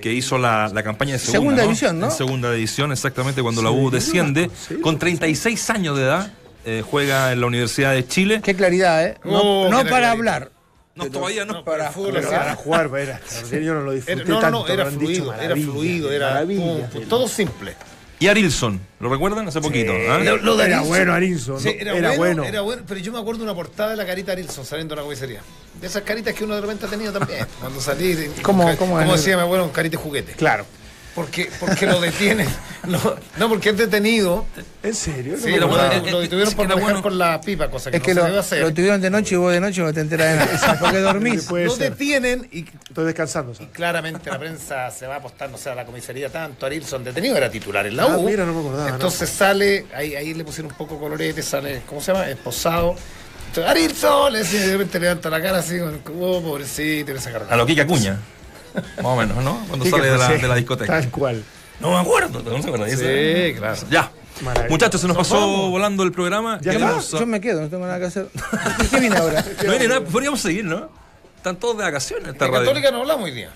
que 0.00 0.12
hizo 0.12 0.38
la, 0.38 0.68
la 0.72 0.82
campaña 0.82 1.12
de 1.14 1.18
segunda, 1.18 1.38
Segunda 1.40 1.62
división, 1.62 2.00
¿no? 2.00 2.06
En 2.06 2.12
segunda 2.12 2.52
división, 2.52 2.92
exactamente, 2.92 3.42
cuando 3.42 3.62
la 3.62 3.70
U 3.70 3.90
desciende. 3.90 4.50
Con 4.82 4.98
36 4.98 5.70
años 5.70 5.96
de 5.96 6.04
edad, 6.04 6.32
eh, 6.64 6.82
juega 6.88 7.32
en 7.32 7.40
la 7.40 7.46
Universidad 7.46 7.92
de 7.92 8.06
Chile. 8.06 8.40
Qué 8.42 8.54
claridad, 8.54 9.04
¿eh? 9.04 9.16
No, 9.24 9.40
Oh, 9.40 9.68
no 9.70 9.84
para 9.86 10.10
hablar. 10.10 10.50
No, 10.94 11.06
todavía 11.10 11.44
no. 11.44 11.64
para 11.64 11.90
fútbol 11.92 12.14
Pero 12.14 12.30
para 12.30 12.54
jugar, 12.56 12.90
era 12.96 13.20
yo 13.50 13.74
no 13.74 13.80
lo 13.82 13.92
disfruté 13.92 14.20
Era- 14.22 14.28
no, 14.28 14.34
no, 14.34 14.40
tanto, 14.40 14.58
no, 14.58 14.68
era 14.68 14.84
dicho 14.90 14.98
fluido, 15.00 15.32
era 15.32 15.48
maravilla, 15.54 15.72
fluido, 15.72 16.10
era 16.12 16.44
todo 17.08 17.28
simple. 17.28 17.74
Y 18.20 18.28
Arilson, 18.28 18.78
¿lo 19.00 19.08
recuerdan? 19.08 19.48
Hace 19.48 19.60
poquito. 19.62 19.92
¿ah? 20.10 20.18
Lo- 20.18 20.36
lo 20.36 20.56
de 20.56 20.66
Era 20.66 20.82
bueno 20.82 21.12
Arilson, 21.14 21.58
Sí, 21.58 21.70
era, 21.78 21.92
Era 21.96 22.08
bueno, 22.10 22.18
bueno. 22.18 22.44
era 22.44 22.60
bueno, 22.60 22.82
pero 22.86 23.00
yo 23.00 23.12
me 23.12 23.18
acuerdo 23.18 23.38
de 23.38 23.44
una 23.44 23.54
portada 23.54 23.90
de 23.92 23.96
la 23.96 24.04
carita 24.06 24.34
de 24.34 24.42
Arilson 24.42 24.64
saliendo 24.66 24.94
de 24.94 25.00
una 25.00 25.04
comisaría. 25.06 25.40
De 25.80 25.86
esas 25.86 26.02
caritas 26.02 26.34
que 26.34 26.44
uno 26.44 26.54
de 26.54 26.60
repente 26.60 26.84
ha 26.84 26.88
tenido 26.90 27.12
también. 27.12 27.46
Cuando 27.60 27.80
salí, 27.80 28.14
¿Cómo- 28.42 28.64
cómo 28.76 28.98
como 28.98 29.14
es? 29.14 29.20
decía 29.22 29.36
mi 29.36 29.42
abuelo, 29.42 29.64
un 29.64 29.70
carita 29.70 29.96
de 29.96 30.02
juguete. 30.02 30.32
Claro. 30.34 30.66
Porque, 31.14 31.50
porque 31.58 31.86
lo 31.86 32.00
detienen. 32.00 32.48
No, 32.86 32.98
no, 33.36 33.48
porque 33.48 33.70
es 33.70 33.76
detenido. 33.76 34.46
¿En 34.82 34.94
serio? 34.94 35.36
No 35.36 35.66
lo, 35.66 36.20
detuvieron 36.20 36.54
por 36.54 36.66
manejar 36.68 36.82
bueno. 36.92 37.02
con 37.02 37.18
la 37.18 37.40
pipa, 37.40 37.68
cosa 37.68 37.90
que 37.90 37.96
Es 37.98 38.02
no 38.02 38.06
que 38.06 38.14
se 38.14 38.20
lo, 38.20 38.24
debe 38.26 38.38
hacer. 38.38 38.62
lo 38.62 38.72
tuvieron 38.72 39.00
de 39.00 39.10
noche 39.10 39.34
y 39.34 39.38
vos 39.38 39.52
de 39.52 39.60
noche 39.60 39.82
no 39.82 39.92
te 39.92 40.00
enteras 40.00 40.30
de 40.32 40.36
nada. 40.60 40.78
Porque 40.80 40.98
dormís. 41.00 41.50
Lo 41.50 41.70
ser. 41.70 41.90
detienen 41.90 42.48
y 42.52 42.64
Estoy 42.88 43.04
descansando. 43.06 43.52
Y 43.52 43.56
¿sabes? 43.56 43.70
claramente 43.72 44.30
la 44.30 44.38
prensa 44.38 44.90
se 44.90 45.06
va 45.06 45.14
a 45.14 45.18
apostar, 45.18 45.50
no 45.50 45.58
sé, 45.58 45.68
a 45.68 45.74
la 45.74 45.84
comisaría 45.84 46.30
tanto. 46.30 46.64
Arilson 46.64 47.04
detenido 47.04 47.36
era 47.36 47.50
titular 47.50 47.84
en 47.86 47.96
la 47.96 48.04
Ah, 48.04 48.16
U. 48.16 48.26
mira, 48.26 48.46
no 48.46 48.54
me 48.54 48.60
acordaba, 48.60 48.88
Entonces 48.88 49.28
sale, 49.28 49.86
ahí, 49.94 50.14
ahí 50.14 50.32
le 50.32 50.44
pusieron 50.44 50.70
un 50.72 50.78
poco 50.78 50.98
colorete, 50.98 51.42
sale, 51.42 51.82
¿cómo 51.86 52.00
se 52.00 52.12
llama? 52.12 52.28
Esposado. 52.30 52.94
Entonces, 53.48 53.68
Arilson, 53.70 54.32
le 54.32 54.38
decía, 54.38 54.60
y 54.64 54.66
de 54.68 54.72
repente 54.72 55.00
levanta 55.00 55.28
la 55.28 55.42
cara 55.42 55.58
así, 55.58 55.76
con, 55.78 56.00
oh, 56.20 56.40
pobrecito, 56.40 57.10
y 57.10 57.14
le 57.14 57.20
saca 57.20 57.42
A 57.50 57.56
lo 57.56 57.66
Kika 57.66 57.84
Cuña. 57.86 58.16
Más 58.96 59.04
o 59.04 59.16
menos, 59.16 59.42
¿no? 59.42 59.64
Cuando 59.68 59.84
Sí, 59.84 59.90
sale 59.90 60.10
de 60.10 60.18
la, 60.18 60.26
sí, 60.28 60.32
de 60.40 60.48
la 60.48 60.54
discoteca. 60.54 60.92
Tal 61.00 61.10
cual. 61.10 61.42
No 61.80 61.90
me 61.92 61.98
acuerdo, 61.98 62.42
¿no 62.42 62.62
se 62.62 62.68
acuerda? 62.68 62.88
Sí, 62.88 63.54
claro. 63.56 63.76
Ya. 63.90 64.10
Maravilla. 64.42 64.70
Muchachos, 64.70 65.00
se 65.00 65.06
nos 65.08 65.16
Nos 65.16 65.28
pasó 65.28 65.40
vamos. 65.40 65.70
volando 65.70 66.02
el 66.02 66.12
programa. 66.12 66.58
Ya 66.62 66.72
Queremos- 66.72 67.10
Yo 67.10 67.26
me 67.26 67.40
quedo, 67.40 67.60
no 67.62 67.68
tengo 67.68 67.86
nada 67.86 67.98
que 67.98 68.06
hacer. 68.06 68.28
¿Qué 68.90 69.00
viene 69.00 69.16
ahora? 69.16 69.44
No 69.64 69.70
viene 69.70 69.88
nada, 69.88 70.00
podríamos 70.02 70.40
seguir, 70.40 70.64
¿no? 70.64 70.88
Están 71.36 71.56
todos 71.56 71.76
de 71.78 71.84
vacaciones 71.84 72.28
esta 72.28 72.44
De 72.46 72.50
radio. 72.50 72.64
Católica 72.66 72.90
no 72.90 72.98
hablamos 73.00 73.24
hoy 73.24 73.32
día. 73.32 73.50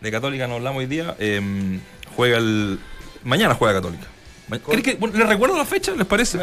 De 0.00 0.10
Católica 0.10 0.46
no 0.46 0.54
hablamos 0.56 0.78
hoy 0.80 0.86
día. 0.86 1.14
eh, 1.18 1.80
juega 2.16 2.38
el. 2.38 2.78
Mañana 3.24 3.54
juega 3.54 3.74
Católica. 3.74 4.06
Ma- 4.48 4.58
¿Creen 4.58 4.82
que- 4.82 4.94
bueno, 4.94 5.16
¿Les 5.18 5.28
recuerdo 5.28 5.56
la 5.56 5.64
fecha? 5.64 5.92
¿Les 5.92 6.06
parece? 6.06 6.38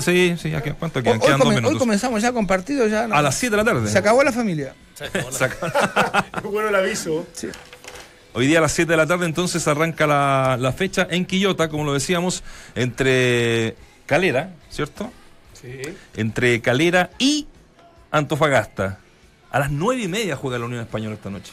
Sí, 0.00 0.36
sí, 0.40 0.50
ya 0.50 0.62
que- 0.62 0.72
¿cuánto 0.72 0.98
Hoy, 1.00 1.04
quedan? 1.04 1.20
hoy 1.20 1.26
Quedan 1.26 1.62
dos 1.62 1.72
hoy 1.72 1.78
comenzamos 1.78 2.22
ya 2.22 2.32
con 2.32 2.46
partido, 2.46 2.86
ya. 2.86 3.06
no. 3.06 3.14
A 3.14 3.22
las 3.22 3.34
7 3.36 3.56
de 3.56 3.62
la 3.62 3.64
tarde. 3.70 3.88
Se 3.90 3.98
acabó 3.98 4.22
la 4.22 4.32
familia. 4.32 4.74
Saca- 5.30 6.24
Qué 6.42 6.48
bueno 6.48 6.68
el 6.68 6.74
aviso. 6.74 7.26
Hoy 8.34 8.46
día 8.46 8.58
a 8.58 8.62
las 8.62 8.72
7 8.72 8.90
de 8.92 8.96
la 8.96 9.06
tarde 9.06 9.26
entonces 9.26 9.66
arranca 9.68 10.06
la, 10.06 10.56
la 10.60 10.72
fecha 10.72 11.06
en 11.10 11.24
Quillota, 11.26 11.68
como 11.68 11.84
lo 11.84 11.92
decíamos, 11.94 12.42
entre 12.74 13.76
Calera, 14.06 14.50
¿cierto? 14.70 15.10
Sí. 15.60 15.80
Entre 16.16 16.60
Calera 16.60 17.10
y 17.18 17.46
Antofagasta. 18.10 18.98
A 19.50 19.58
las 19.58 19.70
9 19.70 20.02
y 20.02 20.08
media 20.08 20.36
juega 20.36 20.58
la 20.58 20.66
Unión 20.66 20.80
Española 20.82 21.14
esta 21.14 21.30
noche. 21.30 21.52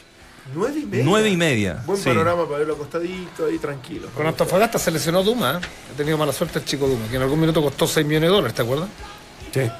Nueve 0.54 0.78
y 0.80 0.86
media. 0.86 1.04
9 1.04 1.28
y 1.30 1.36
media. 1.36 1.82
Buen 1.86 1.98
sí. 1.98 2.04
panorama 2.08 2.44
para 2.46 2.58
verlo 2.58 2.74
acostadito 2.74 3.46
ahí 3.46 3.58
tranquilo. 3.58 4.08
Con 4.14 4.26
Antofagasta 4.26 4.78
se 4.78 4.90
lesionó 4.90 5.22
Duma. 5.22 5.60
¿eh? 5.62 5.66
Ha 5.92 5.96
tenido 5.96 6.16
mala 6.16 6.32
suerte 6.32 6.58
el 6.60 6.64
chico 6.64 6.86
Duma, 6.86 7.06
que 7.08 7.16
en 7.16 7.22
algún 7.22 7.40
minuto 7.40 7.60
costó 7.62 7.86
6 7.86 8.06
millones 8.06 8.28
de 8.30 8.34
dólares, 8.36 8.54
¿te 8.54 8.62
acuerdas? 8.62 8.88
Sí. 9.52 9.70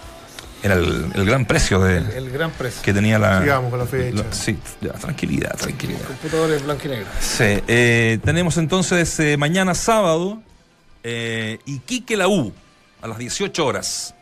Era 0.63 0.75
el, 0.75 1.07
el 1.15 1.25
gran 1.27 1.45
precio 1.45 1.79
de, 1.81 1.99
El 2.17 2.31
gran 2.31 2.51
precio. 2.51 2.83
que 2.83 2.93
tenía 2.93 3.19
la. 3.19 3.41
Sigamos 3.43 3.71
con 3.71 3.79
la 3.79 3.87
fecha. 3.87 4.25
la- 4.25 4.33
sí, 4.33 4.59
ya, 4.81 4.93
tranquilidad, 4.95 5.55
tranquilidad. 5.57 6.01
Computadores 6.07 6.63
blanco 6.65 6.83
y 6.87 6.89
negro. 6.89 7.07
Sí, 7.21 7.45
eh, 7.69 8.19
tenemos 8.25 8.57
entonces 8.57 9.21
eh, 9.21 9.37
mañana 9.37 9.75
sábado 9.75 10.43
eh, 11.05 11.59
Iquique 11.67 12.17
la 12.17 12.27
U 12.29 12.53
a 13.03 13.07
las 13.07 13.19
18 13.19 13.65
horas. 13.65 14.15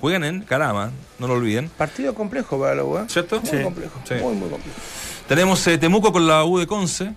Juegan 0.00 0.24
en 0.24 0.40
Carama, 0.42 0.92
no 1.18 1.26
lo 1.26 1.34
olviden. 1.34 1.68
Partido 1.76 2.14
complejo 2.14 2.58
para 2.58 2.74
la 2.76 2.84
U, 2.84 2.96
¿eh? 2.96 3.02
¿Cierto? 3.08 3.42
Muy 3.42 3.62
complejo. 3.62 4.00
Sí. 4.08 4.14
Muy, 4.14 4.34
muy 4.34 4.48
complejo. 4.48 4.78
Tenemos 5.30 5.64
eh, 5.68 5.78
Temuco 5.78 6.12
con 6.12 6.26
la 6.26 6.44
U 6.44 6.58
de 6.58 6.66
Conce, 6.66 7.12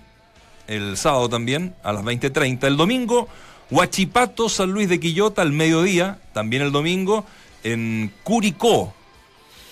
el 0.68 0.96
sábado 0.96 1.28
también, 1.28 1.74
a 1.82 1.92
las 1.92 2.04
20.30. 2.04 2.64
El 2.68 2.76
domingo, 2.76 3.26
Huachipato, 3.72 4.48
San 4.48 4.70
Luis 4.70 4.88
de 4.88 5.00
Quillota, 5.00 5.42
al 5.42 5.50
mediodía, 5.50 6.20
también 6.32 6.62
el 6.62 6.70
domingo, 6.70 7.24
en 7.64 8.12
Curicó. 8.22 8.94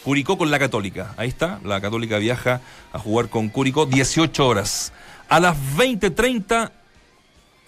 Curicó 0.02 0.36
con 0.38 0.50
la 0.50 0.58
Católica. 0.58 1.14
Ahí 1.16 1.28
está, 1.28 1.60
la 1.62 1.80
Católica 1.80 2.18
viaja 2.18 2.60
a 2.92 2.98
jugar 2.98 3.28
con 3.28 3.48
Curicó 3.48 3.86
18 3.86 4.44
horas. 4.44 4.92
A 5.28 5.38
las 5.38 5.56
20.30, 5.76 6.72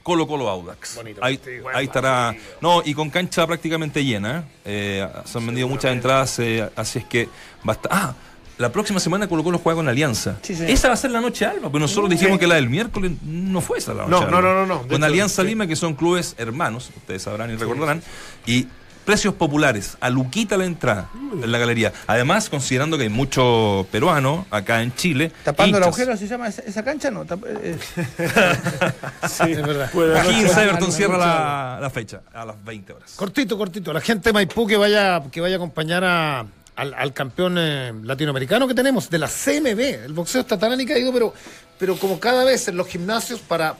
Colo 0.02 0.26
Colo 0.26 0.48
Audax. 0.48 0.96
Bonito 0.96 1.22
Ahí, 1.22 1.38
estará. 1.84 2.34
No, 2.60 2.82
y 2.84 2.94
con 2.94 3.10
cancha 3.10 3.46
prácticamente 3.46 4.04
llena. 4.04 4.40
¿eh? 4.64 5.04
Eh, 5.04 5.08
se 5.24 5.38
han 5.38 5.46
vendido 5.46 5.68
muchas 5.68 5.92
entradas, 5.92 6.36
eh, 6.40 6.68
así 6.74 6.98
es 6.98 7.04
que 7.04 7.28
basta. 7.62 7.88
Ah, 7.92 8.14
la 8.58 8.70
próxima 8.72 9.00
semana 9.00 9.26
Colo 9.28 9.42
Colo 9.44 9.58
juega 9.58 9.76
con 9.76 9.88
Alianza. 9.88 10.36
Sí. 10.42 10.56
Esa 10.66 10.88
va 10.88 10.94
a 10.94 10.96
ser 10.96 11.10
la 11.10 11.20
noche 11.20 11.44
alba, 11.44 11.68
pero 11.68 11.80
nosotros 11.80 12.08
dijimos 12.10 12.38
que 12.38 12.46
la 12.46 12.54
del 12.56 12.68
miércoles 12.68 13.12
no 13.22 13.60
fue 13.60 13.78
esa 13.78 13.94
la 13.94 14.06
noche 14.06 14.10
No, 14.10 14.36
alba. 14.36 14.40
no, 14.40 14.42
no, 14.42 14.54
no, 14.54 14.66
no. 14.66 14.82
Con 14.82 14.92
hecho, 14.96 15.04
Alianza 15.04 15.42
sí. 15.42 15.48
Lima, 15.48 15.66
que 15.66 15.76
son 15.76 15.94
clubes 15.94 16.34
hermanos, 16.38 16.90
ustedes 16.96 17.22
sabrán 17.22 17.50
y 17.50 17.56
recordarán, 17.56 18.02
y 18.46 18.66
precios 19.04 19.34
populares, 19.34 19.98
a 20.00 20.08
Luquita 20.08 20.56
la 20.56 20.64
entrada 20.64 21.10
en 21.42 21.52
la 21.52 21.58
galería. 21.58 21.92
Además, 22.06 22.48
considerando 22.48 22.96
que 22.96 23.02
hay 23.02 23.08
mucho 23.10 23.86
peruano 23.92 24.46
acá 24.50 24.80
en 24.80 24.94
Chile. 24.94 25.30
Tapando 25.44 25.76
el 25.76 25.82
agujero, 25.84 26.16
¿se 26.16 26.26
llama 26.26 26.48
esa, 26.48 26.82
cancha? 26.82 27.10
No. 27.10 27.26
tap- 27.26 27.44
eh, 27.46 27.76
Sí, 29.28 29.52
Es 29.52 29.62
verdad. 29.66 29.90
Aquí 30.20 30.40
en 30.40 30.48
Cyberton 30.48 30.90
cierra 30.92 31.18
la, 31.18 31.78
la 31.82 31.90
fecha, 31.90 32.22
a 32.32 32.44
las 32.46 32.64
20 32.64 32.92
horas. 32.94 33.12
Cortito, 33.16 33.58
cortito. 33.58 33.92
La 33.92 34.00
gente 34.00 34.30
de 34.30 34.32
Maipú 34.32 34.66
que 34.66 34.76
vaya, 34.78 35.22
que 35.30 35.40
vaya 35.42 35.56
a 35.56 35.58
acompañar 35.58 36.02
a- 36.04 36.46
al, 36.76 36.94
al 36.94 37.12
campeón 37.12 37.56
eh, 37.58 37.92
latinoamericano 38.02 38.66
que 38.66 38.74
tenemos, 38.74 39.10
de 39.10 39.18
la 39.18 39.28
CMB. 39.28 40.04
El 40.04 40.12
boxeo 40.12 40.40
está 40.40 40.58
tan 40.58 40.84
caído, 40.84 41.12
pero, 41.12 41.34
pero 41.78 41.96
como 41.96 42.18
cada 42.18 42.44
vez 42.44 42.68
en 42.68 42.76
los 42.76 42.86
gimnasios 42.88 43.40
para, 43.40 43.76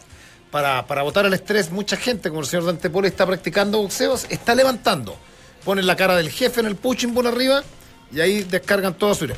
para, 0.51 0.87
para 0.87 1.03
botar 1.03 1.27
el 1.27 1.35
estrés, 1.35 1.71
mucha 1.71 1.97
gente, 1.97 2.29
como 2.29 2.41
el 2.41 2.47
señor 2.47 2.67
Dante 2.67 2.91
Poli, 2.91 3.09
está 3.09 3.27
practicando 3.27 3.83
boxeo, 3.83 4.17
se 4.17 4.33
está 4.33 4.55
levantando. 4.55 5.17
Ponen 5.65 5.87
la 5.87 5.97
cara 5.97 6.17
del 6.17 6.31
jefe 6.31 6.61
en 6.61 6.67
el 6.67 6.77
puching 6.77 7.15
por 7.15 7.27
arriba 7.27 7.63
y 8.13 8.21
ahí 8.21 8.45
descargan 8.45 8.95
toda 8.95 9.15
su 9.15 9.25
ira. 9.25 9.35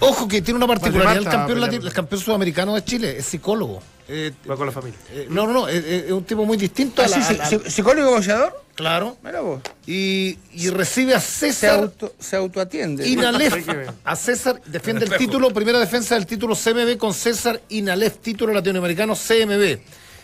Ojo 0.00 0.28
que 0.28 0.42
tiene 0.42 0.58
una 0.58 0.66
particularidad 0.66 1.16
el 1.16 1.24
campeón, 1.24 1.64
el 1.64 1.92
campeón 1.92 2.20
sudamericano 2.20 2.74
de 2.74 2.84
Chile, 2.84 3.16
es 3.18 3.26
psicólogo. 3.26 3.82
Eh, 4.12 4.32
Va 4.50 4.56
con 4.56 4.66
la 4.66 4.72
familia. 4.72 4.98
eh, 5.12 5.26
no, 5.30 5.46
no, 5.46 5.52
no, 5.52 5.68
es, 5.68 6.10
un 6.10 6.24
tipo 6.24 6.44
muy 6.44 6.56
distinto 6.56 7.00
a 7.00 7.06
la, 7.06 7.16
Ah, 7.16 7.22
sí, 7.22 7.34
a 7.56 7.58
la- 7.62 7.70
¿Psicólogo 7.70 8.10
boxeador? 8.10 8.60
Claro. 8.74 9.16
Mira 9.22 9.40
vos. 9.40 9.60
Y, 9.86 10.36
y 10.54 10.68
recibe 10.70 11.14
a 11.14 11.20
Se, 11.20 11.52
César 11.52 11.78
auto, 11.78 12.14
se 12.18 12.34
autoatiende. 12.34 13.06
Inalef. 13.08 13.54
A 14.04 14.16
César 14.16 14.60
defiende 14.66 15.04
el 15.04 15.16
título, 15.16 15.50
primera 15.50 15.78
defensa 15.78 16.14
del 16.16 16.26
título 16.26 16.56
CMB 16.56 16.96
con 16.96 17.14
César 17.14 17.60
Inalef, 17.68 18.18
título 18.18 18.52
latinoamericano 18.52 19.14
CMB. 19.14 19.78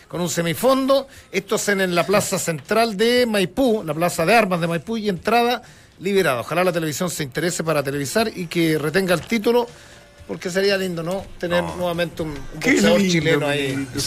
Con 0.09 0.21
un 0.21 0.29
semifondo. 0.29 1.07
Esto 1.31 1.55
es 1.55 1.67
en, 1.69 1.81
en 1.81 1.93
la 1.95 2.05
plaza 2.05 2.39
central 2.39 2.97
de 2.97 3.25
Maipú, 3.25 3.83
la 3.85 3.93
plaza 3.93 4.25
de 4.25 4.33
armas 4.35 4.59
de 4.59 4.67
Maipú 4.67 4.97
y 4.97 5.07
entrada 5.07 5.61
liberada. 5.99 6.41
Ojalá 6.41 6.63
la 6.63 6.71
televisión 6.73 7.09
se 7.09 7.23
interese 7.23 7.63
para 7.63 7.83
televisar 7.83 8.31
y 8.35 8.47
que 8.47 8.77
retenga 8.77 9.13
el 9.13 9.21
título, 9.21 9.67
porque 10.27 10.49
sería 10.49 10.77
lindo, 10.77 11.03
¿no? 11.03 11.25
Tener 11.39 11.63
nuevamente 11.63 12.21
un, 12.23 12.29
un 12.29 12.59
Qué 12.59 12.71
boxeador 12.73 12.99
lindo, 12.99 13.11
chileno 13.13 13.47
ahí. 13.47 13.87
El 13.95 14.01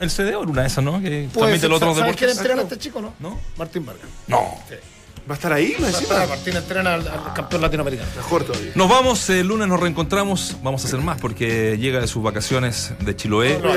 el 0.00 0.10
CDO 0.10 0.28
era 0.28 0.38
una 0.38 0.62
de 0.62 0.66
esas, 0.68 0.82
¿no? 0.84 1.00
Que 1.02 1.28
Puede 1.32 1.58
transmite 1.58 1.60
ser, 1.60 1.70
los 1.70 1.76
otros 1.76 1.96
¿Sabes 1.98 2.16
quién 2.16 2.30
deportes. 2.30 2.38
entrena 2.38 2.60
a 2.60 2.64
este 2.64 2.78
chico, 2.78 3.00
no? 3.02 3.14
¿No? 3.20 3.40
Martín 3.56 3.84
Vargas. 3.84 4.06
No. 4.26 4.58
¿Va 5.28 5.34
a 5.34 5.36
estar 5.36 5.52
ahí? 5.52 5.76
¿Me 5.78 5.86
decís? 5.86 6.08
Martín 6.10 6.56
entrena 6.56 6.94
al, 6.94 7.06
al 7.06 7.32
campeón 7.32 7.62
latinoamericano. 7.62 8.08
Mejor 8.16 8.42
todavía. 8.44 8.72
Nos 8.74 8.88
vamos, 8.88 9.30
el 9.30 9.46
lunes 9.46 9.68
nos 9.68 9.78
reencontramos. 9.78 10.56
Vamos 10.64 10.84
a 10.84 10.88
hacer 10.88 11.00
más 11.00 11.20
porque 11.20 11.78
llega 11.78 12.00
de 12.00 12.08
sus 12.08 12.22
vacaciones 12.24 12.92
de 12.98 13.14
Chiloé. 13.14 13.58
Lo 13.60 13.70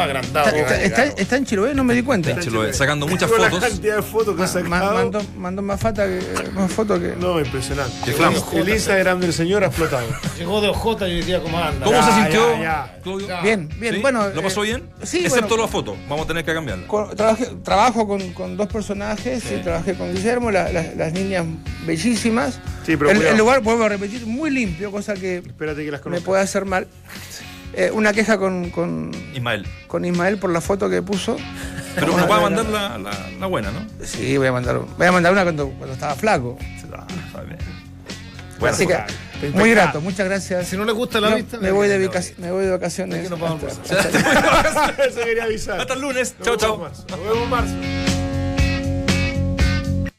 ha 0.00 0.04
agrandado. 0.04 0.48
Está, 0.48 0.82
está- 0.82 1.04
está- 1.04 1.20
está 1.22 1.36
en 1.36 1.46
Chiloé, 1.46 1.72
no 1.74 1.84
me 1.84 1.94
di 1.94 2.02
cuenta. 2.02 2.30
En 2.30 2.40
Chiloé, 2.40 2.72
sacando 2.72 3.06
muchas 3.06 3.30
La 3.30 3.36
fotos. 3.48 3.60
cantidad 3.60 3.96
de 3.96 4.02
fotos 4.02 4.34
que 4.36 4.42
ha 4.42 4.46
sacado. 4.48 4.94
mandó, 4.94 5.22
mandó 5.36 5.62
más, 5.62 5.80
fata 5.80 6.04
que, 6.06 6.20
más 6.52 6.72
fotos 6.72 6.98
que. 6.98 7.14
No, 7.18 7.38
impresionante. 7.38 8.12
Flama. 8.12 8.36
El 8.54 8.68
Instagram 8.68 9.20
del 9.20 9.32
señor 9.32 9.62
ha 9.62 9.68
explotado. 9.68 10.06
Llegó 10.38 10.60
de 10.60 10.68
OJ 10.68 11.02
y 11.06 11.14
decía 11.18 11.40
cómo 11.40 11.58
anda. 11.58 11.84
¿Cómo 11.86 11.96
Ya, 11.96 12.06
se 12.06 12.12
sintió, 12.22 12.52
ya, 12.54 12.60
ya. 12.60 12.98
Claudio? 13.02 13.28
Bien, 13.42 13.68
bien. 13.78 13.94
¿Sí? 13.94 14.00
Bueno, 14.00 14.28
¿Lo 14.30 14.42
pasó 14.42 14.64
eh, 14.64 14.66
bien? 14.66 14.90
sí, 15.04 15.18
Excepto 15.24 15.48
bueno. 15.50 15.62
la 15.64 15.68
foto. 15.68 15.96
Vamos 16.08 16.24
a 16.24 16.28
tener 16.28 16.44
que 16.44 16.52
cambiarla. 16.52 16.86
Con- 16.88 17.10
trabajé- 17.16 17.62
trabajo 17.62 18.06
con, 18.08 18.32
con 18.32 18.56
dos 18.56 18.66
personajes, 18.66 19.44
y 19.52 19.62
trabajé 19.62 19.94
con 19.94 20.12
Guillermo, 20.12 20.50
la- 20.50 20.72
la- 20.72 20.87
las 20.96 21.12
niñas 21.12 21.44
bellísimas. 21.86 22.58
Sí, 22.84 22.96
pero 22.96 23.10
el, 23.10 23.22
el 23.22 23.36
lugar, 23.36 23.60
vuelvo 23.60 23.84
a 23.84 23.88
repetir, 23.88 24.26
muy 24.26 24.50
limpio, 24.50 24.90
cosa 24.90 25.14
que 25.14 25.38
Espérate 25.38 25.84
que 25.84 25.90
las 25.90 26.04
me 26.06 26.20
puede 26.20 26.42
hacer 26.42 26.64
mal. 26.64 26.86
Eh, 27.74 27.90
una 27.92 28.12
queja 28.14 28.38
con, 28.38 28.70
con, 28.70 29.10
Ismael. 29.34 29.66
con 29.86 30.04
Ismael 30.04 30.38
por 30.38 30.50
la 30.50 30.60
foto 30.60 30.88
que 30.88 31.02
puso. 31.02 31.36
Pero 31.94 32.16
nos 32.16 32.30
va 32.30 32.36
a 32.36 32.40
mandar 32.40 32.64
la, 32.66 32.96
la, 32.98 33.10
la 33.38 33.46
buena, 33.46 33.70
¿no? 33.70 33.80
Sí, 34.04 34.36
voy 34.38 34.46
a 34.46 34.52
mandar, 34.52 34.78
voy 34.96 35.06
a 35.06 35.12
mandar 35.12 35.32
una 35.32 35.42
cuando, 35.42 35.68
cuando 35.70 35.92
estaba 35.94 36.14
flaco. 36.14 36.56
Ah, 36.92 37.06
está 37.26 37.42
bien. 37.42 37.58
Así 38.66 38.86
que, 38.86 38.98
muy 39.50 39.70
grato, 39.70 40.00
muchas 40.00 40.26
gracias. 40.26 40.66
Si 40.68 40.76
no 40.76 40.84
le 40.84 40.92
gusta 40.92 41.20
la 41.20 41.30
No, 41.30 41.36
vista, 41.36 41.58
me, 41.58 41.70
voy 41.70 41.86
de 41.88 41.98
le- 41.98 42.08
vacac- 42.10 42.36
me 42.38 42.50
voy 42.50 42.64
de 42.64 42.70
vacaciones. 42.70 43.30
Hasta- 43.30 43.98
hasta- 44.60 45.44
avisar. 45.44 45.80
Hasta 45.80 45.94
el 45.94 46.00
lunes. 46.00 46.34
Nos 46.38 46.56
Chao, 46.58 46.76
vemos 46.78 47.06
chao. 47.06 47.16
Nos 47.18 47.28
vemos 47.28 47.44
en 47.44 47.50
marzo. 47.50 48.07